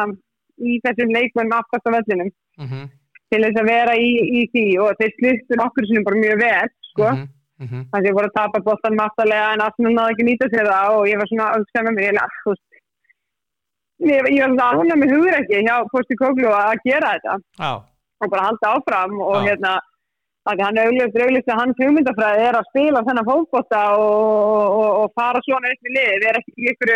[0.60, 2.88] í þessum leikmennum aftast á vellinum Mm -hmm.
[3.32, 6.68] til þess að vera í, í því og þeir sluttu nokkur sinni bara mjög vel
[6.90, 7.28] sko Mhm.
[7.64, 10.46] mhm, þannig að ég voru að tapa bóttan máttalega en Arsenal náði ekki að nýta
[10.52, 12.14] sér það og ég var svona að hugsa með mér,
[14.08, 17.38] ég ég, var svona ánæg með hugur ekki hjá Posti Koglu að gera þetta.
[17.58, 17.72] Já,
[18.22, 19.44] og bara halda áfram og Já.
[19.50, 19.72] hérna
[20.46, 24.90] þannig að hann auðvitað auðvitað að hans hugmyndafræði er að spila þennan fótbotta og, og,
[25.02, 26.26] og fara svona upp í lið.
[26.28, 26.92] Er ekki ykkur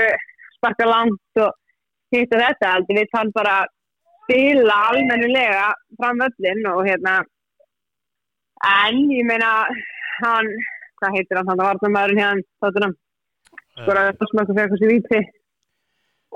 [0.59, 1.55] sparka langt og
[2.15, 3.57] hitt og þetta heldur við hann bara
[4.27, 5.67] spila almennilega
[6.01, 7.21] fram öllin og hérna
[8.67, 9.51] en ég meina
[10.23, 10.49] hann,
[10.99, 11.51] hvað heitir hann?
[11.51, 12.97] Hann var það maðurinn hérna þáttunum
[13.83, 15.21] skora þetta smökk og fekk þessi víti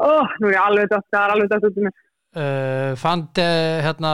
[0.00, 3.42] ó, nú er ég alveg dott það er alveg dott út um mér uh, fand
[3.44, 4.12] uh, hérna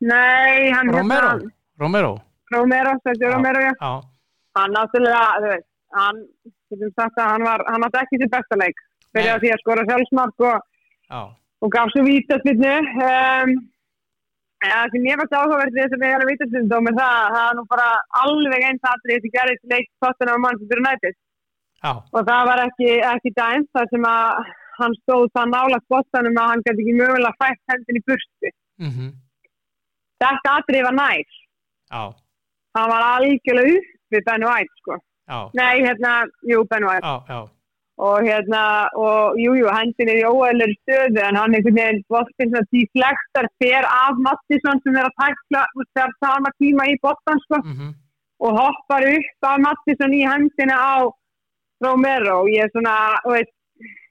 [0.00, 2.12] nei, hann Romero hérna Romero,
[2.50, 3.34] Romero, Sergio Já.
[3.36, 3.72] Romero, já.
[3.80, 4.00] já,
[4.56, 6.20] hann náttúrulega, þú veist, hann
[6.70, 8.78] getum sagt að hann var, hann átti ekki til besta leik.
[9.12, 11.26] Fyrir að því að skora sjálfsmark og,
[11.64, 13.52] og gaf svo vítaspilnu um,
[14.64, 17.58] en það sem ég varst áhugaverð þess að við erum vítaspilnu er það, það er
[17.58, 17.88] nú bara
[18.24, 21.18] alveg eins aðrið sem gerðist leik tóttan á Manchester United.
[21.84, 26.40] Já, og það var ekki, ekki dæmt þar sem að hann stóð það nálagt bóttanum
[26.42, 29.10] að hann gæti ekki mögulega fætt hendin í burstu mhm,
[30.22, 31.36] þetta aðrið var nær.
[31.92, 32.02] Já,
[32.76, 34.98] hann var algjörlega upp við Ben White sko.
[35.26, 36.14] já, nei, hérna,
[36.46, 37.12] jú, Ben White.
[37.28, 37.38] Já,
[37.96, 38.62] og hérna,
[39.00, 42.82] og jújú, jú, hendin er í óæðilegri stöðu en hann einhvern veginn bóttinn sem því
[42.92, 45.62] flextar fer af Mattisson sem er að tækla
[45.94, 47.94] þegar sama tíma í bóttan sko, mhm,
[48.44, 50.96] og hoppar upp af Mattisson í hendina á
[51.84, 52.42] Romero.
[52.44, 53.55] Og ég er svona, þú veist,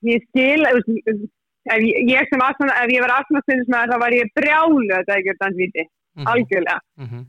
[0.09, 1.29] ég skil, veist,
[1.75, 5.39] ef ég, sem aðsana, ef ég var með þá var ég brjálu að ekki er
[5.43, 5.87] dansvíti,
[6.17, 6.81] mhm, algjörlega.
[7.01, 7.23] mhm,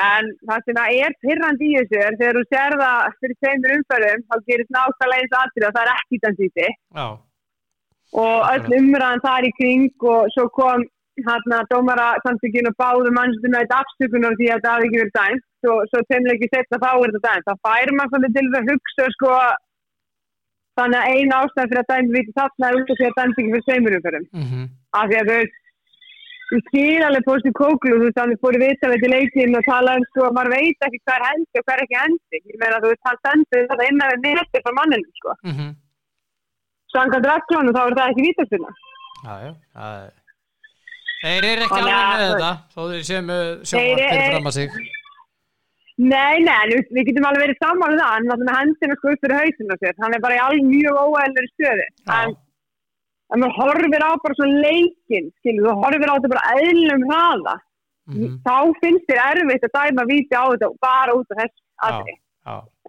[0.00, 3.72] En það sem það er pyrrandi í þessu er þegar þú sér það fyrir tveimur
[3.76, 7.06] umferðum þá gerist nákvæmlega eins aðrið og það er ekki dansvíti já,
[8.22, 10.86] og öll umræðan þar í kring og svo kom
[11.26, 15.00] hann að dómara samtökjun og báðu mannstum með þetta afsökunar því að það hafi ekki
[15.00, 15.46] verið dæmt.
[15.70, 17.48] Og svo teimlega ekki setna þá er þetta dæmt.
[17.48, 19.34] Þá fær maður svolítið til að hugsa sko
[20.80, 23.40] þannig að eina ástæð fyrir að dæmt viti þarna er út af því að dæmt
[23.40, 24.26] ekki fyrir tveimur umferðum.
[24.42, 24.62] Mhm,
[25.00, 25.42] af því að þau
[26.66, 30.04] skil alveg posti kóklu þú veist að við fórum viðtæði til leikinn og tala um
[30.10, 32.40] sko að maður veit ekki hvað er hendi og hvað er ekki hendi.
[32.50, 35.36] Ég meina þú veist hann sendur þetta innan við neti frá manninu sko.
[35.50, 35.68] Mhm,
[36.94, 38.26] samkvæmt reglunum þá er það ekki
[39.46, 40.18] já, það er
[41.20, 43.42] Þeir eru ekki alveg með þetta þó þeir séu með
[44.00, 44.70] eru- fram að sig
[46.00, 48.94] Nei, nei, en við, getum alveg verið saman um það, hann er náttúrulega með hendina
[48.96, 52.38] sko upp fyrir hausinu sér, hann er bara í alveg mjög óæðilegri stöðu, en
[53.30, 57.54] en maður horfir á bara svona leikinn, skilur, þú horfir á þetta bara eðlum hraða,
[58.10, 61.90] mhm, þá finnst þér erfitt að dæma víti á þetta bara út af þess já,
[61.90, 62.16] aðri.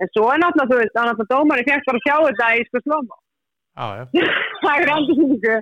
[0.01, 2.63] En svo er náttúrulega, þú veist, hann náttúrulega dómari fekk bara að sjá þetta í
[2.69, 3.19] sko slóma.
[4.63, 5.57] það er aldrei sýningu.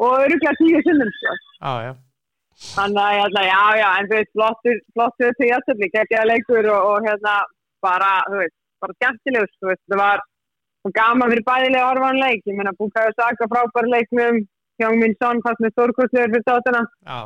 [0.00, 1.32] Og öruglega tíu sinnum, sko.
[1.64, 1.90] já, já,
[2.60, 6.88] Þannig að, hérna, já, já, en þú veist, flottur, flottur til jættabli, geggjaða leikur og,
[6.90, 7.34] og hérna,
[7.84, 10.24] bara, þú veist, bara skemmtilegur, þú veist, það var
[10.96, 14.42] gaman fyrir bæðilega orðvan leik, ég meina, Búkaðu Saka frábær leiknum,
[14.80, 17.18] Hjóng Mín Son fast með stórkurslegur fyrir tóttina, já,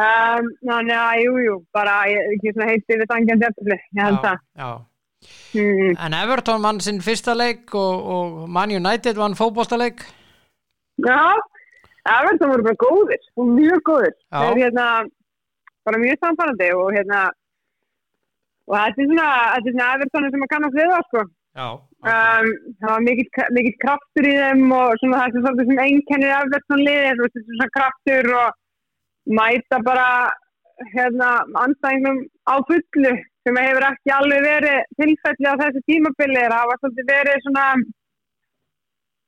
[0.00, 4.18] um, þannig að, jú, jú, bara, ég, ekki svona heitt yfir tangjandi jættabli, ég held
[4.20, 4.42] já, það.
[4.64, 4.72] já.
[5.56, 10.02] Mm, En Everton vann sinn fyrsta leik og, og Man United vann fótboltaleik.
[11.00, 11.20] Já,
[12.04, 14.40] Everton voru bara góðir, mjög góðir, Já.
[14.42, 14.86] þeir hérna,
[15.88, 17.22] bara mjög samfærandi og hérna,
[18.68, 21.26] og þetta er svona, þetta er svona Everton sem að kannast við það, sko.
[21.54, 21.68] Já,
[22.04, 22.48] Um,
[22.82, 26.82] það var mikill mikill kraftur í þeim og svona það sem svolítið sem einkennir Everton
[26.84, 28.58] liði, þú veist, svona kraftur og
[29.38, 30.08] mæta bara
[30.92, 31.28] hérna
[31.62, 33.12] anstæðingum á fullu
[33.46, 37.66] sem hefur ekki alveg verið tilfelli á þessu tímabili það hafa svolítið verið svona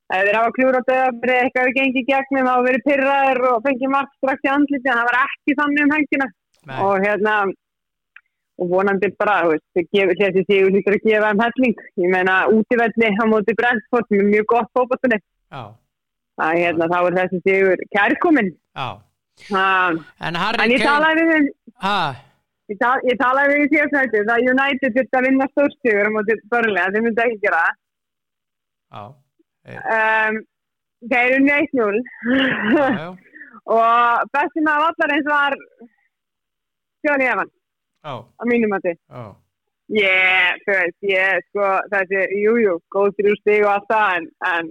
[0.07, 3.63] ef þeir hafa klúra döða fyrir eitthvað hefur gengið gegnum, það hafa verið pyrraður og
[3.67, 6.29] fengið margt strax í andliti en það var ekki þannig um helgina.
[6.67, 6.79] Nei.
[6.83, 7.35] og hérna
[8.57, 9.37] og vonandi bara,
[9.77, 14.23] gefur þessi sigur líka að gefa um helling, ég meina útivelli á móti Brentford sem
[14.23, 15.19] er mjög gott fókbóttunni,
[15.53, 15.63] já,
[16.41, 18.89] að hérna þá er þessi sigur kærkomin já.
[19.53, 21.51] Uh, En en ég talaði við
[21.85, 21.99] ha,
[22.73, 26.39] ég, tal, ég talaði við í síðastætti það United þurfti að vinna stórstigur á móti
[26.49, 29.15] börnlega, þeir myndi ekki gera það
[29.67, 30.39] um,
[31.11, 31.99] þeir 1-0
[32.77, 33.09] já, já,
[33.79, 35.59] og bestum af allar eins var
[37.03, 37.51] Sjóni Evan
[38.07, 39.27] á mínum já,
[39.87, 44.25] Ég, þú veist, ég, sko, þessi, jú, jú, góð þrjú stig og allt það, en,
[44.51, 44.71] en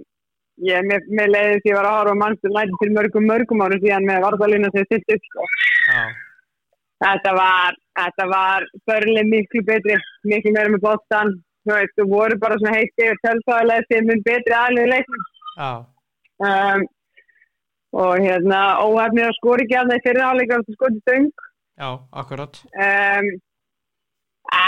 [0.68, 3.80] ég, mér, mér leiðis ég var að horfa á mannstur læti til mörgum, mörgum árum
[3.80, 5.48] síðan með varðalina sem sitt upp, sko.
[5.94, 6.04] já,
[6.96, 9.96] Þetta var, þetta var börnlega miklu betri,
[10.28, 11.32] miklu meira með bóttan,
[11.66, 15.24] þú veist, þú voru bara svona heitt yfir tölfæðilega sem mun betri aðlið leiknum.
[16.46, 16.84] Um,
[17.96, 21.28] og hérna, óhefnir að skori ekki að það í fyrirháleika og skoti stöng.
[21.80, 22.62] já, akkurat.
[22.76, 23.28] Um,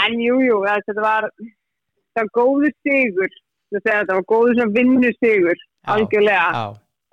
[0.03, 3.39] en jú, jú, þetta var það var góður sigur.
[3.69, 5.59] Það var góður svona vinnu sigur
[5.93, 6.63] algjörlega, Já,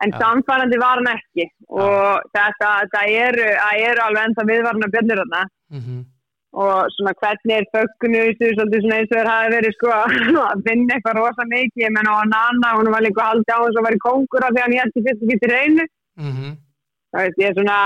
[0.04, 0.18] en já.
[0.22, 1.44] samfærandi var hann ekki.
[1.68, 3.48] Og þetta, það eru,
[3.90, 5.42] eru alveg ennþá viðvarna björnir þarna.
[5.76, 5.98] Mhm,
[6.56, 9.90] og svona hvernig er föggunu svolítið svona eins og þér hafi verið sko
[10.50, 11.82] að vinna eitthvað rosa mikið.
[11.84, 14.62] Ég menna á Nana, hún var líka haldið á þess að vera kongur af því
[14.62, 15.84] að hann hétti fyrst og getur reynu
[16.22, 16.54] mhm,
[17.12, 17.80] það veist, ég svona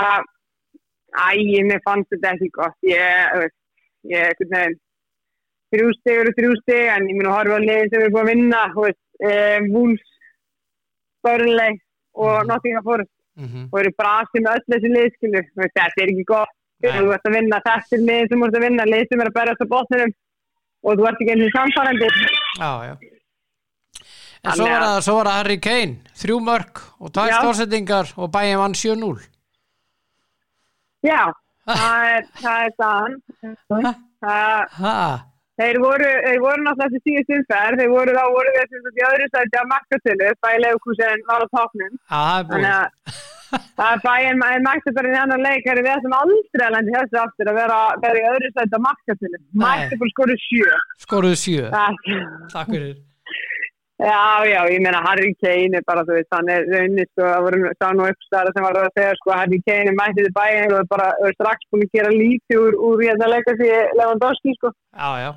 [1.10, 1.30] æ,
[1.70, 2.78] mér fannst þetta ekki gott.
[2.86, 3.58] Ég, veist,
[4.14, 4.78] ég, einhvern veginn
[5.70, 8.30] þrjústig eru þrjústig en ég mun að horfa á liðin sem við erum búin að
[8.34, 10.06] vinna veist, eh, Wolves
[11.26, 11.74] Burnley
[12.14, 12.48] og Mhm.
[12.48, 13.12] Nottingham Forest.
[13.40, 16.54] Mhm, og eru brasi með öll þessi liðskilu þetta er ekki gott.
[16.80, 19.36] Þú ert að vinna er lið sem þú ert að vinna lið sem er að
[19.38, 20.12] berast á botninum
[20.84, 22.08] og þú ert ekki einu samfærandi
[22.60, 22.94] já, já.
[24.40, 27.40] En svo var, að- svo var það Harry Kane, þrjú mörg og Já.
[27.42, 29.20] stórsettingar og bæinn vann 7-0
[31.04, 31.32] já,
[31.68, 32.62] það er það
[34.24, 35.26] það
[35.60, 39.02] Þeir voru, þeir voru náttúrulega þessi síðust umferð, þeir voru þá voru sem sagt í
[39.10, 41.98] öðru sæti að markatölu, bæði leifkúsin var á topnum.
[42.00, 42.54] já, það er búið.
[42.54, 42.86] Þannig að
[43.50, 47.52] það er bæðin markatölu í hennar leik, er við ætlum aldrei að lendi þessu aftur
[47.52, 49.38] að vera, vera í öðru sæti að markatölu.
[49.38, 49.62] Nei.
[49.66, 50.80] Markatölu skoru sjö.
[51.06, 52.02] Skoruðu sjö, Það,
[52.54, 52.98] takk fyrir
[54.00, 57.46] já, já, ég meina Harry Kane er bara, þú veist, hann er raunni, sko, það
[57.46, 60.74] voru sá nú uppstæðar sem var að segja, sko, Harry Kane er mættið í bæðin
[60.74, 63.70] og er bara er strax búin að gera lítið úr, úr hérna leika því
[64.00, 64.72] Lewandowski, sko.
[64.96, 65.30] Já, já,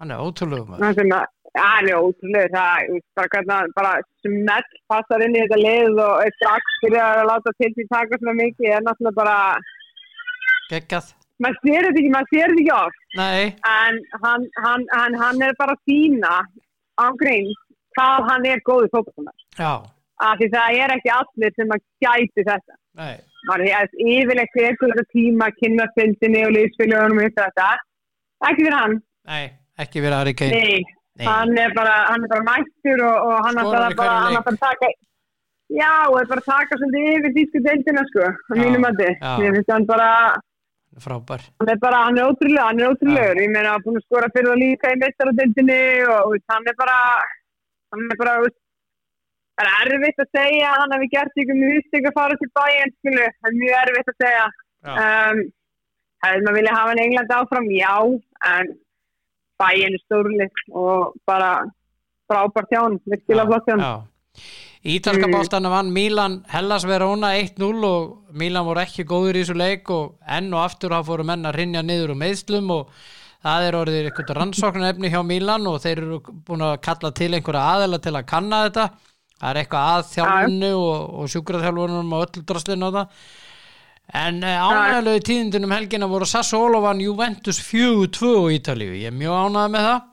[0.00, 1.26] hann er ótrúlega maður
[1.58, 3.92] Að, ja, hann er ótrúlega, það, bara hvernig bara
[4.24, 8.18] smelt passar inn í þetta lið og er strax fyrir að láta til því taka
[8.20, 9.38] svona mikið, er náttúrulega bara,
[10.68, 11.12] Geggjað
[11.42, 13.42] maður sér þetta ekki, maður sér þetta ekki oft, Nei,
[13.74, 16.34] en hann, hann, hann, hann er bara að sína
[16.98, 17.52] á grín
[17.98, 19.46] hvað hann er góður fókbaltamaður.
[19.58, 19.72] já,
[20.18, 22.78] Af því það er ekki allir sem að gæti þetta.
[22.98, 23.16] nei
[23.46, 23.90] Maður er
[24.50, 27.68] fyrir þetta tíma, kynnaspindinni og liðsfélögunum og þetta.
[28.48, 28.96] Ekki fyrir hann.
[29.30, 29.44] Nei,
[29.78, 30.97] ekki Harry Kane Nei, Nei.
[31.26, 34.40] Hann er bara, hann er bara mættur og, og hann að bara, hverjum hann leik.
[34.40, 34.90] ætlar að taka
[35.78, 39.08] já, og er bara að taka svolítið yfir þýsku deildina sko, Já, mínum mati.
[39.18, 39.32] já.
[39.44, 40.10] ég finnst hann bara,
[40.98, 41.42] Frábær.
[41.60, 43.42] hann er bara hann er ótrúlega, hann er ótrúlegur.
[43.42, 45.82] Ég meina, búin að skora fyrir það líka í meistaradeildinni
[46.14, 46.96] og veist, hann er bara
[47.92, 48.32] hann er bara,
[49.58, 52.92] það er erfitt að segja að hann hefði gert ykkur mjög að fara til bæinn,
[52.98, 54.46] skilu það er mjög erfitt að segja.
[54.88, 55.38] Um,
[56.24, 57.94] hefði maður vilja hafa hann í England áfram, já
[58.52, 58.72] en
[59.58, 61.52] bæinn er stórlið og bara
[62.28, 64.08] frábært hjá hann, virkilega flott hjá hann.
[64.88, 65.34] Ítalska Mm.
[65.34, 70.14] bóltanum vann Milan Hellas Verona 1-0 og Milan voru ekki góður í þessu leik og
[70.22, 72.92] enn og aftur þá fóru menn að rinja niður um meðslum og
[73.42, 77.66] það er orðið eitthvað rannsóknarefni hjá Milan og þeir eru búin að kalla til einhverja
[77.74, 78.86] aðela til að kanna þetta
[79.38, 83.06] það er eitthvað að þjálfunni og, og sjúkraþjálfunum og öllu draslinu á það
[84.14, 89.74] en ánægulegu tíðindunum helgina voru Sassuolo vann Juventus 4-2 í Ítalíu, ég er mjög ánægð
[89.74, 90.06] með það.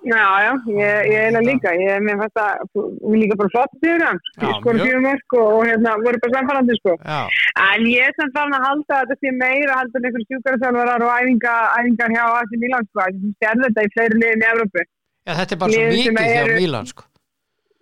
[0.00, 1.72] Já, já, ég, ég er líka.
[1.76, 2.62] Ég mér fannst að,
[3.04, 4.86] við líka bara flott fyrir hann Já, ég skor mjög.
[4.86, 6.94] fjögur mörg og, og hérna, voru bara samfærandi sko.
[7.04, 7.18] Já,
[7.66, 11.04] en ég er samt farin að halda að þetta sé meira heldur en einhver sjúkarþjálfarar
[11.04, 14.86] og æfinga, æfingar hjá AC Milan sko, ég sér þetta í fleiri liðin í Evrópu.
[15.28, 17.09] Já þetta er bara svo Liðin sem mikið hjá Milan sko.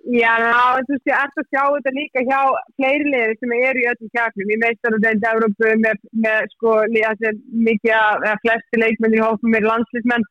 [0.09, 2.39] Já, þú veist, ég ert að sjá þetta líka hjá
[2.79, 7.29] fleiri liði sem eru í öllum kjærnum í meistaradeild Evrópu með, með sko, li- þetta
[7.33, 7.37] er
[7.69, 10.25] mikið að flesti leikmenn í hófum er landslismenn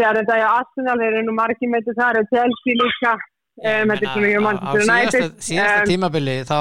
[0.00, 3.14] þegar þetta er Arsenal, þeir eru nú margir með þetta þar Chelsea líka.
[3.60, 5.42] Um, þetta er svona hjá á, á Manchester síðasta, United.
[5.48, 6.58] síðasta um, tímabili þá,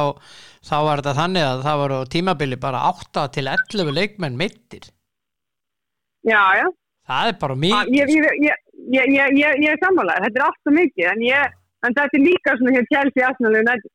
[0.69, 4.89] þá var þetta þannig að það var á tímabili bara 8 til 11 leikmenn meittir
[6.27, 6.65] Já, já,
[7.07, 8.65] það er bara mikið ég, ég, ég,
[8.97, 11.55] ég, ég, ég, ég er sammálaður, þetta er alltaf mikið en, ég,
[11.85, 12.87] en þetta er líka svona hér
[13.29, 13.91] Arsenal og United,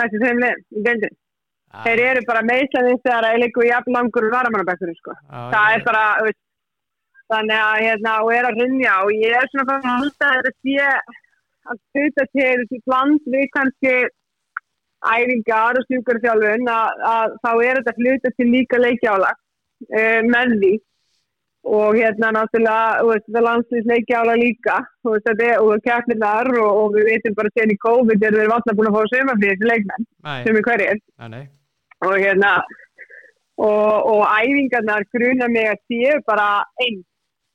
[0.00, 1.82] þessi þeim í deildin, sko.
[1.86, 5.14] þeir eru bara meðsæðið þegar að leiku í jafnlangur varamannabækkurinn sko.
[5.14, 6.40] Já, það ég- er bara veist,
[7.32, 10.52] þannig að hérna og er að hrynja og ég er svona fann að að þetta
[10.64, 10.76] sé
[11.68, 13.94] að hluta til þessi bland við kannski
[15.08, 20.72] æfingar og stjúkarþjálfun að, að þá er þetta hluta til líka leikjála uh, með því
[21.66, 27.38] og hérna náttúrulega þú veist, það landslýs leikjála líka og keppninar og, og við veitum
[27.38, 30.08] bara sen í COVID er við valla búin að fá sömafrið þessi leikmenn
[30.46, 31.02] sem er hverjir.
[32.06, 32.52] Og hérna
[33.58, 36.48] og, og æfingarnar gruna mig að séu bara
[36.86, 37.02] einn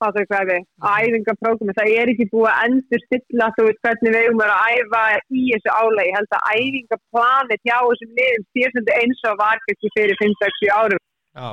[0.04, 4.54] við, æfingaprógrami það er ekki búið að endur stilla þú veist hvernig við eigum að
[4.74, 9.38] æfa í þessu álægi, ég held að æfingaplanið hjá þessum liðum sé svolítið eins og
[9.40, 9.64] var
[9.96, 11.04] fyrir 5-6 árum.
[11.40, 11.48] Já,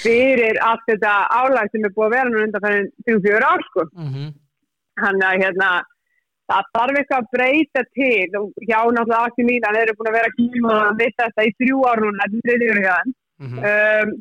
[0.00, 3.86] fyrir allt þetta álæg sem er búið að vera nú undan fyrir 3-4 ár sko
[3.92, 4.34] mhm
[5.00, 5.70] þannig að hérna
[6.46, 10.30] það þarf eitthvað að breyta til og hjá náttúrulega Aki Mílan eru búin að vera
[10.30, 13.12] að kýma við þetta í þrjú ár núna, þetta er þeim
[13.42, 13.58] mhm.
[13.72, 14.14] um,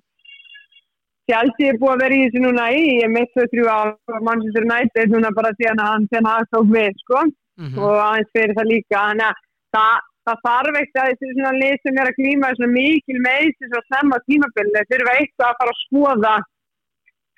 [1.25, 3.79] Chelsea er búið að vera í þessu núna í ég mitt þau þrjú á
[4.25, 7.25] Manchester United núna bara síðan að hann þegar hann tók við sko
[7.55, 7.77] Mhm.
[7.79, 9.37] og aðeins fyrir það líka þannig að
[9.75, 13.17] það, það þarf eitt að þessi svona lið sem er að glíma við svona mikil
[13.25, 16.35] meðsins og snemma tímabilið þurfa eitthvað að fara að skoða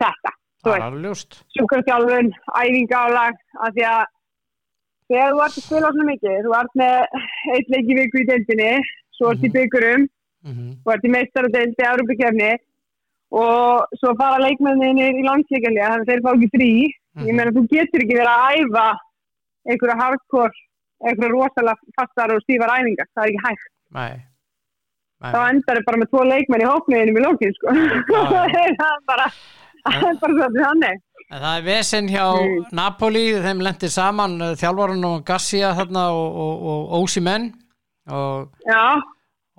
[0.04, 0.34] þetta
[0.68, 4.06] Það er ljóst sjúkarþjálfun, æfingálag af því að
[5.08, 6.96] þegar þú ert að spila svona mikið, þú ert með
[7.56, 8.72] eitt leik í viku í deildinni
[9.18, 10.08] svo ert í byggurum,
[10.48, 10.66] Mhm.
[10.84, 12.50] þú ert í meistaradeildi, Európa-kefni
[13.32, 17.36] og svo fara leikmenninir í landsleikalja þannig að þeir fá ekki frí ég Mhm.
[17.36, 18.88] meina þú getur ekki verið að æfa
[19.68, 20.54] einhverja hardcore
[21.06, 23.10] einhverja rosalega fastar og stífar æfingar.
[23.14, 23.68] Það er ekki hægt,
[23.98, 24.12] Nei.
[25.18, 25.32] Nei.
[25.34, 27.76] þá endar þið bara með tvo leikmenn í hópniðinum í lókin sko.
[28.14, 29.28] Það er bara
[29.88, 31.04] það er bara svolítið þannig.
[31.28, 32.66] En það er vesen hjá Mm.
[32.78, 37.50] Napoli, þeim lendir saman uh, þjálfarun og Garcia þarna og, Ósimenn
[38.08, 38.54] og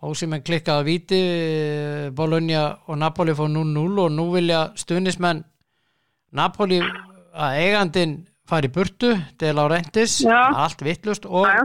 [0.08, 5.42] Ósimenn klikkaði að víti uh, Bologna og Napoli fór 0-0 og nú vilja stuðnismenn
[6.38, 6.78] Napoli
[7.34, 8.14] að eigandin
[8.48, 10.38] fari burtu til á rentis, Já.
[10.64, 11.60] allt vittlust og já,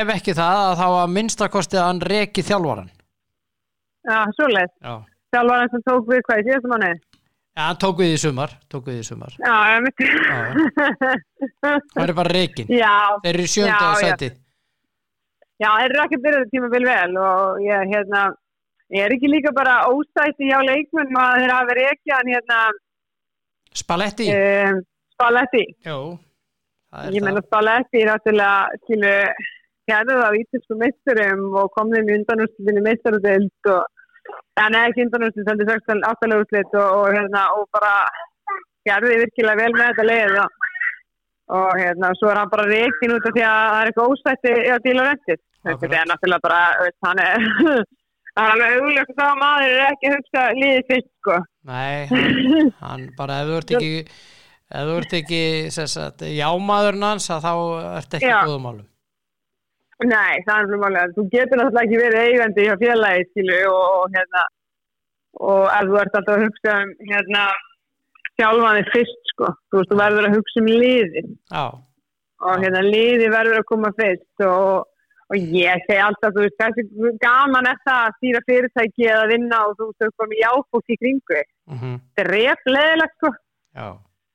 [0.00, 2.90] ef ekki það að þá að minnstakosti að hann reki þjálfaran
[4.08, 4.94] já, svoleið Já,
[5.36, 9.00] þjálfarinn sem tók við hvað í síðast manni ja, hann tók við í sumar við
[9.00, 9.34] í sumar.
[9.42, 10.10] Já, ég myndi
[11.62, 14.10] það er bara rekin já, þeir eru sjönda Já, já.
[14.12, 14.28] seti
[15.58, 18.26] já, þeir eru ekki byrjuð tímabil vel og ég, hérna
[18.94, 22.60] ég er ekki líka bara óstætti hjá leikmenn að þeir hafa verið ekki hann hérna
[23.78, 24.30] Spalletti?
[24.32, 24.78] um,
[25.18, 25.64] Spalletti.
[25.82, 26.00] Jú,
[26.94, 27.46] það er ég meina það.
[27.48, 29.14] Spalletti er náttúrulega skilu
[29.88, 33.82] hérðu það á ítilsku meisturum og kom þeim í undanúrslutinni meistarudeld og
[34.60, 37.92] þannig ekki undanúrslut þannig 16 áttalega úrslit og, og hérna og bara
[38.86, 40.56] hérðu þið virkilega vel með þetta leið og,
[41.58, 44.56] og hérna svo er hann bara reikin út af því að það er eitthvað óstætti
[44.76, 45.06] að díla
[45.68, 45.80] Akkurat.
[45.82, 47.46] þetta er náttúrulega bara veist, hann er
[48.38, 51.38] það er alveg augljótt að það að maður er ekki að hugsa liðið fyrst sko.
[51.68, 53.92] Nei, hann, hann bara ef þú ert ekki
[54.68, 55.42] ef þú ert ekki
[55.72, 57.52] sagt, jámaðurinn hans þá
[57.98, 58.40] ert ekki Já.
[58.44, 58.86] góðum málum
[60.06, 61.08] Nei, það er málega.
[61.16, 64.42] Þú getur náttúrulega ekki verið eigandi hjá félagi, skilu, og, og hérna,
[65.48, 67.46] og ef þú ert alltaf að hugsa um, hérna,
[68.38, 69.50] sjálfan þig fyrst, sko.
[69.66, 71.64] Þú veist, þú verður að hugsa um liði Já,
[72.46, 74.86] og hérna, liði verður að koma fyrst og,
[75.26, 79.62] og ég segi alltaf, þú veist, þessi gaman er það að stýra fyrirtæki eða vinna
[79.66, 81.42] og þú veist, þú komið jáfótt í kringu.
[81.74, 83.34] mm Þetta er reyf leðilegt, sko.
[83.74, 83.88] já,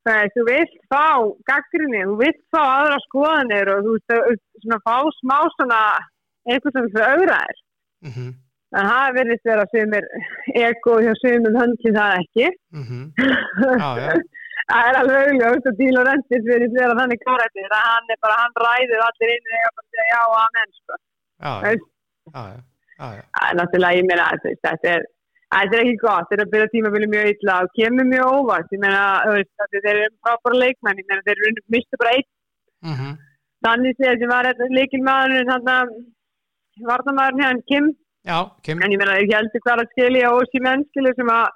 [0.04, 1.04] Það er, þú vilt fá
[1.50, 5.78] gaggrinni, þú vilt fá aðra skoðanir og þú veist, þú- svona fá smá svona
[6.48, 7.60] einhvern sem fyrir auðraðir.
[8.08, 8.32] mm
[8.74, 10.04] En það verðist vera sumir
[10.58, 12.46] ego hjá sumum höndli það ekki.
[13.78, 14.14] já, já,
[14.70, 18.38] það er alveg auðvitað að díla rendir fyrir vera þannig klárættir að hann er bara,
[18.40, 20.98] hann ræður allir inn og bara segja já og amen, sko.
[21.44, 21.76] já, já,
[22.34, 23.22] já, já.
[23.38, 25.06] Það er náttúrulega, ég meina, þú þetta er,
[25.54, 28.72] þetta er ekki gott, þetta er að byrja tímabili mjög illa og kemur mjög óvart,
[28.74, 32.32] ég meina, þetta þeir eru frábæra leikmenn, ég meina, þeir eru mistu bara eitt,
[32.84, 33.14] Mm
[33.64, 35.92] þannig séð sem var þetta leikilmaðurinn, hann að,
[36.84, 37.86] varnamaðurinn hérna, Kim,
[38.28, 38.82] já, Kim.
[38.84, 41.46] En ég meina, þeir heldur hver að skilja ósí mennskilu sem að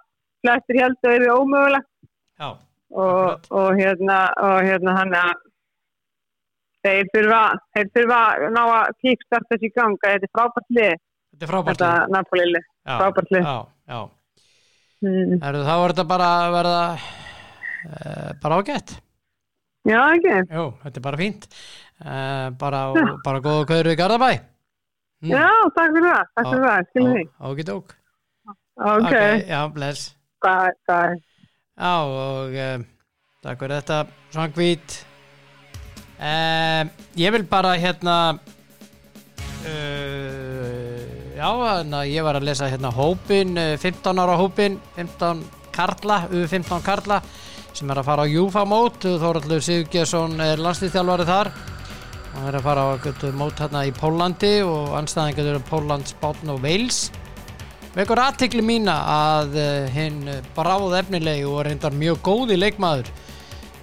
[0.41, 1.91] flestir heldur eru ómögulegt.
[2.41, 2.49] já,
[3.05, 5.35] og, og hérna og hérna hann að
[6.87, 7.43] þeir þurfa,
[7.75, 10.95] þeir þurfa að ná að kickstart þessi ganga, þetta er frábært lið.
[11.33, 12.71] Þetta er frábært þetta lið.
[12.89, 13.51] Frábært lið.
[13.89, 14.01] Já,
[15.05, 15.39] mm.
[15.43, 18.95] Heru, þá er þetta bara að verða uh, bara ágætt.
[19.89, 21.49] Já ekki, Jú, þetta er bara fínt.
[21.99, 22.83] Uh, bara,
[23.25, 24.31] bara góða kvöður við Garðabæ.
[25.19, 25.33] Mm.
[25.35, 27.71] já takk fyrir það takk fyrir það, skilur því Ágætt
[28.79, 29.15] ok,
[29.49, 30.05] Já, bless.
[30.39, 31.15] Hvað, hvað
[31.79, 32.85] Já, og uh,
[33.43, 33.99] takk fyrir þetta
[34.35, 34.99] svangvít.
[37.19, 38.17] Ég vil bara hérna
[39.63, 40.48] uh,
[41.39, 46.17] Já, þannig að ég var að lesa hérna hópin, uh, 15 ára hópin 15 karla,
[46.35, 47.21] U15 karla
[47.71, 49.05] sem er að fara á Júfa mót.
[49.07, 51.51] Þóraldur Sigurgesson er landslýþjálfari þar.
[52.33, 52.95] Hann er að fara á
[53.39, 57.13] mót hérna í Pólandi og anstæðingar eru Póland, Spátn og Wales.
[57.95, 60.19] Vekur aðtikli mína að uh, hinn
[60.59, 63.15] bráð efnilegi og reyndar mjög góði leikmaður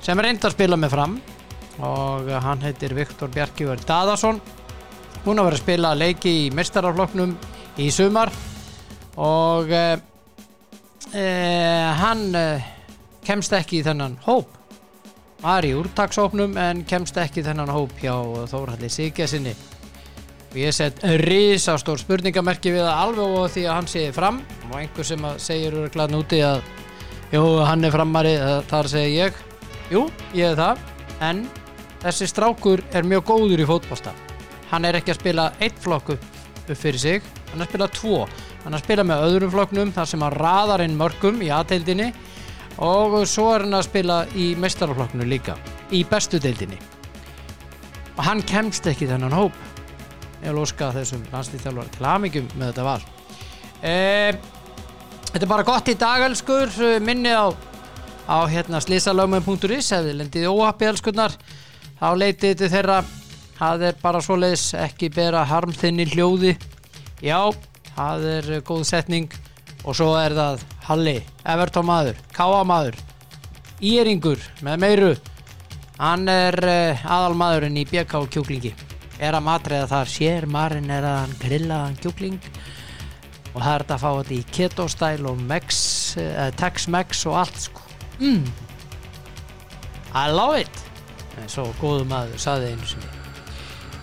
[0.04, 1.16] sem reyndar spila með fram
[1.80, 4.44] og hann heitir Viktor Bjarkiver Dadason
[5.26, 7.32] hún að vera að spila leiki í mestarafloknum
[7.82, 8.30] í sumar
[9.18, 9.96] og uh,
[11.12, 12.68] uh, hann uh,
[13.26, 14.52] kemst ekki í þennan hóp.
[15.42, 18.14] Var í úrtaksópnum en kemst ekki í þennan hóp hjá
[18.50, 19.54] Þórhalli Sigjasinni
[20.56, 24.40] og ég set risastór spurningamerki við það alveg og því að hann sé fram.
[24.70, 26.62] Og einhver sem að segir úrlega núti að
[27.34, 28.36] jú, hann er framari
[28.70, 29.42] þar segi ég,
[29.92, 30.06] jú,
[30.38, 30.86] ég er það.
[31.28, 31.44] En
[32.06, 34.16] þessi strákur er mjög góður í fótbolta
[34.76, 37.22] hann er ekki að spila eitt flokku upp fyrir sig
[37.52, 38.18] hann er að spila tvo.
[38.66, 42.10] Hann er að spila með öðrum flokknum þar sem hann raðar inn mörgum í A-deildinni
[42.84, 45.56] og svo er hann að spila í mestaraflokknu líka
[45.96, 46.80] í bestu deildinni.
[48.16, 49.56] Og hann kemst ekki þennan hóp.
[50.42, 53.00] Ég vil óska þessum landslýþjálfar til hamingjum með þetta val.
[53.82, 53.96] E,
[55.36, 56.70] Þetta er bara gott í dag elskur.
[57.04, 57.52] Minni á,
[58.28, 61.36] á hérna slísalögum.is ef þið lendið óhappi elskurnar
[62.00, 63.02] þá leitið til þeirra
[63.60, 66.56] það er bara svoleiðis ekki bera harmþinni hljóði.
[67.24, 67.40] Já,
[67.96, 69.30] það er góð setning.
[69.86, 72.98] Og svo er það Halli, Everton maður, Káa maður
[73.86, 75.12] Íringur með meiru.
[76.00, 78.72] Hann er uh, aðalmaðurinn í BK kjúklingi.
[79.22, 82.40] Er að matræða þar sér marinn er að hann grillaðan kjúkling.
[83.54, 85.82] Og það er þetta að fá þetta í keto style og mex,
[86.20, 87.86] uh, tex-mex og allt sko.
[88.20, 88.48] Mm.
[90.16, 90.82] I love it.
[91.40, 93.15] En svo góðu maður saði einu sinni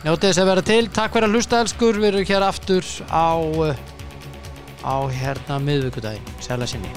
[0.02, 0.82] njótið þess að vera til.
[0.90, 2.00] Takk fyrir að hlusta elskur.
[2.02, 3.74] Við erum hér aftur á uh,
[4.82, 6.90] á hérna miðvíkudaginn sæla sinni